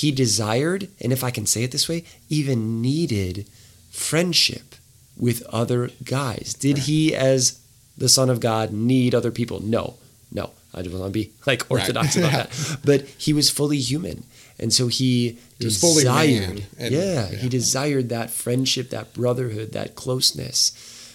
he 0.00 0.10
desired, 0.12 0.82
and 1.02 1.12
if 1.12 1.22
I 1.24 1.30
can 1.30 1.46
say 1.46 1.62
it 1.64 1.72
this 1.72 1.88
way, 1.88 2.00
even 2.28 2.80
needed 2.82 3.46
friendship 3.90 4.74
with 5.16 5.42
other 5.60 5.90
guys. 6.04 6.54
Did 6.54 6.78
he, 6.88 7.14
as 7.14 7.58
the 7.96 8.08
Son 8.08 8.30
of 8.30 8.38
God, 8.40 8.72
need 8.72 9.14
other 9.14 9.30
people? 9.32 9.60
No, 9.62 9.94
no. 10.32 10.50
I 10.74 10.82
don't 10.82 10.92
want 10.98 11.12
to 11.12 11.18
be 11.22 11.30
like 11.46 11.62
orthodox 11.70 12.16
Right. 12.16 12.24
about 12.28 12.50
that. 12.50 12.78
But 12.84 13.00
he 13.24 13.32
was 13.32 13.50
fully 13.50 13.78
human. 13.78 14.24
And 14.60 14.72
so 14.72 14.86
he, 14.88 15.38
He 15.58 15.64
desired, 15.64 16.64
and- 16.78 16.92
yeah, 16.94 17.30
yeah. 17.30 17.36
he 17.42 17.48
desired 17.48 18.08
that 18.10 18.30
friendship, 18.30 18.90
that 18.90 19.12
brotherhood, 19.14 19.72
that 19.72 19.94
closeness. 19.94 20.60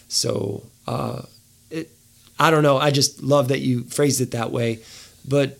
So, 0.07 0.63
uh, 0.87 1.21
it, 1.69 1.89
I 2.39 2.51
don't 2.51 2.63
know. 2.63 2.77
I 2.77 2.89
just 2.91 3.21
love 3.23 3.47
that 3.49 3.59
you 3.59 3.83
phrased 3.83 4.19
it 4.21 4.31
that 4.31 4.51
way. 4.51 4.79
But 5.27 5.57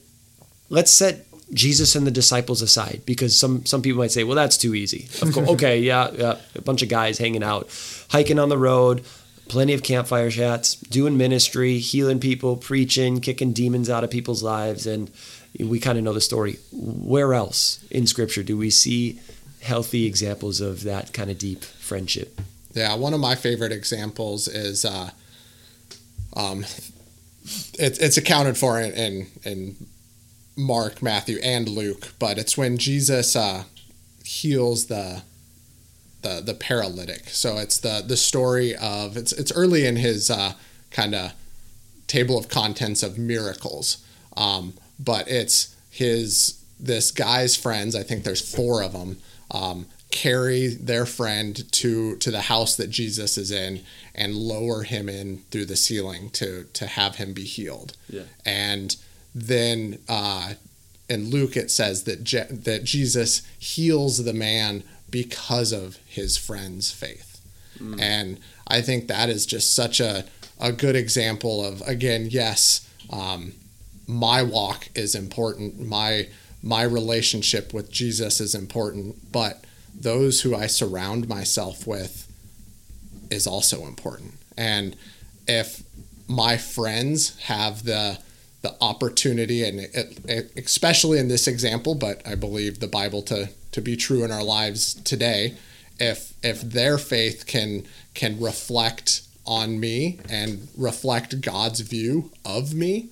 let's 0.69 0.91
set 0.91 1.25
Jesus 1.51 1.95
and 1.95 2.05
the 2.07 2.11
disciples 2.11 2.61
aside 2.61 3.01
because 3.05 3.37
some 3.37 3.65
some 3.65 3.81
people 3.81 3.99
might 3.99 4.11
say, 4.11 4.23
well, 4.23 4.35
that's 4.35 4.57
too 4.57 4.75
easy. 4.75 5.07
Of 5.21 5.33
course, 5.33 5.49
okay, 5.51 5.79
yeah, 5.79 6.09
yeah, 6.11 6.37
a 6.55 6.61
bunch 6.61 6.81
of 6.81 6.89
guys 6.89 7.17
hanging 7.17 7.43
out, 7.43 7.69
hiking 8.09 8.39
on 8.39 8.49
the 8.49 8.57
road, 8.57 9.03
plenty 9.47 9.73
of 9.73 9.83
campfire 9.83 10.29
chats, 10.29 10.75
doing 10.75 11.17
ministry, 11.17 11.79
healing 11.79 12.19
people, 12.19 12.55
preaching, 12.55 13.19
kicking 13.19 13.53
demons 13.53 13.89
out 13.89 14.03
of 14.03 14.11
people's 14.11 14.43
lives, 14.43 14.87
and 14.87 15.11
we 15.59 15.79
kind 15.79 15.97
of 15.97 16.03
know 16.03 16.13
the 16.13 16.21
story. 16.21 16.59
Where 16.71 17.33
else 17.33 17.83
in 17.91 18.07
Scripture 18.07 18.43
do 18.43 18.57
we 18.57 18.69
see 18.69 19.19
healthy 19.61 20.05
examples 20.05 20.61
of 20.61 20.83
that 20.83 21.13
kind 21.13 21.29
of 21.29 21.37
deep 21.37 21.63
friendship? 21.63 22.39
Yeah, 22.73 22.95
one 22.95 23.13
of 23.13 23.19
my 23.19 23.35
favorite 23.35 23.71
examples 23.71 24.47
is 24.47 24.83
uh, 24.83 25.11
um, 26.35 26.65
it, 27.73 27.99
it's 28.01 28.17
accounted 28.17 28.57
for 28.57 28.79
in, 28.79 28.93
in 28.93 29.27
in 29.43 29.75
Mark, 30.55 31.01
Matthew, 31.01 31.39
and 31.43 31.67
Luke, 31.67 32.13
but 32.19 32.37
it's 32.37 32.57
when 32.57 32.77
Jesus 32.77 33.35
uh, 33.35 33.63
heals 34.23 34.87
the 34.87 35.23
the 36.21 36.41
the 36.41 36.53
paralytic. 36.53 37.29
So 37.29 37.57
it's 37.57 37.77
the 37.77 38.03
the 38.05 38.17
story 38.17 38.75
of 38.75 39.17
it's 39.17 39.31
it's 39.31 39.51
early 39.51 39.85
in 39.85 39.97
his 39.97 40.29
uh, 40.29 40.53
kind 40.91 41.15
of 41.15 41.33
table 42.07 42.37
of 42.37 42.49
contents 42.49 43.03
of 43.03 43.17
miracles, 43.17 44.05
um, 44.37 44.73
but 44.99 45.27
it's 45.27 45.75
his 45.89 46.59
this 46.79 47.11
guy's 47.11 47.55
friends. 47.55 47.95
I 47.95 48.03
think 48.03 48.23
there's 48.23 48.41
four 48.55 48.81
of 48.81 48.93
them. 48.93 49.17
Um, 49.51 49.85
carry 50.13 50.67
their 50.67 51.07
friend 51.07 51.71
to 51.71 52.15
to 52.17 52.29
the 52.29 52.41
house 52.41 52.75
that 52.75 52.89
Jesus 52.91 53.35
is 53.35 53.49
in 53.49 53.81
and 54.13 54.35
lower 54.35 54.83
him 54.83 55.09
in 55.09 55.39
through 55.49 55.65
the 55.65 55.75
ceiling 55.75 56.29
to 56.31 56.65
to 56.73 56.85
have 56.85 57.15
him 57.15 57.33
be 57.33 57.43
healed. 57.43 57.97
Yeah. 58.07 58.23
And 58.45 58.95
then 59.35 59.99
uh, 60.07 60.53
in 61.09 61.29
Luke 61.29 61.57
it 61.57 61.71
says 61.71 62.03
that 62.03 62.23
Je- 62.23 62.47
that 62.49 62.83
Jesus 62.83 63.41
heals 63.59 64.23
the 64.23 64.33
man 64.33 64.83
because 65.09 65.71
of 65.71 65.97
his 66.05 66.37
friend's 66.37 66.91
faith. 66.91 67.29
And 67.99 68.39
I 68.67 68.81
think 68.81 69.07
that 69.07 69.29
is 69.29 69.45
just 69.45 69.75
such 69.75 69.99
a 69.99 70.25
a 70.59 70.71
good 70.71 70.95
example 70.95 71.65
of 71.65 71.81
again, 71.81 72.27
yes, 72.29 72.87
um, 73.09 73.53
my 74.07 74.41
walk 74.41 74.87
is 74.95 75.15
important. 75.15 75.79
My 75.79 76.27
my 76.61 76.83
relationship 76.83 77.73
with 77.73 77.91
Jesus 77.91 78.39
is 78.39 78.55
important, 78.55 79.31
but 79.31 79.65
those 79.93 80.41
who 80.41 80.55
I 80.55 80.67
surround 80.67 81.27
myself 81.27 81.85
with 81.85 82.31
is 83.29 83.45
also 83.45 83.85
important. 83.85 84.33
And 84.57 84.95
if 85.47 85.83
my 86.27 86.57
friends 86.57 87.37
have 87.43 87.83
the 87.83 88.17
the 88.63 88.75
opportunity, 88.81 89.63
and 89.63 89.81
it, 89.81 90.19
it, 90.25 90.51
especially 90.57 91.19
in 91.19 91.27
this 91.27 91.47
example, 91.47 91.93
but 91.93 92.25
I 92.25 92.35
believe 92.35 92.79
the 92.79 92.87
Bible 92.87 93.21
to 93.23 93.49
to 93.71 93.81
be 93.81 93.95
true 93.95 94.23
in 94.23 94.31
our 94.31 94.43
lives 94.43 94.93
today, 94.93 95.55
if 95.99 96.33
if 96.41 96.61
their 96.61 96.97
faith 96.97 97.45
can 97.45 97.85
can 98.13 98.39
reflect 98.39 99.21
on 99.45 99.79
me 99.79 100.19
and 100.29 100.69
reflect 100.77 101.41
God's 101.41 101.81
view 101.81 102.31
of 102.45 102.73
me, 102.73 103.09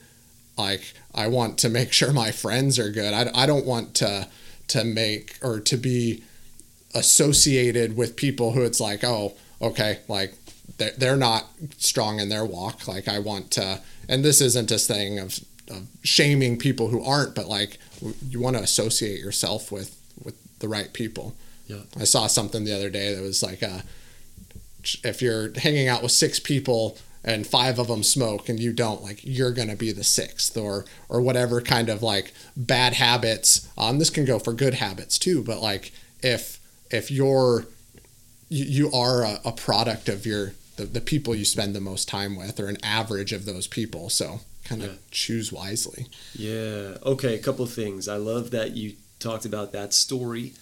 like 0.57 0.93
I 1.13 1.27
want 1.27 1.57
to 1.59 1.69
make 1.69 1.91
sure 1.91 2.13
my 2.13 2.31
friends 2.31 2.79
are 2.79 2.89
good. 2.89 3.13
I, 3.13 3.29
I 3.35 3.45
don't 3.45 3.65
want 3.65 3.93
to 3.95 4.29
to 4.69 4.85
make 4.85 5.37
or 5.43 5.59
to 5.59 5.75
be 5.75 6.23
associated 6.93 7.97
with 7.97 8.15
people 8.15 8.53
who 8.53 8.63
it's 8.63 8.79
like, 8.79 9.03
oh, 9.03 9.33
okay, 9.61 9.99
like 10.07 10.33
they're, 10.77 10.93
they're 10.97 11.17
not 11.17 11.47
strong 11.77 12.19
in 12.19 12.29
their 12.29 12.45
walk. 12.45 12.87
Like 12.87 13.07
I 13.07 13.19
want 13.19 13.51
to, 13.51 13.81
and 14.11 14.25
this 14.25 14.41
isn't 14.41 14.69
a 14.69 14.77
thing 14.77 15.19
of, 15.19 15.39
of 15.69 15.87
shaming 16.03 16.57
people 16.57 16.89
who 16.89 17.01
aren't, 17.01 17.33
but 17.33 17.47
like 17.47 17.77
you 18.27 18.41
want 18.41 18.57
to 18.57 18.61
associate 18.61 19.21
yourself 19.21 19.71
with 19.71 19.97
with 20.21 20.35
the 20.59 20.67
right 20.67 20.91
people. 20.91 21.33
Yeah. 21.65 21.83
I 21.97 22.03
saw 22.03 22.27
something 22.27 22.65
the 22.65 22.75
other 22.75 22.89
day 22.89 23.15
that 23.15 23.21
was 23.23 23.41
like, 23.41 23.63
uh, 23.63 23.79
if 25.03 25.21
you're 25.21 25.57
hanging 25.57 25.87
out 25.87 26.03
with 26.03 26.11
six 26.11 26.39
people 26.39 26.97
and 27.23 27.47
five 27.47 27.79
of 27.79 27.87
them 27.87 28.03
smoke 28.03 28.49
and 28.49 28.59
you 28.59 28.73
don't, 28.73 29.01
like 29.01 29.21
you're 29.23 29.53
gonna 29.53 29.77
be 29.77 29.93
the 29.93 30.03
sixth, 30.03 30.57
or 30.57 30.83
or 31.07 31.21
whatever 31.21 31.61
kind 31.61 31.87
of 31.87 32.03
like 32.03 32.33
bad 32.57 32.93
habits. 32.93 33.69
Um, 33.77 33.97
this 33.97 34.09
can 34.09 34.25
go 34.25 34.39
for 34.39 34.51
good 34.51 34.73
habits 34.73 35.17
too, 35.17 35.41
but 35.41 35.61
like 35.61 35.93
if 36.21 36.59
if 36.91 37.09
you're 37.09 37.65
you, 38.49 38.65
you 38.65 38.91
are 38.91 39.23
a, 39.23 39.39
a 39.45 39.51
product 39.53 40.09
of 40.09 40.25
your 40.25 40.51
the, 40.77 40.85
the 40.85 41.01
people 41.01 41.35
you 41.35 41.45
spend 41.45 41.75
the 41.75 41.81
most 41.81 42.07
time 42.07 42.35
with, 42.35 42.59
or 42.59 42.67
an 42.67 42.77
average 42.83 43.33
of 43.33 43.45
those 43.45 43.67
people. 43.67 44.09
So 44.09 44.41
kind 44.63 44.81
of 44.83 44.89
Yeah. 44.91 44.95
choose 45.11 45.51
wisely. 45.51 46.07
Yeah. 46.33 46.97
Okay. 47.03 47.35
A 47.35 47.39
couple 47.39 47.65
of 47.65 47.73
things. 47.73 48.07
I 48.07 48.17
love 48.17 48.51
that 48.51 48.75
you 48.75 48.93
talked 49.19 49.45
about 49.45 49.71
that 49.73 49.93
story 49.93 50.53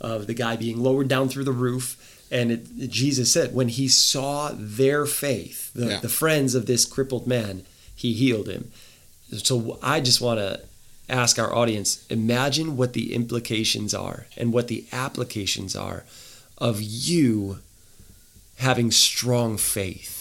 of 0.00 0.26
the 0.26 0.34
guy 0.34 0.56
being 0.56 0.78
lowered 0.80 1.08
down 1.08 1.28
through 1.28 1.44
the 1.44 1.52
roof. 1.52 1.96
And 2.30 2.52
it, 2.52 2.90
Jesus 2.90 3.32
said, 3.32 3.54
when 3.54 3.68
he 3.68 3.88
saw 3.88 4.50
their 4.54 5.06
faith, 5.06 5.72
the, 5.72 5.86
Yeah. 5.86 6.00
the 6.00 6.08
friends 6.08 6.54
of 6.54 6.66
this 6.66 6.84
crippled 6.84 7.26
man, 7.26 7.64
he 7.96 8.12
healed 8.12 8.48
him. 8.48 8.70
So 9.38 9.78
I 9.82 10.00
just 10.00 10.20
want 10.20 10.38
to 10.40 10.60
ask 11.08 11.38
our 11.38 11.54
audience 11.54 12.04
imagine 12.10 12.76
what 12.76 12.92
the 12.92 13.14
implications 13.14 13.94
are 13.94 14.26
and 14.36 14.52
what 14.52 14.68
the 14.68 14.84
applications 14.92 15.74
are 15.74 16.04
of 16.58 16.82
you 16.82 17.60
having 18.58 18.90
strong 18.90 19.56
faith 19.56 20.18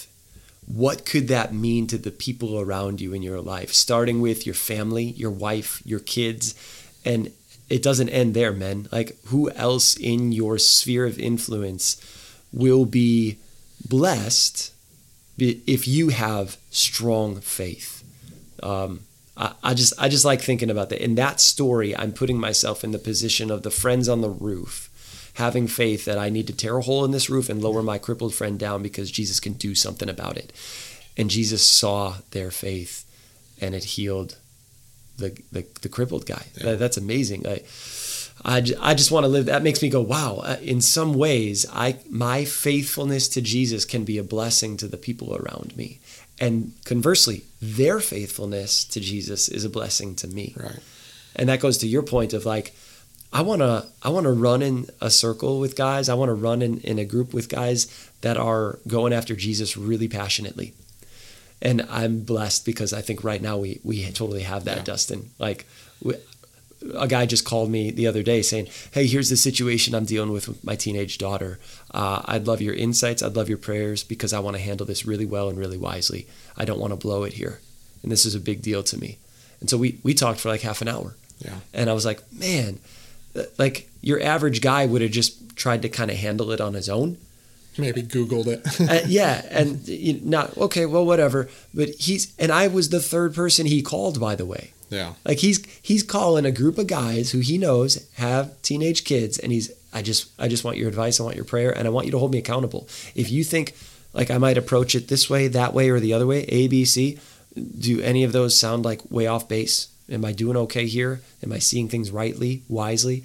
what 0.68 1.06
could 1.06 1.30
that 1.30 1.54
mean 1.54 1.88
to 1.88 1.98
the 1.98 2.12
people 2.12 2.60
around 2.60 3.00
you 3.00 3.14
in 3.14 3.24
your 3.24 3.40
life? 3.40 3.74
Starting 3.74 4.22
with 4.22 4.46
your 4.46 4.56
family 4.56 5.06
your 5.06 5.32
wife 5.32 5.82
your 5.86 6.02
kids 6.02 6.54
and 7.06 7.32
it 7.70 7.82
doesn't 7.82 8.10
end 8.10 8.34
there 8.34 8.52
men. 8.52 8.88
Like 8.92 9.18
who 9.28 9.50
else 9.52 9.96
in 9.96 10.32
your 10.34 10.58
sphere 10.58 11.06
of 11.06 11.18
influence 11.18 12.02
will 12.52 12.86
be 12.86 13.38
blessed 13.88 14.74
if 15.38 15.88
you 15.88 16.10
have 16.10 16.58
strong 16.70 17.40
faith? 17.40 18.04
Um, 18.62 19.02
I, 19.38 19.54
I 19.64 19.74
just 19.74 19.94
I 19.98 20.10
just 20.10 20.26
like 20.26 20.42
thinking 20.42 20.70
about 20.70 20.90
that. 20.90 21.02
In 21.02 21.16
that 21.16 21.40
story 21.40 21.96
I'm 21.96 22.12
putting 22.12 22.40
myself 22.40 22.84
in 22.84 22.92
the 22.92 23.00
position 23.00 23.50
of 23.50 23.64
the 23.64 23.72
friends 23.72 24.10
on 24.10 24.20
the 24.20 24.30
roof 24.30 24.90
having 25.38 25.68
faith 25.68 26.06
that 26.06 26.18
I 26.18 26.30
need 26.30 26.48
to 26.48 26.54
tear 26.54 26.78
a 26.78 26.82
hole 26.82 27.06
in 27.06 27.12
this 27.12 27.30
roof 27.30 27.50
and 27.50 27.62
lower 27.62 27.82
my 27.84 27.98
crippled 27.98 28.34
friend 28.34 28.58
down 28.60 28.82
because 28.84 29.12
Jesus 29.12 29.40
can 29.40 29.54
do 29.54 29.74
something 29.76 30.10
about 30.10 30.38
it. 30.38 30.52
And 31.16 31.30
Jesus 31.30 31.66
saw 31.66 32.18
their 32.32 32.52
faith 32.52 33.06
and 33.62 33.74
it 33.76 33.84
healed 33.96 34.38
the 35.18 35.30
the, 35.52 35.66
the 35.82 35.90
crippled 35.90 36.26
guy. 36.26 36.46
That- 36.62 36.80
that's 36.80 36.98
amazing. 36.98 37.48
I, 37.48 37.62
I, 38.46 38.58
I 38.80 38.94
just 38.94 39.10
want 39.12 39.24
to 39.24 39.28
live 39.28 39.46
that 39.48 39.64
makes 39.64 39.82
me 39.82 39.90
go 39.90 40.02
wow 40.02 40.42
uh, 40.44 40.58
in 40.62 40.80
some 40.82 41.16
ways 41.16 41.66
I 41.74 41.98
my 42.10 42.46
faithfulness 42.46 43.28
to 43.30 43.42
Jesus 43.42 43.84
can 43.84 44.04
be 44.06 44.18
a 44.20 44.24
blessing 44.24 44.78
to 44.78 44.88
the 44.88 44.98
people 45.08 45.36
around 45.36 45.76
me 45.76 46.00
and 46.40 46.74
conversely 46.86 47.42
their 47.60 48.00
faithfulness 48.00 48.84
to 48.86 49.00
Jesus 49.00 49.50
is 49.50 49.66
a 49.66 49.70
blessing 49.70 50.14
to 50.18 50.28
me 50.28 50.54
Right. 50.56 50.80
and 51.36 51.50
that 51.50 51.60
goes 51.62 51.80
to 51.80 51.88
your 51.88 52.04
point 52.04 52.32
of 52.34 52.46
like 52.46 52.76
I 53.34 53.42
want 53.42 53.62
to 53.62 53.86
I 54.02 54.10
want 54.10 54.24
to 54.26 54.32
run 54.32 54.62
in 54.62 54.88
a 55.02 55.10
circle 55.10 55.60
with 55.60 55.76
guys. 55.76 56.10
I 56.10 56.14
want 56.14 56.30
to 56.30 56.34
run 56.34 56.62
in, 56.62 56.80
in 56.80 56.98
a 56.98 57.06
group 57.06 57.34
with 57.34 57.50
guys 57.50 58.10
that 58.22 58.38
are 58.38 58.80
going 58.88 59.14
after 59.14 59.36
Jesus 59.36 59.78
really 59.78 60.08
passionately. 60.08 60.74
And 61.62 61.82
I'm 61.90 62.22
blessed 62.22 62.66
because 62.66 62.94
I 62.94 63.02
think 63.02 63.24
right 63.24 63.42
now 63.42 63.58
we 63.58 63.80
we 63.84 64.04
totally 64.12 64.44
have 64.44 64.64
that, 64.66 64.78
yeah. 64.78 64.84
Dustin. 64.84 65.32
Like 65.40 65.66
we, 66.02 66.16
a 66.96 67.08
guy 67.08 67.26
just 67.26 67.46
called 67.46 67.70
me 67.70 67.92
the 67.92 68.08
other 68.08 68.24
day 68.24 68.42
saying, 68.42 68.68
"Hey, 68.92 69.08
here's 69.08 69.30
the 69.30 69.38
situation 69.38 69.96
I'm 69.96 70.06
dealing 70.06 70.32
with 70.32 70.48
with 70.48 70.64
my 70.64 70.76
teenage 70.76 71.18
daughter. 71.18 71.60
Uh, 71.92 72.22
I'd 72.26 72.48
love 72.48 72.62
your 72.62 72.76
insights. 72.76 73.24
I'd 73.24 73.36
love 73.36 73.50
your 73.50 73.58
prayers 73.58 74.04
because 74.04 74.34
I 74.34 74.40
want 74.40 74.56
to 74.56 74.62
handle 74.62 74.86
this 74.86 75.06
really 75.06 75.26
well 75.26 75.50
and 75.50 75.58
really 75.58 75.78
wisely. 75.78 76.28
I 76.56 76.66
don't 76.66 76.80
want 76.80 76.92
to 76.92 76.98
blow 76.98 77.24
it 77.24 77.34
here, 77.34 77.60
and 78.04 78.12
this 78.12 78.26
is 78.26 78.36
a 78.36 78.40
big 78.40 78.62
deal 78.62 78.84
to 78.84 78.98
me." 78.98 79.18
And 79.60 79.70
so 79.70 79.78
we 79.78 80.00
we 80.04 80.14
talked 80.14 80.40
for 80.40 80.50
like 80.50 80.62
half 80.62 80.82
an 80.82 80.88
hour. 80.88 81.16
Yeah. 81.40 81.60
And 81.74 81.90
I 81.90 81.94
was 81.94 82.06
like, 82.06 82.22
"Man, 82.32 82.80
like 83.58 83.90
your 84.02 84.22
average 84.22 84.62
guy 84.62 84.86
would 84.86 85.02
have 85.02 85.12
just 85.12 85.56
tried 85.56 85.82
to 85.82 85.90
kind 85.90 86.12
of 86.12 86.18
handle 86.18 86.52
it 86.52 86.62
on 86.62 86.74
his 86.74 86.90
own." 86.90 87.18
Maybe 87.78 88.02
Googled 88.02 88.48
it. 88.48 88.90
uh, 88.90 89.06
yeah, 89.08 89.46
and 89.52 89.88
you 89.88 90.20
not 90.24 90.58
okay. 90.58 90.86
Well, 90.86 91.06
whatever. 91.06 91.50
But 91.74 91.90
he's 92.00 92.34
and 92.40 92.52
I 92.52 92.68
was 92.68 92.90
the 92.90 93.00
third 93.00 93.36
person 93.36 93.66
he 93.66 93.82
called, 93.82 94.20
by 94.20 94.36
the 94.36 94.46
way. 94.46 94.72
Yeah. 94.90 95.14
Like 95.26 95.40
he's 95.40 95.64
he's 95.82 96.04
calling 96.04 96.46
a 96.46 96.52
group 96.52 96.78
of 96.78 96.88
guys 96.88 97.32
who 97.32 97.40
he 97.40 97.58
knows 97.58 98.08
have 98.16 98.60
teenage 98.62 99.04
kids 99.04 99.38
and 99.38 99.52
he's 99.52 99.72
I 99.94 100.02
just 100.02 100.30
I 100.40 100.48
just 100.48 100.64
want 100.64 100.78
your 100.78 100.88
advice, 100.88 101.20
I 101.20 101.24
want 101.24 101.36
your 101.36 101.46
prayer 101.46 101.72
and 101.78 101.88
I 101.88 101.92
want 101.92 102.06
you 102.06 102.12
to 102.14 102.20
hold 102.20 102.32
me 102.32 102.40
accountable. 102.40 102.88
If 103.16 103.30
you 103.30 103.44
think 103.44 103.76
like 104.14 104.32
I 104.32 104.38
might 104.38 104.58
approach 104.58 104.96
it 104.96 105.08
this 105.08 105.30
way, 105.30 105.48
that 105.50 105.74
way 105.74 105.90
or 105.90 106.00
the 106.00 106.14
other 106.14 106.26
way, 106.26 106.44
A, 106.46 106.68
B, 106.68 106.86
C, 106.86 107.20
do 107.78 108.02
any 108.02 108.24
of 108.24 108.32
those 108.32 108.58
sound 108.58 108.86
like 108.86 109.02
way 109.12 109.28
off 109.28 109.48
base? 109.48 109.90
Am 110.10 110.24
I 110.24 110.32
doing 110.32 110.58
okay 110.58 110.88
here? 110.88 111.22
Am 111.44 111.52
I 111.52 111.60
seeing 111.60 111.90
things 111.90 112.12
rightly, 112.12 112.64
wisely? 112.68 113.24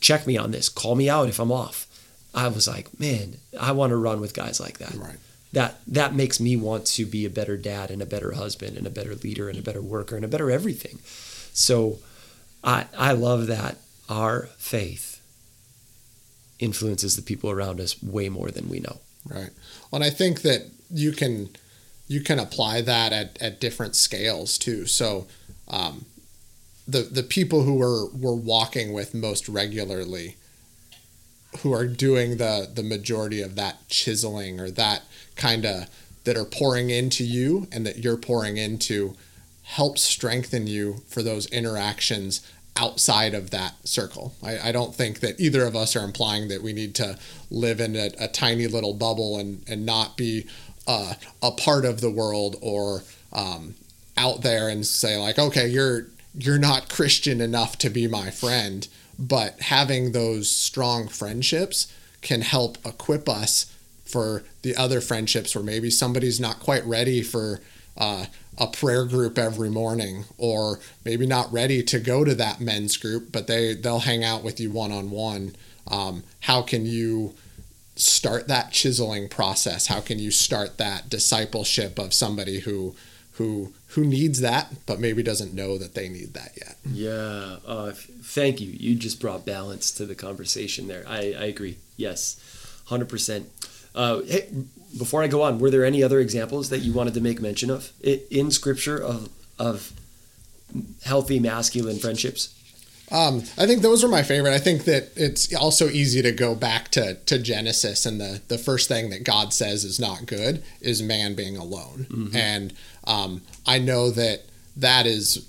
Check 0.00 0.26
me 0.26 0.36
on 0.36 0.52
this. 0.52 0.68
Call 0.68 0.94
me 0.94 1.10
out 1.10 1.28
if 1.28 1.38
I'm 1.38 1.52
off. 1.52 1.86
I 2.34 2.48
was 2.48 2.68
like, 2.68 2.98
man, 2.98 3.36
I 3.58 3.72
want 3.72 3.90
to 3.90 3.96
run 3.96 4.20
with 4.20 4.34
guys 4.34 4.60
like 4.60 4.78
that. 4.78 4.94
Right 4.94 5.16
that 5.56 5.80
that 5.86 6.14
makes 6.14 6.38
me 6.38 6.54
want 6.54 6.84
to 6.84 7.06
be 7.06 7.24
a 7.24 7.30
better 7.30 7.56
dad 7.56 7.90
and 7.90 8.02
a 8.02 8.06
better 8.06 8.32
husband 8.32 8.76
and 8.76 8.86
a 8.86 8.90
better 8.90 9.14
leader 9.14 9.48
and 9.48 9.58
a 9.58 9.62
better 9.62 9.80
worker 9.80 10.14
and 10.14 10.24
a 10.24 10.28
better 10.28 10.50
everything. 10.50 10.98
So 11.54 11.98
I 12.62 12.86
I 12.96 13.12
love 13.12 13.46
that 13.46 13.78
our 14.08 14.48
faith 14.58 15.22
influences 16.58 17.16
the 17.16 17.22
people 17.22 17.50
around 17.50 17.80
us 17.80 18.02
way 18.02 18.28
more 18.28 18.50
than 18.50 18.68
we 18.68 18.80
know. 18.80 18.98
Right. 19.26 19.50
Well, 19.90 20.02
and 20.02 20.04
I 20.04 20.10
think 20.10 20.42
that 20.42 20.66
you 20.90 21.12
can 21.12 21.48
you 22.06 22.20
can 22.20 22.38
apply 22.38 22.82
that 22.82 23.14
at, 23.14 23.40
at 23.40 23.58
different 23.58 23.96
scales 23.96 24.58
too. 24.58 24.84
So 24.84 25.26
um, 25.68 26.04
the 26.86 27.02
the 27.02 27.22
people 27.22 27.62
who 27.62 27.74
we're 27.74 28.06
we're 28.10 28.34
walking 28.34 28.92
with 28.92 29.14
most 29.14 29.48
regularly 29.48 30.36
who 31.60 31.72
are 31.72 31.86
doing 31.86 32.36
the 32.36 32.68
the 32.72 32.82
majority 32.82 33.42
of 33.42 33.56
that 33.56 33.88
chiseling 33.88 34.60
or 34.60 34.70
that 34.70 35.02
kind 35.34 35.64
of 35.64 35.88
that 36.24 36.36
are 36.36 36.44
pouring 36.44 36.90
into 36.90 37.24
you 37.24 37.66
and 37.72 37.86
that 37.86 37.98
you're 37.98 38.16
pouring 38.16 38.56
into 38.56 39.14
help 39.62 39.98
strengthen 39.98 40.66
you 40.66 41.02
for 41.08 41.22
those 41.22 41.46
interactions 41.46 42.40
outside 42.76 43.34
of 43.34 43.50
that 43.50 43.74
circle. 43.86 44.34
I, 44.42 44.68
I, 44.68 44.72
don't 44.72 44.94
think 44.94 45.20
that 45.20 45.40
either 45.40 45.64
of 45.64 45.74
us 45.74 45.96
are 45.96 46.04
implying 46.04 46.48
that 46.48 46.62
we 46.62 46.72
need 46.72 46.94
to 46.96 47.18
live 47.50 47.80
in 47.80 47.96
a, 47.96 48.10
a 48.18 48.28
tiny 48.28 48.66
little 48.66 48.92
bubble 48.92 49.38
and, 49.38 49.62
and 49.66 49.86
not 49.86 50.16
be 50.16 50.46
uh, 50.86 51.14
a 51.42 51.50
part 51.52 51.84
of 51.84 52.00
the 52.00 52.10
world 52.10 52.56
or 52.60 53.02
um, 53.32 53.74
out 54.16 54.42
there 54.42 54.68
and 54.68 54.86
say 54.86 55.16
like, 55.16 55.38
okay, 55.38 55.66
you're 55.68 56.06
you're 56.38 56.58
not 56.58 56.90
Christian 56.90 57.40
enough 57.40 57.78
to 57.78 57.90
be 57.90 58.06
my 58.06 58.30
friend. 58.30 58.86
But 59.18 59.60
having 59.60 60.12
those 60.12 60.50
strong 60.50 61.08
friendships 61.08 61.92
can 62.20 62.42
help 62.42 62.76
equip 62.84 63.28
us 63.28 63.72
for 64.04 64.42
the 64.62 64.76
other 64.76 65.00
friendships 65.00 65.54
where 65.54 65.64
maybe 65.64 65.90
somebody's 65.90 66.38
not 66.38 66.60
quite 66.60 66.84
ready 66.84 67.22
for 67.22 67.60
uh, 67.96 68.26
a 68.58 68.66
prayer 68.66 69.04
group 69.04 69.38
every 69.38 69.70
morning 69.70 70.24
or 70.38 70.78
maybe 71.04 71.26
not 71.26 71.52
ready 71.52 71.82
to 71.82 71.98
go 71.98 72.24
to 72.24 72.34
that 72.34 72.60
men's 72.60 72.96
group 72.96 73.30
but 73.32 73.46
they 73.46 73.74
they'll 73.74 74.00
hang 74.00 74.24
out 74.24 74.42
with 74.42 74.58
you 74.58 74.70
one 74.70 74.92
on 74.92 75.10
one 75.10 75.54
how 76.40 76.62
can 76.62 76.86
you 76.86 77.34
start 77.96 78.48
that 78.48 78.72
chiseling 78.72 79.28
process 79.28 79.86
how 79.88 80.00
can 80.00 80.18
you 80.18 80.30
start 80.30 80.78
that 80.78 81.08
discipleship 81.08 81.98
of 81.98 82.14
somebody 82.14 82.60
who 82.60 82.94
who 83.32 83.72
who 83.96 84.04
needs 84.04 84.40
that 84.40 84.72
but 84.86 85.00
maybe 85.00 85.22
doesn't 85.22 85.52
know 85.52 85.76
that 85.76 85.94
they 85.94 86.08
need 86.08 86.32
that 86.34 86.52
yet 86.56 86.76
yeah 86.84 87.56
uh, 87.66 87.92
thank 88.22 88.60
you 88.60 88.70
you 88.70 88.94
just 88.94 89.20
brought 89.20 89.44
balance 89.44 89.90
to 89.90 90.06
the 90.06 90.14
conversation 90.14 90.86
there 90.86 91.04
i, 91.08 91.34
I 91.36 91.46
agree 91.46 91.78
yes 91.96 92.40
100% 92.88 93.46
uh, 93.96 94.20
hey, 94.22 94.46
before 94.98 95.22
I 95.22 95.26
go 95.26 95.42
on, 95.42 95.58
were 95.58 95.70
there 95.70 95.84
any 95.84 96.02
other 96.02 96.20
examples 96.20 96.68
that 96.68 96.80
you 96.80 96.92
wanted 96.92 97.14
to 97.14 97.20
make 97.20 97.40
mention 97.40 97.70
of 97.70 97.92
in 98.02 98.50
Scripture 98.50 99.02
of 99.02 99.30
of 99.58 99.92
healthy 101.04 101.40
masculine 101.40 101.98
friendships? 101.98 102.52
Um, 103.10 103.44
I 103.56 103.66
think 103.66 103.82
those 103.82 104.02
are 104.02 104.08
my 104.08 104.22
favorite. 104.22 104.52
I 104.52 104.58
think 104.58 104.84
that 104.84 105.12
it's 105.14 105.54
also 105.54 105.88
easy 105.88 106.22
to 106.22 106.32
go 106.32 106.56
back 106.56 106.88
to, 106.90 107.14
to 107.14 107.38
Genesis, 107.38 108.04
and 108.04 108.20
the, 108.20 108.42
the 108.48 108.58
first 108.58 108.88
thing 108.88 109.10
that 109.10 109.22
God 109.22 109.52
says 109.52 109.84
is 109.84 110.00
not 110.00 110.26
good 110.26 110.64
is 110.80 111.02
man 111.02 111.34
being 111.34 111.56
alone. 111.56 112.06
Mm-hmm. 112.10 112.36
And 112.36 112.74
um, 113.04 113.42
I 113.66 113.78
know 113.78 114.10
that 114.10 114.42
that 114.76 115.06
is 115.06 115.46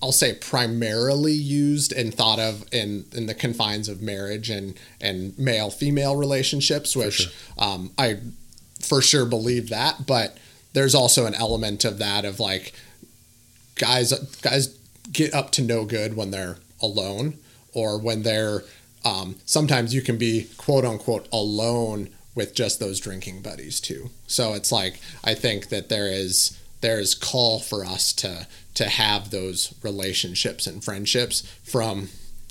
I'll 0.00 0.12
say 0.12 0.34
primarily 0.34 1.32
used 1.32 1.92
and 1.92 2.14
thought 2.14 2.38
of 2.38 2.64
in, 2.72 3.06
in 3.12 3.26
the 3.26 3.34
confines 3.34 3.88
of 3.88 4.00
marriage 4.00 4.48
and, 4.48 4.78
and 5.00 5.36
male 5.36 5.70
female 5.70 6.14
relationships, 6.14 6.94
which 6.94 7.14
sure. 7.14 7.32
um, 7.58 7.90
I 7.98 8.20
for 8.80 9.02
sure 9.02 9.26
believe 9.26 9.70
that. 9.70 10.06
But 10.06 10.38
there's 10.72 10.94
also 10.94 11.26
an 11.26 11.34
element 11.34 11.84
of 11.84 11.98
that 11.98 12.24
of 12.24 12.38
like 12.38 12.72
guys 13.74 14.12
guys 14.40 14.78
get 15.10 15.34
up 15.34 15.50
to 15.52 15.62
no 15.62 15.84
good 15.84 16.16
when 16.16 16.30
they're 16.30 16.58
alone 16.80 17.38
or 17.72 17.98
when 17.98 18.22
they're 18.22 18.62
um, 19.04 19.36
sometimes 19.46 19.94
you 19.94 20.02
can 20.02 20.18
be 20.18 20.48
quote 20.58 20.84
unquote 20.84 21.26
alone 21.32 22.10
with 22.34 22.54
just 22.54 22.78
those 22.78 23.00
drinking 23.00 23.42
buddies 23.42 23.80
too. 23.80 24.10
So 24.28 24.54
it's 24.54 24.70
like 24.70 25.00
I 25.24 25.34
think 25.34 25.70
that 25.70 25.88
there 25.88 26.06
is 26.06 26.57
there's 26.80 27.14
call 27.14 27.58
for 27.60 27.84
us 27.84 28.12
to 28.12 28.46
to 28.74 28.88
have 28.88 29.30
those 29.30 29.74
relationships 29.82 30.66
and 30.66 30.84
friendships 30.84 31.42
from 31.62 32.08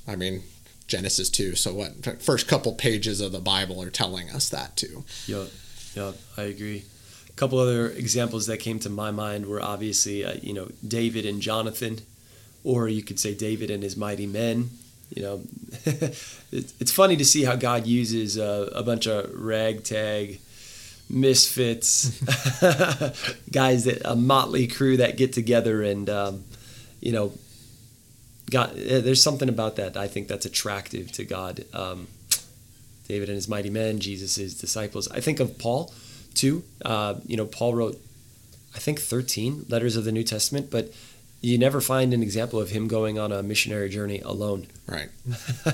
i 0.08 0.16
mean 0.16 0.44
genesis 0.88 1.30
2 1.30 1.56
so 1.56 1.74
what 1.74 2.22
first 2.22 2.48
couple 2.48 2.74
pages 2.74 3.22
of 3.22 3.32
the 3.32 3.40
bible 3.40 3.82
are 3.82 3.90
telling 3.90 4.30
us 4.30 4.50
that 4.50 4.76
too. 4.76 5.04
Yeah 5.28 5.46
yeah 5.96 6.12
i 6.38 6.44
agree. 6.44 6.84
A 7.30 7.34
couple 7.34 7.60
other 7.60 7.90
examples 7.90 8.48
that 8.48 8.58
came 8.58 8.80
to 8.80 8.90
my 8.90 9.12
mind 9.12 9.46
were 9.46 9.62
obviously 9.62 10.24
uh, 10.26 10.36
you 10.42 10.54
know 10.54 10.70
david 10.86 11.26
and 11.26 11.42
jonathan 11.42 12.00
or 12.64 12.88
you 12.88 13.04
could 13.04 13.20
say 13.20 13.34
david 13.34 13.70
and 13.70 13.84
his 13.84 13.96
mighty 13.98 14.28
men 14.28 14.70
you 15.10 15.22
know. 15.22 15.42
It's 16.50 16.94
funny 16.94 17.18
to 17.18 17.26
see 17.26 17.44
how 17.44 17.56
god 17.56 17.86
uses 17.88 18.38
uh, 18.38 18.70
a 18.74 18.84
bunch 18.84 19.06
of 19.06 19.30
ragtag 19.34 20.40
misfits, 21.10 22.20
guys 23.52 23.86
that 23.86 24.02
a 24.06 24.16
motley 24.16 24.68
crew 24.68 24.98
that 24.98 25.18
get 25.18 25.34
together 25.34 25.84
and 25.84 26.10
um, 26.10 26.44
you 27.00 27.12
know, 27.12 27.34
God. 28.50 28.78
Eh, 28.78 29.02
there's 29.02 29.22
something 29.22 29.50
about 29.50 29.76
that 29.78 29.98
I 29.98 30.08
think 30.08 30.28
that's 30.28 30.46
attractive 30.46 31.12
to 31.14 31.24
God. 31.24 31.66
Um, 31.74 32.08
David 33.08 33.30
and 33.30 33.36
his 33.36 33.48
mighty 33.48 33.70
men, 33.70 34.00
Jesus' 34.00 34.54
disciples. 34.54 35.10
I 35.12 35.22
think 35.22 35.40
of 35.40 35.58
Paul 35.58 35.94
too. 36.34 36.64
Uh, 36.84 37.16
you 37.26 37.38
know, 37.38 37.46
Paul 37.46 37.74
wrote, 37.74 38.02
I 38.76 38.80
think, 38.80 39.00
13 39.00 39.66
letters 39.70 39.96
of 39.96 40.04
the 40.04 40.12
New 40.12 40.24
Testament, 40.24 40.70
but 40.70 40.92
you 41.42 41.58
never 41.58 41.82
find 41.82 42.14
an 42.14 42.24
example 42.24 42.60
of 42.60 42.72
him 42.72 42.88
going 42.88 43.20
on 43.20 43.32
a 43.32 43.44
missionary 43.44 43.90
journey 43.90 44.22
alone. 44.22 44.68
Right. 44.88 45.10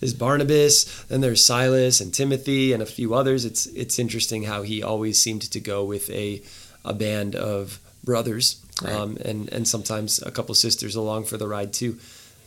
there's 0.00 0.14
Barnabas, 0.14 1.04
then 1.04 1.20
there's 1.20 1.44
Silas 1.44 2.00
and 2.00 2.12
Timothy 2.12 2.72
and 2.72 2.82
a 2.82 2.86
few 2.86 3.14
others. 3.14 3.44
It's 3.44 3.66
it's 3.66 3.98
interesting 3.98 4.44
how 4.44 4.62
he 4.62 4.82
always 4.82 5.20
seemed 5.20 5.42
to 5.42 5.60
go 5.60 5.84
with 5.84 6.08
a 6.10 6.42
a 6.84 6.94
band 6.94 7.36
of 7.36 7.80
brothers, 8.02 8.64
right. 8.82 8.92
um, 8.92 9.18
and 9.24 9.48
and 9.52 9.68
sometimes 9.68 10.22
a 10.22 10.30
couple 10.30 10.54
sisters 10.54 10.96
along 10.96 11.24
for 11.24 11.36
the 11.36 11.46
ride 11.46 11.72
too. 11.72 11.98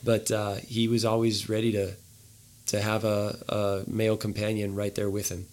But 0.03 0.31
uh, 0.31 0.55
he 0.55 0.87
was 0.87 1.05
always 1.05 1.49
ready 1.49 1.71
to 1.73 1.93
to 2.67 2.81
have 2.81 3.03
a, 3.03 3.37
a, 3.49 3.83
male 3.87 4.17
companion 4.17 4.73
right 4.73 4.95
there 4.95 5.09
with 5.09 5.29
him. 5.29 5.45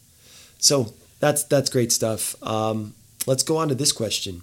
So 0.59 0.95
that's 1.19 1.45
that's 1.45 1.69
great 1.69 1.93
stuff. 1.93 2.41
Um, 2.43 2.95
let's 3.27 3.43
go 3.43 3.59
on 3.59 3.69
to 3.69 3.75
this 3.75 3.93
question. 3.93 4.43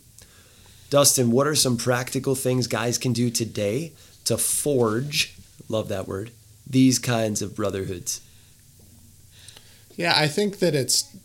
Dustin, 0.89 1.31
what 1.31 1.47
are 1.47 1.55
some 1.55 1.77
practical 1.77 2.35
things 2.35 2.67
guys 2.67 2.97
can 2.97 3.13
do 3.13 3.29
today 3.29 3.91
to 4.25 4.37
forge, 4.37 5.35
love 5.67 5.89
that 5.89 6.07
word, 6.07 6.31
these 6.65 6.99
kinds 6.99 7.41
of 7.41 7.55
brotherhoods? 7.55 8.21
Yeah, 9.95 10.13
I 10.15 10.27
think 10.27 10.59
that 10.59 10.75
it's 10.75 11.15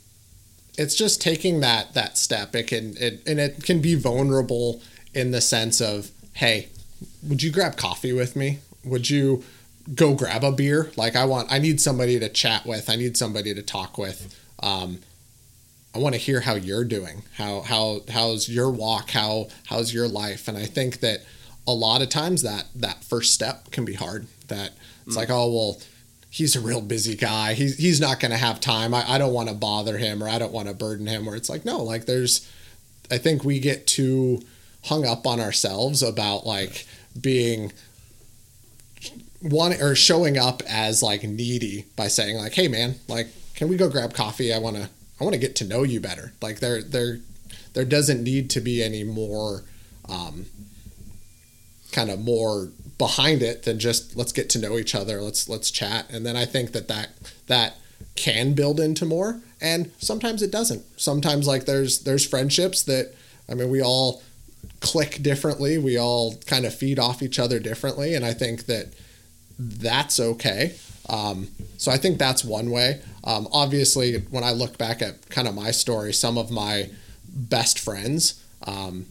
it's 0.79 0.95
just 0.95 1.21
taking 1.21 1.61
that 1.61 1.95
that 1.95 2.17
step. 2.17 2.55
It 2.55 2.69
can 2.69 2.97
it 2.99 3.23
and 3.27 3.39
it 3.39 3.63
can 3.63 3.81
be 3.81 3.95
vulnerable 3.95 4.81
in 5.15 5.31
the 5.31 5.41
sense 5.41 5.81
of, 5.81 6.11
hey, 6.35 6.69
would 7.23 7.43
you 7.43 7.53
grab 7.53 7.77
coffee 7.77 8.13
with 8.13 8.35
me? 8.35 8.61
Would 8.85 9.11
you 9.11 9.45
go 9.95 10.15
grab 10.15 10.45
a 10.45 10.53
beer. 10.53 10.91
Like 10.97 11.17
I 11.17 11.25
want, 11.25 11.51
I 11.51 11.59
need 11.59 11.81
somebody 11.81 12.19
to 12.19 12.29
chat 12.29 12.67
with. 12.67 12.89
I 12.89 12.97
need 12.97 13.17
somebody 13.17 13.55
to 13.55 13.63
talk 13.63 13.99
with. 13.99 14.39
Um, 14.63 15.01
I 15.95 15.99
want 15.99 16.14
to 16.14 16.20
hear 16.20 16.40
how 16.40 16.55
you're 16.55 16.84
doing. 16.84 17.22
How 17.36 17.61
how 17.61 18.01
how's 18.11 18.49
your 18.49 18.70
walk? 18.70 19.11
How 19.11 19.49
how's 19.66 19.93
your 19.93 20.09
life? 20.09 20.49
And 20.49 20.57
I 20.57 20.64
think 20.64 21.01
that 21.01 21.20
a 21.66 21.72
lot 21.72 22.03
of 22.03 22.09
times 22.09 22.43
that 22.43 22.66
that 22.74 23.05
first 23.05 23.34
step 23.34 23.70
can 23.70 23.84
be 23.84 23.95
hard. 23.95 24.26
That 24.49 24.72
it's 25.07 25.14
mm. 25.14 25.18
like, 25.18 25.30
oh 25.30 25.53
well, 25.53 25.80
he's 26.30 26.57
a 26.57 26.61
real 26.61 26.80
busy 26.80 27.14
guy. 27.14 27.53
He's 27.53 27.76
he's 27.76 28.01
not 28.01 28.20
going 28.20 28.30
to 28.30 28.38
have 28.38 28.59
time. 28.59 28.95
I, 28.95 29.05
I 29.07 29.18
don't 29.18 29.34
want 29.34 29.51
to 29.51 29.55
bother 29.55 29.99
him 29.99 30.22
or 30.22 30.28
I 30.28 30.38
don't 30.38 30.53
want 30.53 30.68
to 30.68 30.74
burden 30.74 31.07
him. 31.07 31.26
Where 31.26 31.36
it's 31.36 31.51
like, 31.51 31.64
no, 31.64 31.82
like 31.82 32.07
there's, 32.07 32.51
I 33.11 33.18
think 33.18 33.45
we 33.45 33.61
get 33.61 33.86
too 33.86 34.40
hung 34.84 35.07
up 35.07 35.26
on 35.26 35.40
ourselves 35.40 36.03
about 36.03 36.47
like 36.47 36.86
being 37.20 37.72
one 39.40 39.74
or 39.74 39.95
showing 39.95 40.38
up 40.38 40.62
as 40.66 41.03
like 41.03 41.22
needy 41.22 41.84
by 41.97 42.09
saying 42.09 42.36
like, 42.36 42.55
hey 42.55 42.68
man, 42.68 42.95
like 43.09 43.28
can 43.55 43.68
we 43.68 43.76
go 43.76 43.90
grab 43.90 44.14
coffee? 44.14 44.55
I 44.55 44.59
want 44.59 44.76
to 44.76 44.88
I 45.23 45.25
want 45.25 45.35
to 45.35 45.41
get 45.41 45.55
to 45.57 45.64
know 45.64 45.85
you 45.85 46.01
better. 46.01 46.33
Like 46.43 46.59
there 46.59 46.83
there 46.83 47.20
there 47.75 47.85
doesn't 47.85 48.25
need 48.25 48.51
to 48.51 48.61
be 48.61 48.83
any 48.83 49.05
more 49.05 49.62
um, 50.09 50.47
kind 51.93 52.11
of 52.11 52.18
more 52.18 52.70
behind 52.99 53.41
it 53.41 53.62
than 53.62 53.79
just 53.79 54.16
let's 54.16 54.33
get 54.33 54.51
to 54.51 54.59
know 54.59 54.79
each 54.79 54.97
other. 54.97 55.20
Let's 55.20 55.49
let's 55.49 55.70
chat. 55.70 56.11
And 56.11 56.27
then 56.27 56.37
I 56.37 56.45
think 56.45 56.73
that 56.73 56.89
that 56.89 57.11
that 57.47 57.77
can 58.16 58.55
build 58.55 58.81
into 58.81 59.07
more 59.07 59.41
and 59.61 59.93
sometimes 59.99 60.43
it 60.43 60.51
doesn't. 60.51 60.83
Sometimes 61.01 61.47
like 61.47 61.66
there's 61.66 62.01
there's 62.01 62.27
friendships 62.27 62.83
that 62.83 63.14
I 63.49 63.55
mean 63.55 63.70
we 63.70 63.81
all 63.81 64.25
click 64.81 65.23
differently. 65.23 65.79
We 65.79 65.97
all 65.97 66.35
kind 66.47 66.64
of 66.66 66.75
feed 66.75 66.99
off 66.99 67.23
each 67.23 67.39
other 67.39 67.61
differently 67.61 68.16
and 68.16 68.25
I 68.25 68.35
think 68.35 68.66
that 68.66 68.93
that's 69.57 70.18
okay. 70.18 70.75
Um, 71.09 71.51
so 71.77 71.93
I 71.93 71.97
think 71.97 72.18
that's 72.18 72.45
one 72.45 72.73
way. 72.73 73.01
Um, 73.25 73.49
obviously, 73.53 74.18
when 74.31 74.45
I 74.45 74.51
look 74.53 74.79
back 74.79 75.01
at 75.03 75.29
kind 75.31 75.47
of 75.47 75.55
my 75.55 75.70
story, 75.70 76.12
some 76.12 76.37
of 76.37 76.51
my 76.51 76.91
best 77.29 77.79
friends 77.79 78.43
um, 78.66 79.07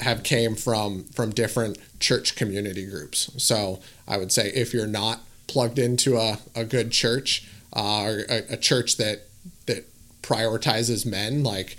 have 0.00 0.22
came 0.22 0.54
from 0.54 1.04
from 1.04 1.30
different 1.30 1.78
church 2.00 2.36
community 2.36 2.86
groups. 2.86 3.30
So 3.42 3.80
I 4.06 4.16
would 4.16 4.32
say 4.32 4.50
if 4.54 4.74
you're 4.74 4.86
not 4.86 5.20
plugged 5.46 5.78
into 5.78 6.16
a, 6.16 6.38
a 6.54 6.64
good 6.64 6.90
church 6.90 7.46
uh, 7.74 8.02
or 8.02 8.18
a, 8.28 8.54
a, 8.54 8.56
church 8.56 8.96
that 8.96 9.22
that 9.66 9.84
prioritizes 10.22 11.06
men, 11.06 11.42
like 11.42 11.76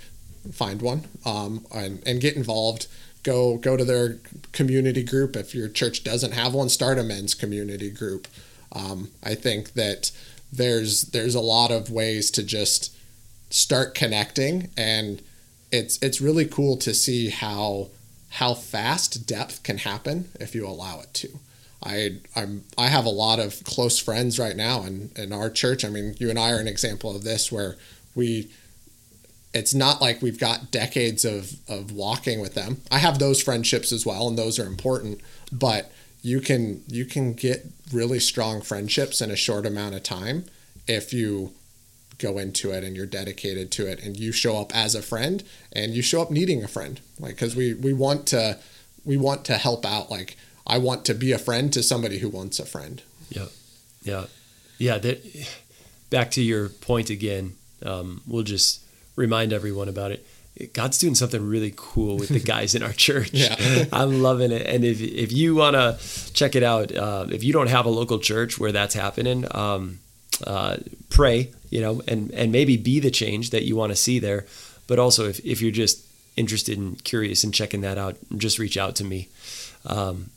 find 0.52 0.80
one 0.80 1.04
um, 1.24 1.66
and, 1.74 2.02
and 2.06 2.20
get 2.20 2.36
involved. 2.36 2.86
Go 3.22 3.56
go 3.56 3.76
to 3.76 3.84
their 3.84 4.18
community 4.52 5.02
group. 5.02 5.36
If 5.36 5.54
your 5.54 5.68
church 5.68 6.04
doesn't 6.04 6.32
have 6.32 6.54
one, 6.54 6.68
start 6.68 6.98
a 6.98 7.02
men's 7.02 7.34
community 7.34 7.90
group. 7.90 8.28
Um, 8.72 9.10
I 9.22 9.34
think 9.34 9.74
that 9.74 10.12
there's 10.52 11.02
there's 11.02 11.34
a 11.34 11.40
lot 11.40 11.70
of 11.70 11.90
ways 11.90 12.30
to 12.32 12.42
just 12.42 12.96
start 13.50 13.94
connecting, 13.94 14.70
and 14.76 15.22
it's 15.70 15.98
it's 16.02 16.20
really 16.20 16.46
cool 16.46 16.76
to 16.78 16.94
see 16.94 17.30
how 17.30 17.90
how 18.30 18.54
fast 18.54 19.26
depth 19.26 19.62
can 19.62 19.78
happen 19.78 20.28
if 20.38 20.54
you 20.54 20.66
allow 20.66 21.00
it 21.00 21.12
to. 21.14 21.28
I 21.82 22.18
I'm 22.34 22.64
I 22.76 22.88
have 22.88 23.04
a 23.04 23.10
lot 23.10 23.38
of 23.38 23.62
close 23.64 23.98
friends 23.98 24.38
right 24.38 24.56
now 24.56 24.82
in, 24.82 25.10
in 25.16 25.32
our 25.32 25.50
church. 25.50 25.84
I 25.84 25.88
mean, 25.88 26.14
you 26.18 26.30
and 26.30 26.38
I 26.38 26.50
are 26.52 26.58
an 26.60 26.68
example 26.68 27.14
of 27.14 27.24
this 27.24 27.52
where 27.52 27.76
we 28.14 28.50
it's 29.54 29.72
not 29.72 30.00
like 30.00 30.20
we've 30.20 30.38
got 30.38 30.70
decades 30.70 31.24
of 31.24 31.52
of 31.68 31.92
walking 31.92 32.40
with 32.40 32.54
them. 32.54 32.82
I 32.90 32.98
have 32.98 33.18
those 33.18 33.42
friendships 33.42 33.92
as 33.92 34.04
well 34.04 34.28
and 34.28 34.36
those 34.36 34.58
are 34.58 34.66
important, 34.66 35.20
but 35.52 35.90
you 36.22 36.40
can 36.40 36.82
you 36.88 37.04
can 37.04 37.32
get 37.32 37.66
really 37.92 38.20
strong 38.20 38.60
friendships 38.60 39.20
in 39.20 39.30
a 39.30 39.36
short 39.36 39.64
amount 39.66 39.94
of 39.94 40.02
time 40.02 40.44
if 40.86 41.12
you 41.12 41.52
go 42.18 42.38
into 42.38 42.72
it 42.72 42.82
and 42.82 42.96
you're 42.96 43.06
dedicated 43.06 43.70
to 43.70 43.86
it 43.86 44.02
and 44.02 44.18
you 44.18 44.32
show 44.32 44.60
up 44.60 44.74
as 44.74 44.94
a 44.94 45.02
friend 45.02 45.44
and 45.72 45.94
you 45.94 46.02
show 46.02 46.20
up 46.20 46.30
needing 46.30 46.64
a 46.64 46.68
friend. 46.68 47.00
Like 47.18 47.36
because 47.36 47.54
we 47.54 47.74
we 47.74 47.92
want 47.92 48.26
to 48.28 48.58
we 49.04 49.16
want 49.16 49.44
to 49.46 49.54
help 49.54 49.86
out. 49.86 50.10
Like 50.10 50.36
i 50.66 50.76
want 50.76 51.04
to 51.06 51.14
be 51.14 51.32
a 51.32 51.38
friend 51.38 51.72
to 51.72 51.82
somebody 51.82 52.18
who 52.18 52.28
wants 52.28 52.58
a 52.58 52.66
friend. 52.66 53.02
Yeah 53.30 53.46
yeah 54.02 54.26
yeah 54.78 54.98
that 54.98 55.22
back 56.10 56.30
to 56.32 56.42
your 56.42 56.68
point 56.68 57.10
again 57.10 57.56
um, 57.84 58.22
we'll 58.26 58.42
just 58.42 58.80
remind 59.16 59.52
everyone 59.52 59.88
about 59.88 60.10
it 60.10 60.26
God's 60.72 60.98
doing 60.98 61.14
something 61.14 61.46
really 61.46 61.72
cool 61.76 62.16
with 62.16 62.30
the 62.30 62.40
guys 62.40 62.74
in 62.74 62.82
our 62.82 62.92
church. 63.06 63.30
Yeah. 63.32 63.84
I'm 63.92 64.22
loving 64.22 64.52
it. 64.52 64.66
And 64.66 64.84
if, 64.84 65.00
if 65.00 65.32
you 65.32 65.54
want 65.54 65.74
to 65.74 65.98
check 66.32 66.56
it 66.56 66.62
out, 66.62 66.94
uh, 66.94 67.26
if 67.30 67.44
you 67.44 67.52
don't 67.52 67.68
have 67.68 67.86
a 67.86 67.90
local 67.90 68.18
church 68.18 68.58
where 68.58 68.72
that's 68.72 68.94
happening, 68.94 69.46
um, 69.52 70.00
uh, 70.46 70.76
pray, 71.10 71.50
you 71.70 71.80
know, 71.80 72.02
and, 72.08 72.30
and 72.32 72.52
maybe 72.52 72.76
be 72.76 73.00
the 73.00 73.10
change 73.10 73.50
that 73.50 73.64
you 73.64 73.76
want 73.76 73.90
to 73.90 73.96
see 73.96 74.18
there. 74.18 74.46
But 74.86 74.98
also, 74.98 75.28
if, 75.28 75.40
if 75.44 75.60
you're 75.60 75.70
just 75.70 76.04
interested 76.36 76.78
and 76.78 77.02
curious 77.04 77.44
in 77.44 77.52
checking 77.52 77.82
that 77.82 77.98
out, 77.98 78.16
just 78.36 78.58
reach 78.58 78.76
out 78.76 78.96
to 78.96 79.04
me. 79.04 79.28
Um, 79.86 80.30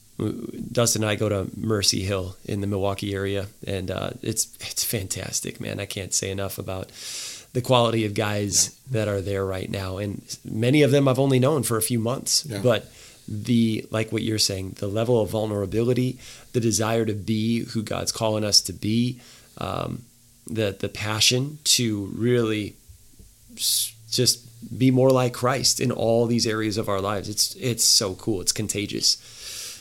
Dustin 0.71 1.03
and 1.03 1.09
I 1.09 1.15
go 1.15 1.29
to 1.29 1.47
Mercy 1.57 2.03
Hill 2.03 2.35
in 2.45 2.61
the 2.61 2.67
Milwaukee 2.67 3.15
area, 3.15 3.47
and 3.65 3.89
uh, 3.89 4.11
it's 4.21 4.55
it's 4.59 4.83
fantastic, 4.83 5.59
man. 5.59 5.79
I 5.79 5.85
can't 5.85 6.13
say 6.13 6.29
enough 6.29 6.59
about 6.59 6.91
the 7.53 7.61
quality 7.61 8.05
of 8.05 8.13
guys 8.13 8.69
yeah. 8.69 8.99
that 8.99 9.07
are 9.07 9.21
there 9.21 9.45
right 9.45 9.69
now. 9.69 9.97
And 9.97 10.21
many 10.45 10.81
of 10.83 10.91
them 10.91 11.07
I've 11.07 11.19
only 11.19 11.39
known 11.39 11.63
for 11.63 11.77
a 11.77 11.81
few 11.81 11.99
months, 11.99 12.45
yeah. 12.45 12.59
but 12.61 12.91
the 13.27 13.85
like 13.91 14.11
what 14.11 14.23
you're 14.23 14.39
saying, 14.39 14.75
the 14.79 14.87
level 14.87 15.21
of 15.21 15.29
vulnerability, 15.29 16.19
the 16.53 16.59
desire 16.59 17.05
to 17.05 17.13
be 17.13 17.65
who 17.65 17.81
God's 17.81 18.11
calling 18.11 18.43
us 18.43 18.61
to 18.61 18.73
be, 18.73 19.19
um, 19.57 20.03
the 20.47 20.75
the 20.77 20.89
passion 20.89 21.59
to 21.63 22.11
really 22.15 22.75
just 23.55 24.45
be 24.77 24.91
more 24.91 25.09
like 25.09 25.33
Christ 25.33 25.79
in 25.79 25.91
all 25.91 26.25
these 26.25 26.45
areas 26.45 26.77
of 26.77 26.89
our 26.89 27.01
lives. 27.01 27.29
It's 27.29 27.55
it's 27.55 27.83
so 27.83 28.15
cool. 28.15 28.41
It's 28.41 28.51
contagious. 28.51 29.17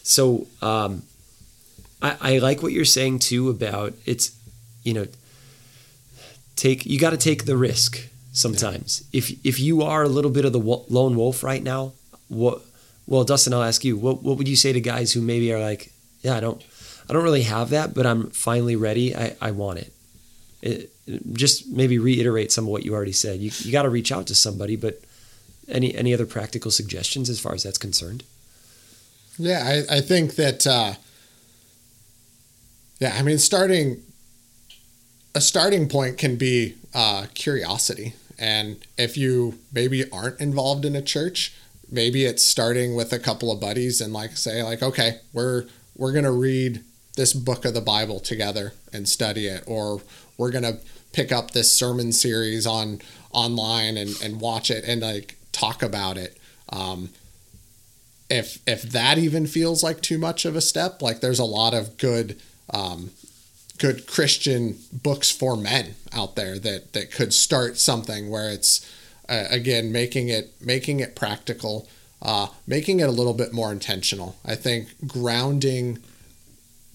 So 0.02 0.46
um, 0.62 1.02
I, 2.00 2.16
I 2.20 2.38
like 2.38 2.62
what 2.62 2.72
you're 2.72 2.84
saying 2.84 3.20
too 3.20 3.50
about 3.50 3.94
it's 4.06 4.36
you 4.82 4.94
know 4.94 5.06
take 6.60 6.84
you 6.84 6.98
got 6.98 7.10
to 7.10 7.16
take 7.16 7.46
the 7.46 7.56
risk 7.56 8.08
sometimes. 8.32 9.02
Yeah. 9.10 9.18
If 9.18 9.46
if 9.46 9.58
you 9.58 9.82
are 9.82 10.02
a 10.02 10.08
little 10.08 10.30
bit 10.30 10.44
of 10.44 10.52
the 10.52 10.60
lone 10.60 11.16
wolf 11.16 11.42
right 11.42 11.62
now, 11.62 11.92
what 12.28 12.60
well 13.06 13.24
Dustin, 13.24 13.54
I'll 13.54 13.62
ask 13.62 13.84
you, 13.84 13.96
what 13.96 14.22
what 14.22 14.36
would 14.36 14.48
you 14.48 14.56
say 14.56 14.72
to 14.72 14.80
guys 14.80 15.12
who 15.12 15.20
maybe 15.20 15.52
are 15.52 15.60
like, 15.60 15.90
yeah, 16.20 16.36
I 16.36 16.40
don't 16.40 16.62
I 17.08 17.12
don't 17.12 17.24
really 17.24 17.42
have 17.42 17.70
that, 17.70 17.94
but 17.94 18.06
I'm 18.06 18.30
finally 18.30 18.76
ready. 18.76 19.16
I, 19.16 19.36
I 19.40 19.50
want 19.50 19.78
it. 19.78 19.92
it. 20.62 20.90
Just 21.32 21.66
maybe 21.66 21.98
reiterate 21.98 22.52
some 22.52 22.64
of 22.64 22.70
what 22.70 22.84
you 22.84 22.94
already 22.94 23.12
said. 23.12 23.40
You 23.40 23.50
you 23.60 23.72
got 23.72 23.82
to 23.82 23.90
reach 23.90 24.12
out 24.12 24.26
to 24.28 24.34
somebody, 24.34 24.76
but 24.76 25.00
any 25.66 25.94
any 25.94 26.12
other 26.12 26.26
practical 26.26 26.70
suggestions 26.70 27.30
as 27.30 27.40
far 27.40 27.54
as 27.54 27.62
that's 27.62 27.78
concerned? 27.78 28.22
Yeah, 29.38 29.62
I, 29.64 29.96
I 29.96 30.00
think 30.02 30.34
that 30.34 30.66
uh, 30.66 30.92
yeah, 32.98 33.16
I 33.18 33.22
mean 33.22 33.38
starting 33.38 34.02
a 35.34 35.40
starting 35.40 35.88
point 35.88 36.18
can 36.18 36.36
be 36.36 36.74
uh, 36.94 37.26
curiosity. 37.34 38.14
And 38.38 38.78
if 38.96 39.16
you 39.16 39.58
maybe 39.72 40.10
aren't 40.10 40.40
involved 40.40 40.84
in 40.84 40.96
a 40.96 41.02
church, 41.02 41.54
maybe 41.90 42.24
it's 42.24 42.42
starting 42.42 42.94
with 42.94 43.12
a 43.12 43.18
couple 43.18 43.52
of 43.52 43.60
buddies 43.60 44.00
and 44.00 44.12
like 44.12 44.36
say 44.36 44.62
like, 44.62 44.82
okay, 44.82 45.18
we're 45.32 45.66
we're 45.96 46.12
gonna 46.12 46.32
read 46.32 46.82
this 47.16 47.32
book 47.32 47.64
of 47.64 47.74
the 47.74 47.80
Bible 47.80 48.20
together 48.20 48.72
and 48.92 49.08
study 49.08 49.46
it, 49.46 49.62
or 49.66 50.00
we're 50.38 50.50
gonna 50.50 50.78
pick 51.12 51.32
up 51.32 51.50
this 51.50 51.72
sermon 51.72 52.12
series 52.12 52.66
on 52.66 53.00
online 53.32 53.96
and, 53.96 54.10
and 54.22 54.40
watch 54.40 54.70
it 54.70 54.84
and 54.84 55.02
like 55.02 55.36
talk 55.52 55.82
about 55.82 56.16
it. 56.16 56.38
Um, 56.70 57.10
if 58.30 58.58
if 58.66 58.82
that 58.82 59.18
even 59.18 59.46
feels 59.46 59.82
like 59.82 60.00
too 60.00 60.18
much 60.18 60.44
of 60.44 60.56
a 60.56 60.60
step, 60.60 61.02
like 61.02 61.20
there's 61.20 61.38
a 61.38 61.44
lot 61.44 61.74
of 61.74 61.98
good 61.98 62.40
um, 62.72 63.10
good 63.80 64.06
Christian 64.06 64.76
books 64.92 65.30
for 65.30 65.56
men 65.56 65.94
out 66.12 66.36
there 66.36 66.58
that 66.58 66.92
that 66.92 67.10
could 67.10 67.32
start 67.32 67.78
something 67.78 68.30
where 68.30 68.50
it's 68.50 68.88
uh, 69.28 69.46
again 69.50 69.90
making 69.90 70.28
it 70.28 70.52
making 70.60 71.00
it 71.00 71.16
practical, 71.16 71.88
uh, 72.22 72.48
making 72.66 73.00
it 73.00 73.08
a 73.08 73.12
little 73.12 73.34
bit 73.34 73.52
more 73.52 73.72
intentional. 73.72 74.36
I 74.44 74.54
think 74.54 75.08
grounding 75.08 75.98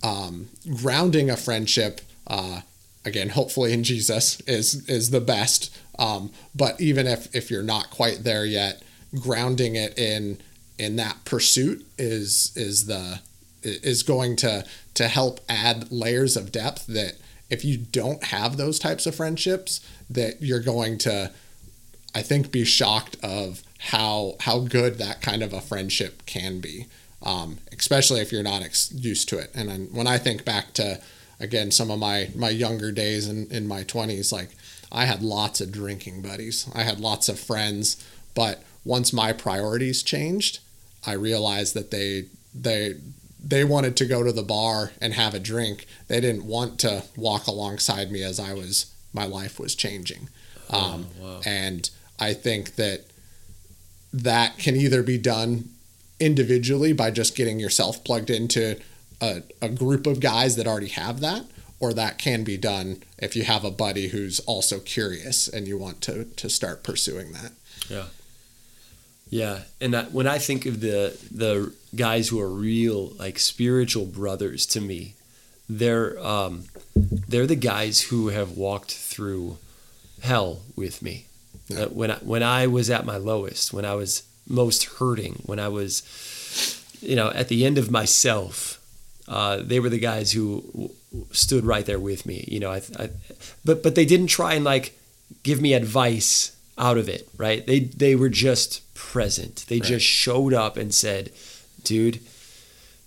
um, 0.03 0.47
grounding 0.81 1.29
a 1.29 1.35
friendship. 1.35 2.01
Uh, 2.27 2.61
again, 3.03 3.29
hopefully 3.29 3.73
in 3.73 3.83
Jesus 3.83 4.39
is 4.41 4.87
is 4.87 5.09
the 5.09 5.21
best. 5.21 5.75
Um, 5.97 6.31
but 6.53 6.79
even 6.79 7.07
if 7.07 7.35
if 7.35 7.49
you're 7.49 7.63
not 7.63 7.89
quite 7.89 8.23
there 8.23 8.45
yet, 8.45 8.83
grounding 9.19 9.75
it 9.75 9.97
in 9.97 10.37
in 10.77 10.97
that 10.97 11.25
pursuit 11.25 11.85
is 11.97 12.51
is 12.55 12.85
the 12.85 13.21
is 13.63 14.03
going 14.03 14.35
to 14.35 14.63
to 14.95 15.07
help 15.07 15.39
add 15.49 15.91
layers 15.91 16.35
of 16.37 16.51
depth 16.51 16.87
that 16.87 17.13
if 17.49 17.63
you 17.63 17.77
don't 17.77 18.23
have 18.25 18.57
those 18.57 18.79
types 18.79 19.05
of 19.05 19.15
friendships 19.15 19.79
that 20.09 20.41
you're 20.41 20.59
going 20.59 20.97
to 20.99 21.31
I 22.15 22.21
think 22.21 22.51
be 22.51 22.63
shocked 22.65 23.17
of 23.23 23.61
how 23.79 24.35
how 24.41 24.59
good 24.59 24.97
that 24.97 25.21
kind 25.21 25.43
of 25.43 25.53
a 25.53 25.61
friendship 25.61 26.25
can 26.25 26.59
be. 26.59 26.87
um, 27.23 27.57
especially 27.77 28.21
if 28.21 28.31
you're 28.31 28.43
not 28.43 28.61
ex- 28.61 28.91
used 28.93 29.27
to 29.29 29.37
it. 29.39 29.49
And 29.55 29.69
then 29.69 29.87
when 29.91 30.07
I 30.07 30.17
think 30.17 30.45
back 30.45 30.73
to 30.73 31.01
again 31.39 31.71
some 31.71 31.89
of 31.91 31.99
my 31.99 32.29
my 32.35 32.49
younger 32.49 32.91
days 32.91 33.27
in 33.27 33.47
in 33.51 33.67
my 33.67 33.83
20s, 33.83 34.31
like 34.31 34.49
I 34.91 35.05
had 35.05 35.21
lots 35.23 35.59
of 35.61 35.71
drinking 35.71 36.21
buddies, 36.21 36.67
I 36.73 36.83
had 36.83 36.99
lots 36.99 37.27
of 37.29 37.39
friends, 37.39 37.97
but 38.35 38.63
once 38.85 39.11
my 39.11 39.33
priorities 39.33 40.03
changed, 40.03 40.59
I 41.05 41.13
realized 41.13 41.73
that 41.73 41.91
they 41.91 42.25
they 42.53 42.95
they 43.45 43.63
wanted 43.63 43.95
to 43.97 44.05
go 44.05 44.23
to 44.23 44.31
the 44.31 44.43
bar 44.43 44.91
and 44.99 45.13
have 45.13 45.35
a 45.35 45.39
drink. 45.39 45.85
They 46.07 46.19
didn't 46.19 46.45
want 46.45 46.79
to 46.79 47.03
walk 47.15 47.45
alongside 47.45 48.11
me 48.11 48.23
as 48.23 48.39
I 48.39 48.53
was 48.53 48.91
my 49.13 49.25
life 49.25 49.59
was 49.59 49.75
changing. 49.75 50.29
Um, 50.69 51.07
oh, 51.21 51.23
wow. 51.23 51.41
And 51.45 51.89
I 52.19 52.33
think 52.33 52.75
that 52.75 53.05
that 54.11 54.57
can 54.57 54.75
either 54.75 55.03
be 55.03 55.17
done 55.17 55.69
individually 56.19 56.91
by 56.91 57.11
just 57.11 57.35
getting 57.35 57.59
yourself 57.59 58.03
plugged 58.03 58.29
into 58.29 58.79
a, 59.21 59.43
a 59.61 59.69
group 59.69 60.07
of 60.07 60.19
guys 60.19 60.55
that 60.55 60.67
already 60.67 60.87
have 60.87 61.19
that, 61.19 61.45
or 61.79 61.93
that 61.93 62.17
can 62.17 62.43
be 62.43 62.57
done 62.57 63.03
if 63.17 63.35
you 63.35 63.43
have 63.43 63.63
a 63.63 63.71
buddy 63.71 64.09
who's 64.09 64.39
also 64.41 64.79
curious 64.79 65.47
and 65.47 65.67
you 65.67 65.77
want 65.77 66.01
to 66.01 66.25
to 66.25 66.49
start 66.49 66.83
pursuing 66.83 67.31
that. 67.33 67.51
Yeah. 67.89 68.05
Yeah, 69.29 69.61
and 69.81 69.95
I, 69.95 70.03
when 70.05 70.27
I 70.27 70.37
think 70.37 70.65
of 70.65 70.81
the 70.81 71.17
the 71.31 71.73
guys 71.95 72.29
who 72.29 72.39
are 72.39 72.49
real 72.49 73.07
like 73.17 73.39
spiritual 73.39 74.05
brothers 74.05 74.65
to 74.67 74.81
me, 74.81 75.15
they're 75.67 76.19
um, 76.25 76.65
they're 76.95 77.47
the 77.47 77.55
guys 77.55 78.01
who 78.01 78.29
have 78.29 78.51
walked 78.51 78.91
through 78.91 79.57
hell 80.21 80.59
with 80.75 81.01
me. 81.01 81.25
Yeah. 81.67 81.83
Uh, 81.83 81.87
when 81.87 82.11
I, 82.11 82.15
when 82.17 82.43
I 82.43 82.67
was 82.67 82.89
at 82.89 83.05
my 83.05 83.17
lowest, 83.17 83.73
when 83.73 83.85
I 83.85 83.95
was 83.95 84.23
most 84.47 84.83
hurting, 84.99 85.41
when 85.45 85.59
I 85.59 85.67
was, 85.67 86.03
you 87.01 87.15
know, 87.15 87.31
at 87.31 87.47
the 87.47 87.65
end 87.65 87.79
of 87.79 87.89
myself, 87.89 88.79
uh, 89.27 89.57
they 89.63 89.79
were 89.79 89.89
the 89.89 89.99
guys 89.99 90.31
who 90.33 90.61
w- 90.71 90.89
stood 91.31 91.65
right 91.65 91.85
there 91.85 91.99
with 91.99 92.25
me. 92.27 92.45
You 92.47 92.59
know, 92.59 92.71
I, 92.71 92.81
I, 92.99 93.09
but 93.63 93.81
but 93.81 93.95
they 93.95 94.05
didn't 94.05 94.27
try 94.27 94.53
and 94.53 94.63
like 94.63 94.97
give 95.41 95.59
me 95.61 95.73
advice 95.73 96.54
out 96.77 96.97
of 96.97 97.09
it, 97.09 97.27
right? 97.37 97.65
They 97.65 97.79
they 97.79 98.15
were 98.15 98.29
just 98.29 98.93
present. 98.93 99.65
They 99.67 99.79
right. 99.79 99.87
just 99.87 100.05
showed 100.05 100.53
up 100.53 100.77
and 100.77 100.93
said, 100.93 101.31
"Dude, 101.83 102.19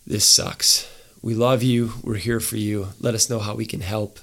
this 0.06 0.24
sucks. 0.24 0.88
We 1.22 1.34
love 1.34 1.62
you. 1.62 1.92
We're 2.02 2.14
here 2.14 2.40
for 2.40 2.56
you. 2.56 2.88
Let 3.00 3.14
us 3.14 3.28
know 3.28 3.38
how 3.38 3.54
we 3.54 3.66
can 3.66 3.80
help." 3.80 4.18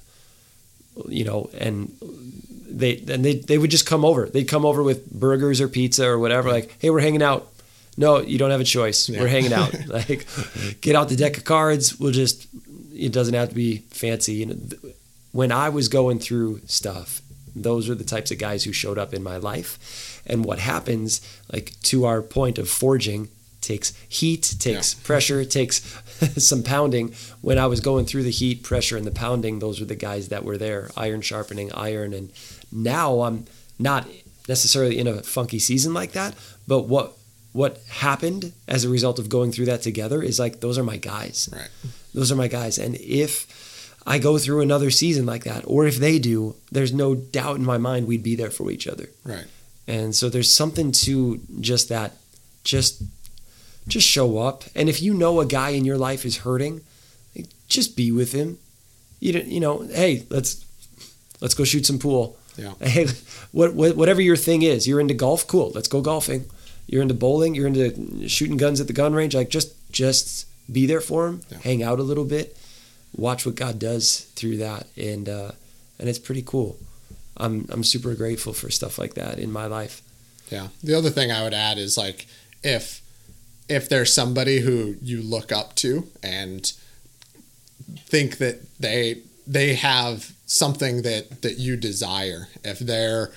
You 1.08 1.26
know, 1.26 1.50
and 1.58 1.92
they 2.68 2.98
and 3.08 3.24
they 3.24 3.36
they 3.36 3.58
would 3.58 3.72
just 3.72 3.86
come 3.86 4.04
over. 4.04 4.28
They'd 4.28 4.48
come 4.48 4.66
over 4.66 4.84
with 4.84 5.12
burgers 5.12 5.62
or 5.62 5.68
pizza 5.68 6.08
or 6.08 6.20
whatever. 6.20 6.50
Like, 6.52 6.76
hey, 6.80 6.90
we're 6.90 7.02
hanging 7.02 7.24
out. 7.24 7.52
No, 7.98 8.20
you 8.20 8.38
don't 8.38 8.52
have 8.52 8.60
a 8.60 8.66
choice. 8.66 9.08
Yeah. 9.08 9.22
We're 9.22 9.28
hanging 9.28 9.54
out. 9.54 9.74
like, 9.88 10.28
get 10.82 10.96
out 10.96 11.08
the 11.08 11.16
deck 11.16 11.38
of 11.38 11.46
cards. 11.46 12.00
We'll 12.00 12.12
just. 12.12 12.48
It 12.94 13.12
doesn't 13.12 13.34
have 13.34 13.50
to 13.50 13.56
be 13.56 13.80
fancy. 13.90 14.36
You 14.36 14.46
know, 14.48 14.56
when 15.32 15.52
I 15.52 15.68
was 15.70 15.90
going 15.90 16.20
through 16.20 16.62
stuff, 16.66 17.22
those 17.56 17.90
are 17.90 17.96
the 17.96 18.04
types 18.04 18.32
of 18.32 18.38
guys 18.38 18.64
who 18.64 18.74
showed 18.74 18.98
up 18.98 19.14
in 19.14 19.24
my 19.24 19.38
life. 19.38 20.22
And 20.28 20.44
what 20.44 20.60
happens, 20.60 21.22
like 21.52 21.74
to 21.84 22.06
our 22.06 22.22
point 22.22 22.58
of 22.58 22.70
forging, 22.70 23.30
takes 23.62 23.94
heat, 24.08 24.56
takes 24.60 24.94
yeah. 24.94 25.06
pressure, 25.06 25.46
takes 25.46 25.78
some 26.38 26.64
pounding. 26.64 27.14
When 27.42 27.58
I 27.58 27.66
was 27.68 27.80
going 27.80 28.06
through 28.06 28.24
the 28.24 28.32
heat, 28.32 28.64
pressure, 28.64 28.98
and 28.98 29.08
the 29.08 29.12
pounding, 29.12 29.60
those 29.60 29.80
were 29.80 29.86
the 29.86 29.96
guys 29.96 30.30
that 30.30 30.44
were 30.44 30.58
there, 30.58 30.92
iron 30.96 31.22
sharpening 31.22 31.72
iron. 31.74 32.14
And 32.14 32.32
now 32.72 33.22
I'm 33.22 33.46
not 33.80 34.08
necessarily 34.48 35.00
in 35.00 35.08
a 35.08 35.24
funky 35.24 35.60
season 35.60 35.94
like 35.94 36.12
that, 36.12 36.36
but 36.68 36.82
what 36.82 37.14
what 37.52 37.82
happened 37.90 38.52
as 38.68 38.84
a 38.84 38.90
result 38.90 39.18
of 39.18 39.30
going 39.30 39.50
through 39.50 39.64
that 39.64 39.82
together 39.82 40.22
is 40.22 40.38
like 40.38 40.60
those 40.60 40.78
are 40.78 40.84
my 40.84 40.98
guys. 40.98 41.50
Right. 41.54 41.70
Those 42.14 42.32
are 42.32 42.36
my 42.36 42.50
guys. 42.50 42.78
And 42.78 42.96
if 42.96 43.48
I 44.06 44.20
go 44.20 44.38
through 44.38 44.62
another 44.62 44.92
season 44.92 45.26
like 45.26 45.44
that, 45.46 45.64
or 45.66 45.86
if 45.86 45.98
they 45.98 46.20
do, 46.20 46.56
there's 46.72 46.94
no 46.94 47.16
doubt 47.16 47.56
in 47.56 47.66
my 47.66 47.78
mind 47.78 48.08
we'd 48.08 48.24
be 48.24 48.36
there 48.36 48.52
for 48.52 48.70
each 48.70 48.88
other. 48.88 49.10
Right. 49.24 49.46
And 49.88 50.16
so 50.16 50.30
there's 50.30 50.52
something 50.52 50.92
to 50.92 51.42
just 51.60 51.90
that, 51.90 52.14
just 52.64 53.04
just 53.88 54.08
show 54.08 54.40
up. 54.40 54.64
And 54.76 54.90
if 54.90 55.02
you 55.02 55.14
know 55.14 55.40
a 55.40 55.46
guy 55.46 55.70
in 55.70 55.86
your 55.86 55.98
life 55.98 56.26
is 56.26 56.38
hurting, 56.38 56.82
just 57.68 57.96
be 57.96 58.12
with 58.12 58.32
him. 58.32 58.58
You 59.20 59.34
know, 59.34 59.40
you 59.42 59.60
know, 59.60 59.82
hey, 59.84 60.26
let's 60.30 60.66
let's 61.42 61.54
go 61.54 61.64
shoot 61.64 61.86
some 61.86 62.00
pool. 62.00 62.38
Yeah. 62.58 62.74
Hey, 62.82 63.08
what, 63.52 63.74
what 63.74 63.96
whatever 63.96 64.22
your 64.22 64.38
thing 64.38 64.62
is, 64.62 64.88
you're 64.88 65.00
into 65.00 65.14
golf, 65.14 65.46
cool. 65.48 65.72
Let's 65.74 65.88
go 65.88 66.02
golfing. 66.02 66.46
You're 66.88 67.02
into 67.02 67.14
bowling, 67.16 67.56
you're 67.56 67.68
into 67.68 68.28
shooting 68.30 68.58
guns 68.58 68.80
at 68.80 68.88
the 68.88 68.94
gun 68.94 69.14
range. 69.14 69.36
Like 69.36 69.50
just 69.50 69.74
just 69.92 70.48
be 70.72 70.86
there 70.86 71.02
for 71.02 71.28
him, 71.28 71.42
yeah. 71.50 71.58
hang 71.60 71.84
out 71.84 72.00
a 72.00 72.04
little 72.04 72.26
bit, 72.26 72.58
watch 73.16 73.46
what 73.46 73.56
God 73.56 73.80
does 73.80 74.22
through 74.36 74.58
that, 74.58 74.88
and 74.98 75.28
uh, 75.28 75.52
and 76.00 76.10
it's 76.10 76.20
pretty 76.20 76.44
cool. 76.44 76.78
I'm 77.38 77.68
I'm 77.70 77.84
super 77.84 78.14
grateful 78.16 78.54
for 78.54 78.70
stuff 78.70 78.98
like 78.98 79.16
that 79.16 79.40
in 79.40 79.52
my 79.52 79.66
life. 79.66 80.02
Yeah. 80.50 80.68
The 80.84 80.94
other 80.94 81.10
thing 81.10 81.32
I 81.32 81.44
would 81.44 81.54
add 81.54 81.78
is 81.78 81.98
like 81.98 82.28
if 82.64 83.02
if 83.68 83.90
there's 83.90 84.14
somebody 84.14 84.60
who 84.60 84.96
you 85.02 85.22
look 85.22 85.52
up 85.52 85.76
to 85.76 86.08
and 86.22 86.72
think 88.06 88.38
that 88.38 88.62
they 88.80 89.22
they 89.48 89.76
have 89.76 90.34
something 90.46 91.02
that 91.02 91.42
that 91.42 91.58
you 91.58 91.76
desire 91.76 92.48
if 92.64 92.80
they're 92.80 93.32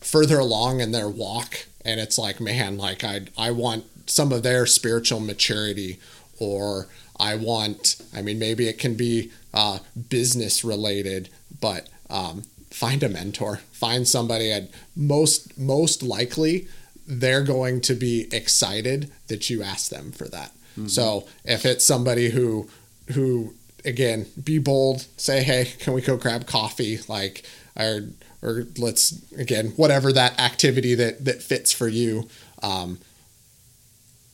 further 0.00 0.38
along 0.38 0.80
in 0.80 0.92
their 0.92 1.08
walk 1.08 1.66
and 1.84 2.00
it's 2.00 2.18
like 2.18 2.40
man 2.40 2.76
like 2.76 3.02
i 3.02 3.22
i 3.36 3.50
want 3.50 3.84
some 4.08 4.32
of 4.32 4.42
their 4.44 4.66
spiritual 4.66 5.18
maturity 5.18 5.98
or 6.38 6.86
i 7.18 7.34
want 7.34 7.96
i 8.14 8.22
mean 8.22 8.38
maybe 8.38 8.68
it 8.68 8.78
can 8.78 8.94
be 8.94 9.30
uh, 9.54 9.78
business 10.08 10.64
related 10.64 11.28
but 11.60 11.88
um, 12.10 12.42
find 12.70 13.02
a 13.02 13.08
mentor 13.08 13.56
find 13.72 14.06
somebody 14.06 14.50
and 14.50 14.68
most 14.94 15.58
most 15.58 16.02
likely 16.02 16.68
they're 17.06 17.42
going 17.42 17.80
to 17.82 17.94
be 17.94 18.28
excited 18.32 19.10
that 19.28 19.48
you 19.48 19.62
ask 19.62 19.90
them 19.90 20.12
for 20.12 20.26
that. 20.28 20.52
Mm-hmm. 20.72 20.88
So 20.88 21.26
if 21.44 21.64
it's 21.64 21.84
somebody 21.84 22.30
who 22.30 22.68
who 23.12 23.54
again 23.84 24.26
be 24.42 24.58
bold, 24.58 25.06
say 25.16 25.42
hey, 25.42 25.72
can 25.78 25.92
we 25.92 26.02
go 26.02 26.16
grab 26.16 26.46
coffee? 26.46 26.98
Like 27.08 27.44
or 27.76 28.08
or 28.42 28.66
let's 28.76 29.12
again 29.34 29.68
whatever 29.76 30.12
that 30.12 30.38
activity 30.40 30.94
that 30.96 31.24
that 31.24 31.42
fits 31.42 31.72
for 31.72 31.88
you. 31.88 32.28
Um, 32.62 32.98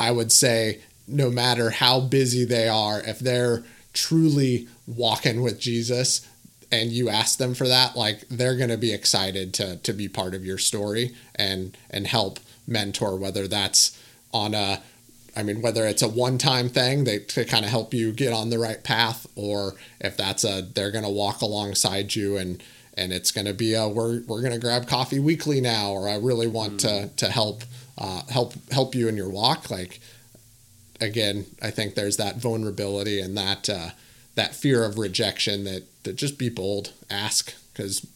I 0.01 0.11
would 0.11 0.33
say 0.33 0.80
no 1.12 1.30
matter 1.30 1.70
how 1.70 2.00
busy 2.00 2.44
they 2.44 2.68
are, 2.68 3.00
if 3.00 3.18
they're 3.18 3.62
truly 3.92 4.68
walking 4.86 5.42
with 5.42 5.60
Jesus 5.60 6.26
and 6.70 6.90
you 6.90 7.08
ask 7.08 7.38
them 7.38 7.54
for 7.54 7.68
that, 7.68 7.96
like 7.96 8.26
they're 8.28 8.56
going 8.56 8.70
to 8.70 8.78
be 8.78 8.92
excited 8.92 9.52
to 9.54 9.76
to 9.76 9.92
be 9.92 10.08
part 10.08 10.34
of 10.34 10.44
your 10.44 10.58
story 10.58 11.14
and 11.34 11.76
and 11.90 12.06
help 12.06 12.40
mentor, 12.66 13.16
whether 13.16 13.46
that's 13.46 13.98
on 14.32 14.54
a 14.54 14.82
I 15.34 15.42
mean, 15.42 15.62
whether 15.62 15.86
it's 15.86 16.02
a 16.02 16.08
one-time 16.08 16.68
thing 16.68 17.04
they, 17.04 17.20
to 17.20 17.46
kind 17.46 17.64
of 17.64 17.70
help 17.70 17.94
you 17.94 18.12
get 18.12 18.34
on 18.34 18.50
the 18.50 18.58
right 18.58 18.82
path, 18.82 19.26
or 19.34 19.74
if 20.00 20.16
that's 20.16 20.44
a 20.44 20.62
they're 20.62 20.90
going 20.90 21.04
to 21.04 21.10
walk 21.10 21.42
alongside 21.42 22.14
you 22.14 22.36
and 22.36 22.62
and 22.94 23.12
it's 23.12 23.30
going 23.30 23.46
to 23.46 23.54
be 23.54 23.74
a 23.74 23.88
we're 23.88 24.20
we're 24.22 24.42
going 24.42 24.52
to 24.52 24.58
grab 24.58 24.86
coffee 24.86 25.18
weekly 25.18 25.60
now, 25.60 25.90
or 25.90 26.08
I 26.08 26.16
really 26.16 26.46
want 26.46 26.74
mm. 26.74 26.78
to 26.80 27.08
to 27.16 27.30
help 27.30 27.64
uh, 27.98 28.22
help 28.28 28.54
help 28.70 28.94
you 28.94 29.08
in 29.08 29.16
your 29.16 29.30
walk. 29.30 29.70
Like 29.70 30.00
again, 31.03 31.46
I 31.61 31.70
think 31.70 31.94
there's 31.94 32.16
that 32.16 32.36
vulnerability 32.36 33.20
and 33.20 33.36
that 33.36 33.68
uh, 33.68 33.90
that 34.34 34.55
fear 34.55 34.84
of 34.84 34.98
rejection 34.98 35.64
that 35.64 35.84
that 36.05 36.16
just 36.16 36.38
be 36.38 36.48
bold, 36.48 36.92
ask 37.11 37.55
because 37.72 38.07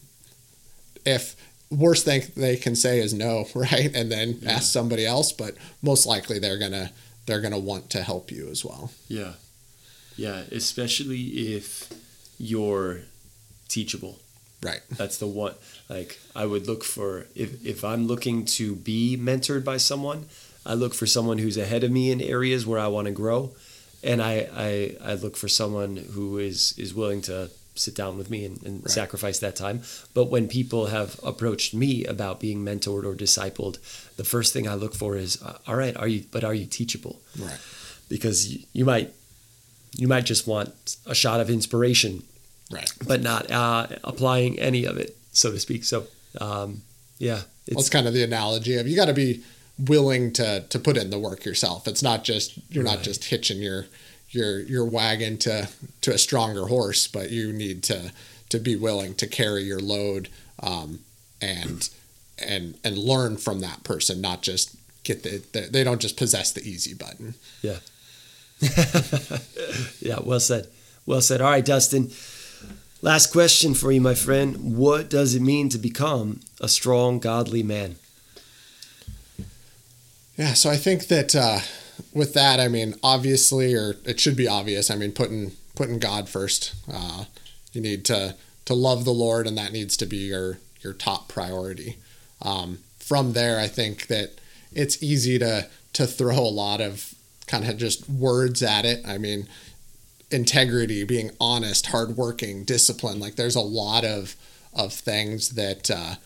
if 1.04 1.36
worst 1.70 2.04
thing 2.04 2.22
they 2.36 2.56
can 2.56 2.76
say 2.76 3.00
is 3.00 3.12
no, 3.12 3.46
right? 3.54 3.94
And 3.94 4.10
then 4.10 4.38
yeah. 4.40 4.52
ask 4.52 4.72
somebody 4.72 5.04
else, 5.04 5.32
but 5.32 5.56
most 5.82 6.06
likely 6.06 6.38
they're 6.38 6.58
gonna 6.58 6.92
they're 7.26 7.40
gonna 7.40 7.58
want 7.58 7.90
to 7.90 8.02
help 8.02 8.30
you 8.30 8.48
as 8.48 8.64
well. 8.64 8.92
Yeah, 9.08 9.32
yeah, 10.16 10.44
especially 10.50 11.22
if 11.54 11.92
you're 12.38 13.00
teachable. 13.68 14.20
Right. 14.62 14.80
That's 14.90 15.18
the 15.18 15.26
one. 15.26 15.54
Like 15.88 16.18
I 16.34 16.46
would 16.46 16.66
look 16.66 16.82
for 16.82 17.26
if 17.34 17.64
if 17.64 17.84
I'm 17.84 18.06
looking 18.06 18.44
to 18.56 18.74
be 18.74 19.16
mentored 19.20 19.64
by 19.64 19.76
someone, 19.76 20.26
I 20.66 20.74
look 20.74 20.94
for 20.94 21.06
someone 21.06 21.38
who's 21.38 21.56
ahead 21.56 21.84
of 21.84 21.90
me 21.90 22.10
in 22.10 22.20
areas 22.20 22.66
where 22.66 22.80
I 22.80 22.88
want 22.88 23.06
to 23.06 23.12
grow, 23.12 23.54
and 24.02 24.20
I 24.20 24.48
I, 24.54 24.96
I 25.12 25.14
look 25.14 25.36
for 25.36 25.48
someone 25.48 25.96
who 25.96 26.38
is 26.38 26.74
is 26.76 26.92
willing 26.92 27.22
to 27.22 27.50
sit 27.78 27.94
down 27.94 28.16
with 28.16 28.30
me 28.30 28.44
and, 28.44 28.62
and 28.62 28.82
right. 28.82 28.90
sacrifice 28.90 29.38
that 29.38 29.54
time. 29.54 29.82
But 30.14 30.24
when 30.24 30.48
people 30.48 30.86
have 30.86 31.20
approached 31.22 31.74
me 31.74 32.04
about 32.04 32.40
being 32.40 32.64
mentored 32.64 33.04
or 33.04 33.14
discipled, 33.14 33.78
the 34.16 34.24
first 34.24 34.52
thing 34.52 34.66
I 34.66 34.74
look 34.74 34.94
for 34.94 35.16
is, 35.16 35.42
uh, 35.42 35.58
all 35.66 35.76
right, 35.76 35.96
are 35.96 36.08
you? 36.08 36.24
But 36.30 36.42
are 36.42 36.54
you 36.54 36.66
teachable? 36.66 37.20
Right. 37.38 37.58
Because 38.08 38.52
you, 38.52 38.64
you 38.72 38.84
might 38.84 39.12
you 39.96 40.08
might 40.08 40.24
just 40.24 40.46
want 40.46 40.96
a 41.06 41.14
shot 41.14 41.40
of 41.40 41.50
inspiration, 41.50 42.22
right? 42.70 42.90
But 43.06 43.22
not 43.22 43.50
uh, 43.50 43.86
applying 44.04 44.58
any 44.58 44.84
of 44.84 44.96
it, 44.96 45.16
so 45.32 45.50
to 45.50 45.58
speak. 45.58 45.84
So, 45.84 46.06
um, 46.40 46.82
yeah, 47.18 47.42
it's, 47.66 47.74
well, 47.74 47.80
it's 47.80 47.90
kind 47.90 48.06
of 48.06 48.14
the 48.14 48.22
analogy 48.22 48.76
of 48.76 48.86
you 48.86 48.96
got 48.96 49.06
to 49.06 49.14
be 49.14 49.42
willing 49.78 50.32
to 50.34 50.60
to 50.68 50.78
put 50.78 50.96
in 50.96 51.10
the 51.10 51.18
work 51.18 51.44
yourself. 51.44 51.86
It's 51.86 52.02
not 52.02 52.24
just 52.24 52.58
you're 52.70 52.84
Right. 52.84 52.94
not 52.96 53.02
just 53.04 53.24
hitching 53.24 53.58
your 53.60 53.86
your 54.30 54.60
your 54.60 54.84
wagon 54.84 55.38
to 55.38 55.68
to 56.02 56.12
a 56.14 56.18
stronger 56.18 56.66
horse, 56.66 57.06
but 57.06 57.30
you 57.30 57.52
need 57.52 57.82
to 57.84 58.12
to 58.48 58.58
be 58.58 58.76
willing 58.76 59.14
to 59.16 59.26
carry 59.26 59.64
your 59.64 59.80
load 59.80 60.28
um, 60.62 61.00
and 61.40 61.88
and 62.38 62.78
and 62.84 62.96
learn 62.98 63.36
from 63.36 63.60
that 63.60 63.82
person, 63.84 64.20
not 64.20 64.42
just 64.42 64.74
get 65.04 65.22
the, 65.22 65.42
the 65.52 65.68
they 65.70 65.84
don't 65.84 66.00
just 66.00 66.16
possess 66.16 66.52
the 66.52 66.62
easy 66.62 66.94
button. 66.94 67.34
Yeah. 67.62 67.78
yeah, 70.00 70.18
well 70.22 70.40
said. 70.40 70.68
Well 71.04 71.20
said. 71.20 71.40
All 71.40 71.50
right, 71.50 71.64
Dustin. 71.64 72.10
Last 73.02 73.30
question 73.30 73.74
for 73.74 73.92
you, 73.92 74.00
my 74.00 74.14
friend. 74.14 74.76
What 74.76 75.10
does 75.10 75.34
it 75.34 75.42
mean 75.42 75.68
to 75.68 75.78
become 75.78 76.40
a 76.60 76.68
strong, 76.68 77.18
godly 77.18 77.62
man? 77.62 77.96
Yeah, 80.36 80.52
so 80.52 80.68
I 80.70 80.76
think 80.76 81.08
that 81.08 81.34
uh, 81.34 81.60
with 82.12 82.34
that, 82.34 82.60
I 82.60 82.68
mean, 82.68 82.94
obviously, 83.02 83.74
or 83.74 83.96
it 84.04 84.20
should 84.20 84.36
be 84.36 84.46
obvious. 84.46 84.90
I 84.90 84.96
mean, 84.96 85.12
putting 85.12 85.52
putting 85.74 85.98
God 85.98 86.28
first. 86.28 86.74
Uh, 86.92 87.24
you 87.72 87.80
need 87.80 88.04
to 88.06 88.36
to 88.66 88.74
love 88.74 89.04
the 89.04 89.12
Lord, 89.12 89.46
and 89.46 89.56
that 89.56 89.72
needs 89.72 89.96
to 89.98 90.06
be 90.06 90.18
your 90.18 90.58
your 90.80 90.92
top 90.92 91.28
priority. 91.28 91.96
Um, 92.42 92.80
from 92.98 93.32
there, 93.32 93.58
I 93.58 93.66
think 93.66 94.08
that 94.08 94.32
it's 94.72 95.02
easy 95.02 95.38
to 95.38 95.68
to 95.94 96.06
throw 96.06 96.38
a 96.38 96.40
lot 96.40 96.80
of 96.82 97.14
kind 97.46 97.66
of 97.66 97.78
just 97.78 98.08
words 98.08 98.62
at 98.62 98.84
it. 98.84 99.06
I 99.06 99.16
mean, 99.16 99.48
integrity, 100.30 101.04
being 101.04 101.30
honest, 101.40 101.86
hardworking, 101.86 102.64
discipline. 102.64 103.20
Like, 103.20 103.36
there's 103.36 103.56
a 103.56 103.60
lot 103.60 104.04
of 104.04 104.36
of 104.74 104.92
things 104.92 105.50
that. 105.50 105.90
Uh, 105.90 106.16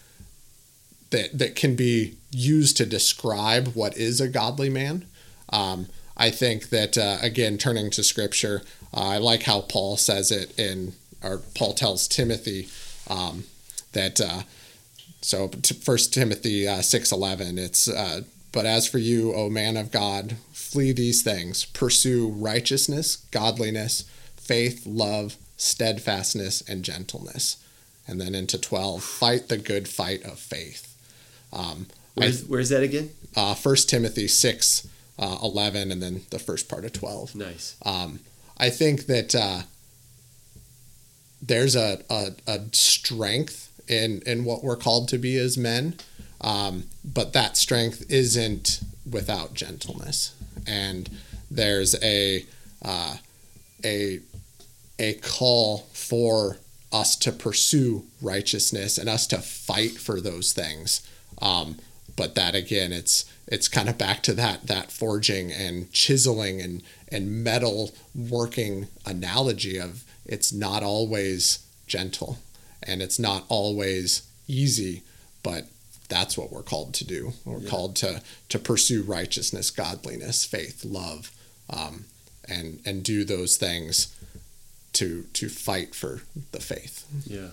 that 1.11 1.39
that 1.39 1.57
can 1.57 1.77
be 1.77 2.17
used 2.31 2.77
to 2.77 2.87
describe 2.87 3.69
what 3.75 3.97
is 3.97 4.21
a 4.21 4.29
godly 4.29 4.71
man. 4.71 5.07
Um, 5.53 5.89
I 6.17 6.31
think 6.31 6.69
that 6.71 6.97
uh, 6.99 7.19
again, 7.21 7.59
turning 7.59 7.91
to 7.91 8.03
Scripture, 8.03 8.63
uh, 8.95 9.09
I 9.09 9.19
like 9.19 9.45
how 9.45 9.63
Paul 9.63 9.97
says 9.97 10.31
it 10.31 10.59
in, 10.59 10.93
or 11.23 11.39
Paul 11.55 11.73
tells 11.75 12.09
Timothy 12.09 12.69
um, 13.09 13.45
that. 13.93 14.21
Uh, 14.21 14.43
so, 15.23 15.49
First 15.83 16.15
Timothy 16.15 16.67
uh, 16.67 16.81
six 16.81 17.13
eleven. 17.13 17.59
It's 17.59 17.89
uh, 17.89 18.23
but 18.53 18.67
as 18.67 18.89
for 18.89 18.99
you, 18.99 19.35
O 19.35 19.51
man 19.51 19.77
of 19.77 19.91
God, 19.91 20.37
flee 20.53 20.93
these 20.93 21.23
things: 21.23 21.67
pursue 21.67 22.29
righteousness, 22.29 23.17
godliness, 23.31 24.05
faith, 24.37 24.87
love, 24.87 25.37
steadfastness, 25.57 26.63
and 26.63 26.83
gentleness. 26.83 27.63
And 28.09 28.21
then 28.21 28.35
into 28.35 28.59
twelve, 28.59 29.05
fight 29.05 29.49
the 29.49 29.59
good 29.59 29.89
fight 29.89 30.25
of 30.25 30.39
faith. 30.39 30.90
Um, 31.53 31.87
Where's, 32.15 32.45
where's 32.45 32.69
that 32.69 32.83
again? 32.83 33.11
uh, 33.37 33.55
1 33.55 33.77
Timothy 33.87 34.29
6, 34.29 34.89
uh, 35.19 35.39
11, 35.43 35.91
and 35.93 36.03
then 36.03 36.23
the 36.31 36.39
first 36.39 36.69
part 36.69 36.85
of 36.85 36.93
12. 36.93 37.35
Nice. 37.35 37.77
Um, 37.85 38.21
I 38.59 38.69
think 38.71 39.07
that 39.07 39.35
uh, 39.35 39.63
there's 41.41 41.77
a, 41.77 42.03
a, 42.11 42.33
a 42.47 42.61
strength 42.73 43.71
in, 43.89 44.23
in 44.27 44.45
what 44.45 44.63
we're 44.63 44.77
called 44.77 45.09
to 45.09 45.19
be 45.19 45.37
as 45.37 45.57
men, 45.57 45.95
um, 46.41 46.85
but 47.05 47.33
that 47.33 47.57
strength 47.57 48.05
isn't 48.11 48.81
without 49.11 49.55
gentleness. 49.55 50.35
And 50.67 51.09
there's 51.51 52.01
a, 52.03 52.45
uh, 52.85 53.17
a, 53.85 54.21
a 54.99 55.15
call 55.15 55.87
for 55.93 56.59
us 56.93 57.17
to 57.17 57.33
pursue 57.33 58.05
righteousness 58.21 58.99
and 58.99 59.09
us 59.09 59.27
to 59.29 59.39
fight 59.39 59.93
for 59.93 60.21
those 60.21 60.53
things. 60.53 61.07
Um, 61.41 61.79
but 62.17 62.35
that 62.35 62.55
again, 62.55 62.93
it's 62.93 63.25
it's 63.47 63.69
kind 63.69 63.89
of 63.89 63.97
back 63.99 64.23
to 64.25 64.35
that 64.35 64.67
that 64.67 64.91
forging 64.93 65.53
and 65.53 65.91
chiseling 65.93 66.61
and 66.61 66.83
and 67.09 67.43
metal 67.45 67.93
working 68.15 68.89
analogy 69.07 69.79
of 69.79 70.05
it's 70.27 70.53
not 70.53 70.83
always 70.83 71.61
gentle 71.87 72.39
and 72.83 73.03
it's 73.03 73.19
not 73.19 73.45
always 73.49 74.23
easy, 74.47 75.03
but 75.43 75.67
that's 76.09 76.37
what 76.37 76.53
we're 76.53 76.63
called 76.63 76.93
to 76.95 77.05
do. 77.07 77.33
We're 77.45 77.61
Yeah. 77.61 77.71
called 77.71 77.97
to 77.97 78.23
to 78.49 78.59
pursue 78.59 79.03
righteousness, 79.03 79.71
godliness, 79.71 80.45
faith, 80.45 80.85
love, 80.85 81.31
um, 81.71 82.05
and 82.47 82.81
and 82.85 83.03
do 83.03 83.25
those 83.25 83.57
things 83.57 84.09
to 84.95 85.25
to 85.35 85.49
fight 85.49 85.95
for 85.95 86.23
the 86.53 86.61
faith. 86.61 87.05
Yeah. 87.25 87.51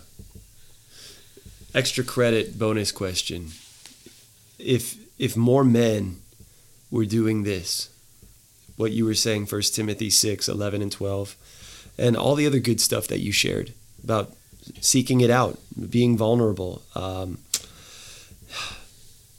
Extra 1.73 2.03
credit 2.03 2.57
bonus 2.57 2.91
question. 2.91 3.51
If 4.59 4.97
if 5.17 5.35
more 5.35 5.63
men 5.63 6.17
were 6.91 7.05
doing 7.05 7.43
this, 7.43 7.89
what 8.75 8.91
you 8.91 9.05
were 9.05 9.15
saying, 9.15 9.47
First 9.47 9.75
Timothy 9.75 10.09
6, 10.09 10.47
11 10.47 10.81
and 10.81 10.91
12, 10.91 11.35
and 11.97 12.15
all 12.15 12.35
the 12.35 12.45
other 12.45 12.59
good 12.59 12.79
stuff 12.79 13.07
that 13.07 13.19
you 13.19 13.31
shared 13.31 13.73
about 14.03 14.33
seeking 14.79 15.21
it 15.21 15.29
out, 15.29 15.59
being 15.89 16.17
vulnerable, 16.17 16.83
um, 16.95 17.39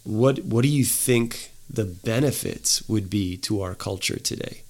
what 0.04 0.40
what 0.44 0.62
do 0.62 0.68
you 0.68 0.84
think 0.84 1.50
the 1.70 1.84
benefits 1.84 2.88
would 2.88 3.10
be 3.10 3.36
to 3.36 3.60
our 3.62 3.74
culture 3.74 4.18
today? 4.18 4.62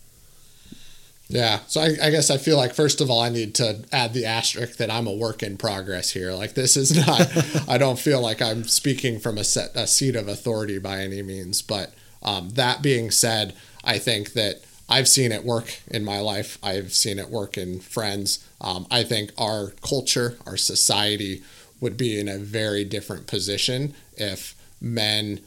Yeah, 1.30 1.60
so 1.66 1.82
I, 1.82 1.94
I 2.02 2.10
guess 2.10 2.30
I 2.30 2.38
feel 2.38 2.56
like 2.56 2.74
first 2.74 3.02
of 3.02 3.10
all 3.10 3.20
I 3.20 3.28
need 3.28 3.54
to 3.56 3.84
add 3.92 4.14
the 4.14 4.24
asterisk 4.24 4.78
that 4.78 4.90
I'm 4.90 5.06
a 5.06 5.12
work 5.12 5.42
in 5.42 5.58
progress 5.58 6.10
here. 6.10 6.32
Like 6.32 6.54
this 6.54 6.74
is 6.76 6.96
not. 6.96 7.68
I 7.68 7.76
don't 7.76 7.98
feel 7.98 8.22
like 8.22 8.40
I'm 8.40 8.64
speaking 8.64 9.20
from 9.20 9.36
a 9.36 9.44
set 9.44 9.76
a 9.76 9.86
seat 9.86 10.16
of 10.16 10.26
authority 10.26 10.78
by 10.78 11.00
any 11.00 11.22
means. 11.22 11.60
But 11.60 11.92
um, 12.22 12.50
that 12.50 12.80
being 12.80 13.10
said, 13.10 13.54
I 13.84 13.98
think 13.98 14.32
that 14.32 14.62
I've 14.88 15.06
seen 15.06 15.30
it 15.30 15.44
work 15.44 15.80
in 15.86 16.02
my 16.02 16.18
life. 16.18 16.58
I've 16.62 16.94
seen 16.94 17.18
it 17.18 17.28
work 17.28 17.58
in 17.58 17.80
friends. 17.80 18.42
Um, 18.62 18.86
I 18.90 19.04
think 19.04 19.32
our 19.36 19.72
culture, 19.86 20.38
our 20.46 20.56
society, 20.56 21.42
would 21.78 21.98
be 21.98 22.18
in 22.18 22.28
a 22.28 22.38
very 22.38 22.84
different 22.84 23.26
position 23.26 23.94
if 24.16 24.54
men 24.80 25.40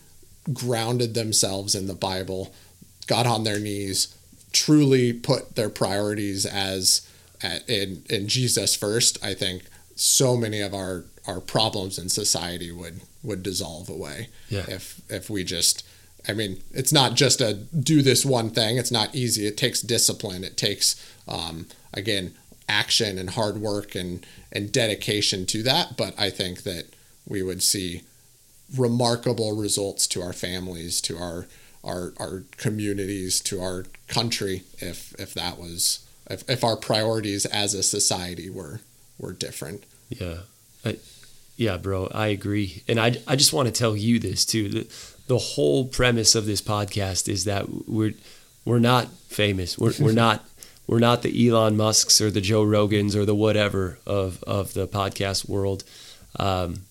grounded 0.53 1.15
themselves 1.15 1.73
in 1.73 1.87
the 1.87 1.95
Bible, 1.95 2.53
got 3.07 3.25
on 3.25 3.43
their 3.43 3.59
knees, 3.59 4.15
truly 4.53 5.13
put 5.13 5.55
their 5.55 5.69
priorities 5.69 6.45
as 6.45 7.07
at, 7.41 7.67
in 7.69 8.03
in 8.09 8.27
Jesus 8.27 8.75
first, 8.75 9.23
I 9.23 9.33
think 9.33 9.63
so 9.95 10.35
many 10.37 10.61
of 10.61 10.73
our 10.73 11.05
our 11.27 11.39
problems 11.39 11.97
in 11.99 12.09
society 12.09 12.71
would 12.71 13.01
would 13.23 13.43
dissolve 13.43 13.89
away 13.89 14.29
Yeah. 14.49 14.65
if 14.67 15.01
if 15.09 15.29
we 15.29 15.43
just 15.43 15.83
I 16.27 16.33
mean, 16.33 16.61
it's 16.71 16.93
not 16.93 17.15
just 17.15 17.41
a 17.41 17.53
do 17.55 18.03
this 18.03 18.23
one 18.23 18.51
thing. 18.51 18.77
It's 18.77 18.91
not 18.91 19.15
easy. 19.15 19.47
It 19.47 19.57
takes 19.57 19.81
discipline. 19.81 20.43
It 20.43 20.55
takes 20.55 20.95
um, 21.27 21.65
again 21.93 22.33
action 22.69 23.17
and 23.17 23.31
hard 23.31 23.57
work 23.57 23.95
and 23.95 24.25
and 24.51 24.71
dedication 24.71 25.45
to 25.47 25.63
that. 25.63 25.97
But 25.97 26.13
I 26.19 26.29
think 26.29 26.61
that 26.63 26.85
we 27.27 27.41
would 27.41 27.63
see 27.63 28.01
remarkable 28.77 29.55
results 29.55 30.07
to 30.07 30.21
our 30.21 30.33
families, 30.33 31.01
to 31.01 31.17
our 31.17 31.47
our 31.83 32.13
our 32.17 32.43
communities, 32.57 33.39
to 33.41 33.61
our 33.61 33.85
country 34.07 34.63
if 34.79 35.13
if 35.19 35.33
that 35.33 35.57
was 35.57 36.07
if, 36.29 36.47
if 36.49 36.63
our 36.63 36.75
priorities 36.75 37.45
as 37.45 37.73
a 37.73 37.83
society 37.83 38.49
were 38.49 38.81
were 39.17 39.33
different. 39.33 39.83
Yeah. 40.09 40.37
I, 40.83 40.97
yeah, 41.57 41.77
bro, 41.77 42.07
I 42.07 42.27
agree. 42.27 42.83
And 42.87 42.99
I, 42.99 43.17
I 43.27 43.35
just 43.35 43.53
want 43.53 43.67
to 43.67 43.71
tell 43.71 43.95
you 43.95 44.19
this 44.19 44.45
too. 44.45 44.69
The, 44.69 44.87
the 45.27 45.37
whole 45.37 45.85
premise 45.85 46.33
of 46.33 46.45
this 46.45 46.61
podcast 46.61 47.29
is 47.29 47.45
that 47.45 47.87
we're 47.87 48.13
we're 48.65 48.79
not 48.79 49.09
famous. 49.27 49.77
We're, 49.77 49.93
we're 49.99 50.11
not 50.11 50.43
we're 50.87 50.99
not 50.99 51.21
the 51.21 51.47
Elon 51.47 51.77
Musks 51.77 52.19
or 52.19 52.31
the 52.31 52.41
Joe 52.41 52.65
Rogans 52.65 53.15
or 53.15 53.25
the 53.25 53.35
whatever 53.35 53.99
of, 54.05 54.43
of 54.43 54.73
the 54.73 54.87
podcast 54.87 55.47
world. 55.47 55.83
Um, 56.37 56.81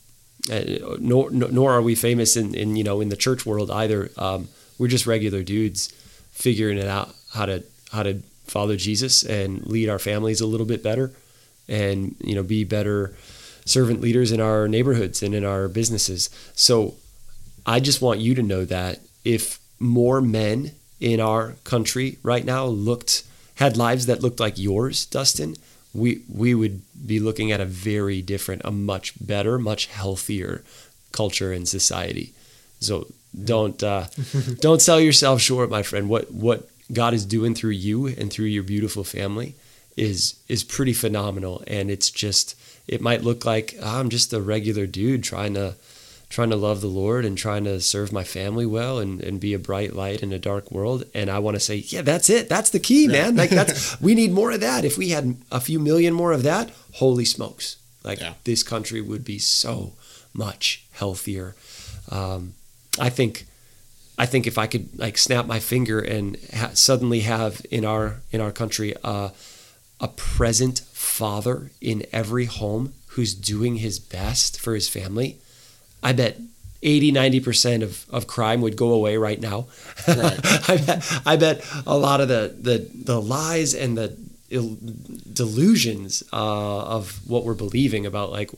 uh, 0.50 0.96
nor, 0.98 1.30
nor 1.30 1.72
are 1.72 1.82
we 1.82 1.94
famous 1.94 2.36
in, 2.36 2.54
in 2.54 2.76
you 2.76 2.84
know 2.84 3.00
in 3.00 3.08
the 3.08 3.16
church 3.16 3.44
world 3.44 3.70
either. 3.70 4.10
Um, 4.16 4.48
we're 4.78 4.88
just 4.88 5.06
regular 5.06 5.42
dudes 5.42 5.88
figuring 6.32 6.78
it 6.78 6.86
out 6.86 7.14
how 7.34 7.46
to 7.46 7.64
how 7.92 8.02
to 8.02 8.22
follow 8.46 8.76
Jesus 8.76 9.22
and 9.22 9.64
lead 9.66 9.88
our 9.88 9.98
families 9.98 10.40
a 10.40 10.46
little 10.46 10.66
bit 10.66 10.82
better, 10.82 11.12
and 11.68 12.16
you 12.20 12.34
know 12.34 12.42
be 12.42 12.64
better 12.64 13.14
servant 13.64 14.00
leaders 14.00 14.32
in 14.32 14.40
our 14.40 14.66
neighborhoods 14.66 15.22
and 15.22 15.34
in 15.34 15.44
our 15.44 15.68
businesses. 15.68 16.30
So 16.54 16.94
I 17.66 17.80
just 17.80 18.02
want 18.02 18.20
you 18.20 18.34
to 18.34 18.42
know 18.42 18.64
that 18.64 19.00
if 19.24 19.58
more 19.78 20.20
men 20.20 20.72
in 21.00 21.20
our 21.20 21.52
country 21.64 22.18
right 22.22 22.44
now 22.44 22.64
looked 22.66 23.24
had 23.56 23.76
lives 23.76 24.06
that 24.06 24.22
looked 24.22 24.40
like 24.40 24.58
yours, 24.58 25.04
Dustin, 25.06 25.54
we 25.92 26.22
we 26.32 26.54
would 26.54 26.82
be 27.06 27.20
looking 27.20 27.50
at 27.52 27.60
a 27.60 27.66
very 27.66 28.22
different, 28.22 28.62
a 28.64 28.70
much 28.70 29.14
better, 29.20 29.58
much 29.58 29.86
healthier 29.86 30.62
culture 31.12 31.52
and 31.52 31.68
society. 31.68 32.32
So 32.80 33.08
don't 33.44 33.82
uh, 33.82 34.06
don't 34.60 34.82
sell 34.82 35.00
yourself 35.00 35.40
short, 35.40 35.70
my 35.70 35.82
friend. 35.82 36.08
What 36.08 36.30
what 36.32 36.68
God 36.92 37.14
is 37.14 37.24
doing 37.24 37.54
through 37.54 37.70
you 37.70 38.06
and 38.06 38.32
through 38.32 38.46
your 38.46 38.62
beautiful 38.62 39.04
family 39.04 39.54
is 39.96 40.34
is 40.48 40.64
pretty 40.64 40.92
phenomenal, 40.92 41.62
and 41.66 41.90
it's 41.90 42.10
just 42.10 42.56
it 42.86 43.00
might 43.00 43.22
look 43.22 43.44
like 43.44 43.76
"Ah, 43.82 43.98
I'm 43.98 44.10
just 44.10 44.32
a 44.32 44.40
regular 44.40 44.86
dude 44.86 45.22
trying 45.22 45.54
to 45.54 45.74
trying 46.30 46.48
to 46.50 46.56
love 46.56 46.80
the 46.80 46.86
Lord 46.86 47.24
and 47.26 47.36
trying 47.36 47.64
to 47.64 47.80
serve 47.80 48.12
my 48.12 48.24
family 48.24 48.64
well 48.64 48.98
and, 48.98 49.20
and 49.20 49.38
be 49.40 49.52
a 49.52 49.58
bright 49.58 49.94
light 49.94 50.22
in 50.22 50.32
a 50.32 50.38
dark 50.38 50.70
world. 50.72 51.04
And 51.12 51.28
I 51.28 51.38
want 51.40 51.56
to 51.56 51.60
say, 51.60 51.76
yeah, 51.76 52.02
that's 52.02 52.30
it. 52.30 52.48
That's 52.48 52.70
the 52.70 52.78
key, 52.80 53.06
man. 53.08 53.36
Like 53.36 53.50
that's 53.50 54.00
we 54.06 54.14
need 54.14 54.32
more 54.32 54.52
of 54.52 54.60
that. 54.60 54.84
If 54.84 54.96
we 54.96 55.10
had 55.10 55.36
a 55.50 55.60
few 55.60 55.78
million 55.78 56.14
more 56.14 56.32
of 56.32 56.42
that, 56.44 56.70
holy 56.94 57.24
smokes. 57.26 57.76
Like 58.04 58.20
Yeah. 58.20 58.34
this 58.44 58.62
country 58.62 59.00
would 59.02 59.24
be 59.24 59.38
so 59.38 59.92
much 60.32 60.84
healthier. 60.92 61.54
Um, 62.10 62.54
I 62.98 63.10
think 63.10 63.46
I 64.16 64.26
think 64.26 64.46
if 64.46 64.56
I 64.58 64.66
could 64.66 64.96
like 64.98 65.18
snap 65.18 65.46
my 65.46 65.58
finger 65.60 65.98
and 66.00 66.36
ha- 66.54 66.70
suddenly 66.74 67.20
have 67.20 67.60
in 67.70 67.84
our 67.84 68.20
in 68.30 68.40
our 68.40 68.52
country 68.52 68.94
uh, 69.02 69.30
a 70.00 70.08
present 70.08 70.80
father 70.92 71.70
in 71.80 72.06
every 72.12 72.44
home 72.46 72.92
who's 73.08 73.34
doing 73.34 73.76
his 73.76 73.98
best 73.98 74.60
for 74.60 74.74
his 74.74 74.88
family, 74.88 75.38
I 76.02 76.12
bet 76.12 76.38
80 76.82 77.12
90% 77.12 77.82
of, 77.82 78.06
of 78.10 78.26
crime 78.26 78.60
would 78.62 78.76
go 78.76 78.92
away 78.92 79.16
right 79.16 79.40
now. 79.40 79.66
Right. 80.08 80.40
I 80.68 80.76
bet 80.78 81.20
I 81.26 81.36
bet 81.36 81.64
a 81.86 81.96
lot 81.96 82.20
of 82.20 82.28
the 82.28 82.54
the, 82.58 82.88
the 82.94 83.20
lies 83.20 83.74
and 83.74 83.98
the 83.98 84.16
il- 84.50 84.78
delusions 85.32 86.22
uh, 86.32 86.82
of 86.82 87.20
what 87.28 87.44
we're 87.44 87.54
believing 87.54 88.06
about 88.06 88.30
like 88.30 88.50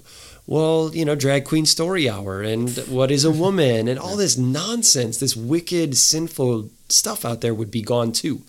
well, 0.46 0.90
you 0.92 1.04
know, 1.04 1.14
drag 1.14 1.44
queen 1.44 1.66
story 1.66 2.08
hour 2.08 2.42
and 2.42 2.76
what 2.88 3.10
is 3.10 3.24
a 3.24 3.30
woman 3.44 3.88
and 3.88 3.98
all 3.98 4.16
this 4.16 4.36
nonsense, 4.36 5.18
this 5.18 5.36
wicked, 5.36 5.96
sinful 5.96 6.68
stuff 6.88 7.24
out 7.24 7.40
there 7.40 7.54
would 7.54 7.70
be 7.70 7.82
gone 7.82 8.12
too. 8.12 8.42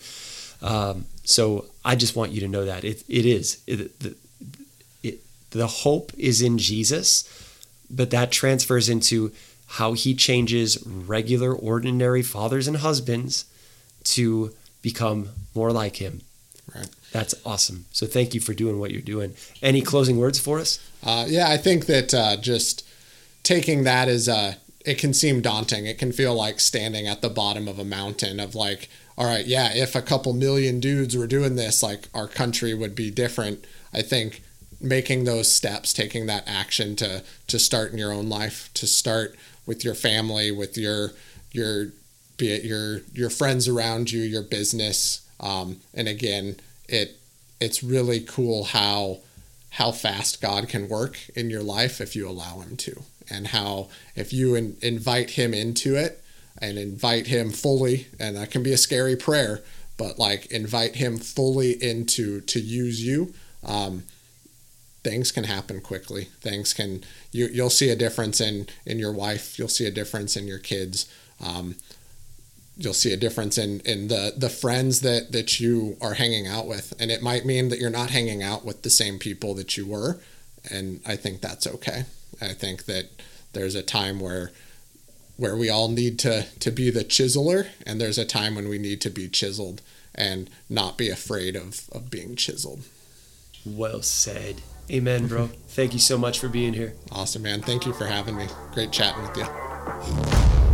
Um, 0.60 1.06
so 1.24 1.66
I 1.84 1.96
just 1.96 2.16
want 2.16 2.32
you 2.32 2.40
to 2.40 2.48
know 2.48 2.64
that 2.64 2.84
it, 2.84 3.04
it 3.08 3.26
is. 3.26 3.62
It, 3.66 3.98
the, 4.00 4.16
it, 5.02 5.20
the 5.50 5.66
hope 5.66 6.12
is 6.18 6.42
in 6.42 6.58
Jesus, 6.58 7.24
but 7.94 8.10
that 8.10 8.32
transfers 8.32 8.88
into 8.88 9.32
how 9.66 9.92
he 9.92 10.14
changes 10.14 10.82
regular, 10.86 11.54
ordinary 11.54 12.22
fathers 12.22 12.68
and 12.68 12.78
husbands 12.78 13.44
to 14.04 14.54
become 14.82 15.30
more 15.54 15.72
like 15.72 15.96
him. 15.96 16.20
Right. 16.74 16.88
That's 17.12 17.34
awesome. 17.44 17.86
So 17.92 18.06
thank 18.06 18.34
you 18.34 18.40
for 18.40 18.54
doing 18.54 18.78
what 18.78 18.90
you're 18.90 19.00
doing. 19.00 19.34
Any 19.62 19.80
closing 19.80 20.18
words 20.18 20.38
for 20.38 20.58
us? 20.58 20.78
Uh, 21.02 21.26
yeah, 21.28 21.48
I 21.48 21.56
think 21.56 21.86
that 21.86 22.12
uh, 22.12 22.36
just 22.36 22.86
taking 23.42 23.84
that 23.84 24.08
as 24.08 24.28
uh, 24.28 24.54
it 24.84 24.98
can 24.98 25.14
seem 25.14 25.40
daunting. 25.40 25.86
It 25.86 25.98
can 25.98 26.12
feel 26.12 26.34
like 26.34 26.60
standing 26.60 27.06
at 27.06 27.22
the 27.22 27.30
bottom 27.30 27.68
of 27.68 27.78
a 27.78 27.84
mountain 27.84 28.40
of 28.40 28.54
like, 28.54 28.88
all 29.16 29.26
right, 29.26 29.46
yeah, 29.46 29.72
if 29.72 29.94
a 29.94 30.02
couple 30.02 30.32
million 30.32 30.80
dudes 30.80 31.16
were 31.16 31.26
doing 31.26 31.56
this, 31.56 31.82
like 31.82 32.08
our 32.12 32.26
country 32.26 32.74
would 32.74 32.94
be 32.94 33.10
different. 33.10 33.64
I 33.92 34.02
think 34.02 34.42
making 34.80 35.24
those 35.24 35.50
steps, 35.50 35.92
taking 35.92 36.26
that 36.26 36.44
action 36.46 36.96
to 36.96 37.22
to 37.46 37.58
start 37.58 37.92
in 37.92 37.98
your 37.98 38.12
own 38.12 38.28
life, 38.28 38.70
to 38.74 38.86
start 38.86 39.36
with 39.66 39.84
your 39.84 39.94
family, 39.94 40.50
with 40.50 40.76
your 40.76 41.12
your 41.52 41.88
be 42.36 42.52
it 42.52 42.64
your 42.64 43.00
your 43.12 43.30
friends 43.30 43.68
around 43.68 44.10
you, 44.10 44.22
your 44.22 44.42
business, 44.42 45.26
um, 45.40 45.80
and 45.92 46.08
again, 46.08 46.56
it 46.88 47.18
it's 47.60 47.82
really 47.82 48.20
cool 48.20 48.64
how 48.64 49.18
how 49.70 49.90
fast 49.90 50.40
God 50.40 50.68
can 50.68 50.88
work 50.88 51.18
in 51.34 51.50
your 51.50 51.62
life 51.62 52.00
if 52.00 52.14
you 52.14 52.28
allow 52.28 52.60
Him 52.60 52.76
to, 52.78 53.02
and 53.30 53.48
how 53.48 53.88
if 54.14 54.32
you 54.32 54.54
in, 54.54 54.76
invite 54.82 55.30
Him 55.30 55.54
into 55.54 55.96
it 55.96 56.22
and 56.58 56.78
invite 56.78 57.26
Him 57.26 57.50
fully, 57.50 58.06
and 58.18 58.36
that 58.36 58.50
can 58.50 58.62
be 58.62 58.72
a 58.72 58.78
scary 58.78 59.16
prayer, 59.16 59.62
but 59.96 60.18
like 60.18 60.46
invite 60.46 60.96
Him 60.96 61.18
fully 61.18 61.72
into 61.82 62.40
to 62.42 62.60
use 62.60 63.04
you. 63.04 63.34
Um, 63.64 64.04
things 65.04 65.30
can 65.30 65.44
happen 65.44 65.80
quickly. 65.80 66.24
Things 66.40 66.72
can 66.72 67.04
you 67.30 67.46
you'll 67.46 67.70
see 67.70 67.90
a 67.90 67.96
difference 67.96 68.40
in 68.40 68.66
in 68.84 68.98
your 68.98 69.12
wife. 69.12 69.58
You'll 69.58 69.68
see 69.68 69.86
a 69.86 69.90
difference 69.90 70.36
in 70.36 70.48
your 70.48 70.58
kids. 70.58 71.08
Um, 71.44 71.76
you'll 72.76 72.94
see 72.94 73.12
a 73.12 73.16
difference 73.16 73.56
in 73.58 73.80
in 73.80 74.08
the 74.08 74.34
the 74.36 74.48
friends 74.48 75.00
that 75.00 75.30
that 75.32 75.60
you 75.60 75.96
are 76.00 76.14
hanging 76.14 76.46
out 76.46 76.66
with 76.66 76.92
and 76.98 77.10
it 77.10 77.22
might 77.22 77.44
mean 77.46 77.68
that 77.68 77.78
you're 77.78 77.90
not 77.90 78.10
hanging 78.10 78.42
out 78.42 78.64
with 78.64 78.82
the 78.82 78.90
same 78.90 79.18
people 79.18 79.54
that 79.54 79.76
you 79.76 79.86
were 79.86 80.18
and 80.70 81.00
i 81.06 81.14
think 81.14 81.40
that's 81.40 81.66
okay 81.68 82.04
i 82.42 82.48
think 82.48 82.86
that 82.86 83.06
there's 83.52 83.76
a 83.76 83.82
time 83.82 84.18
where 84.18 84.50
where 85.36 85.56
we 85.56 85.70
all 85.70 85.88
need 85.88 86.18
to 86.18 86.44
to 86.58 86.72
be 86.72 86.90
the 86.90 87.04
chiseler 87.04 87.68
and 87.86 88.00
there's 88.00 88.18
a 88.18 88.24
time 88.24 88.56
when 88.56 88.68
we 88.68 88.78
need 88.78 89.00
to 89.00 89.10
be 89.10 89.28
chiseled 89.28 89.80
and 90.14 90.50
not 90.68 90.98
be 90.98 91.08
afraid 91.08 91.54
of 91.54 91.88
of 91.92 92.10
being 92.10 92.34
chiseled 92.34 92.82
Well 93.64 94.02
said. 94.02 94.62
Amen, 94.90 95.26
bro. 95.26 95.48
Thank 95.68 95.92
you 95.92 95.98
so 95.98 96.16
much 96.18 96.38
for 96.38 96.48
being 96.48 96.74
here. 96.74 96.94
awesome 97.10 97.42
man 97.42 97.60
thank 97.62 97.84
you 97.86 97.92
for 97.92 98.06
having 98.06 98.36
me 98.36 98.46
great 98.72 98.92
chatting 98.92 99.22
with 99.22 99.36
you 99.36 100.73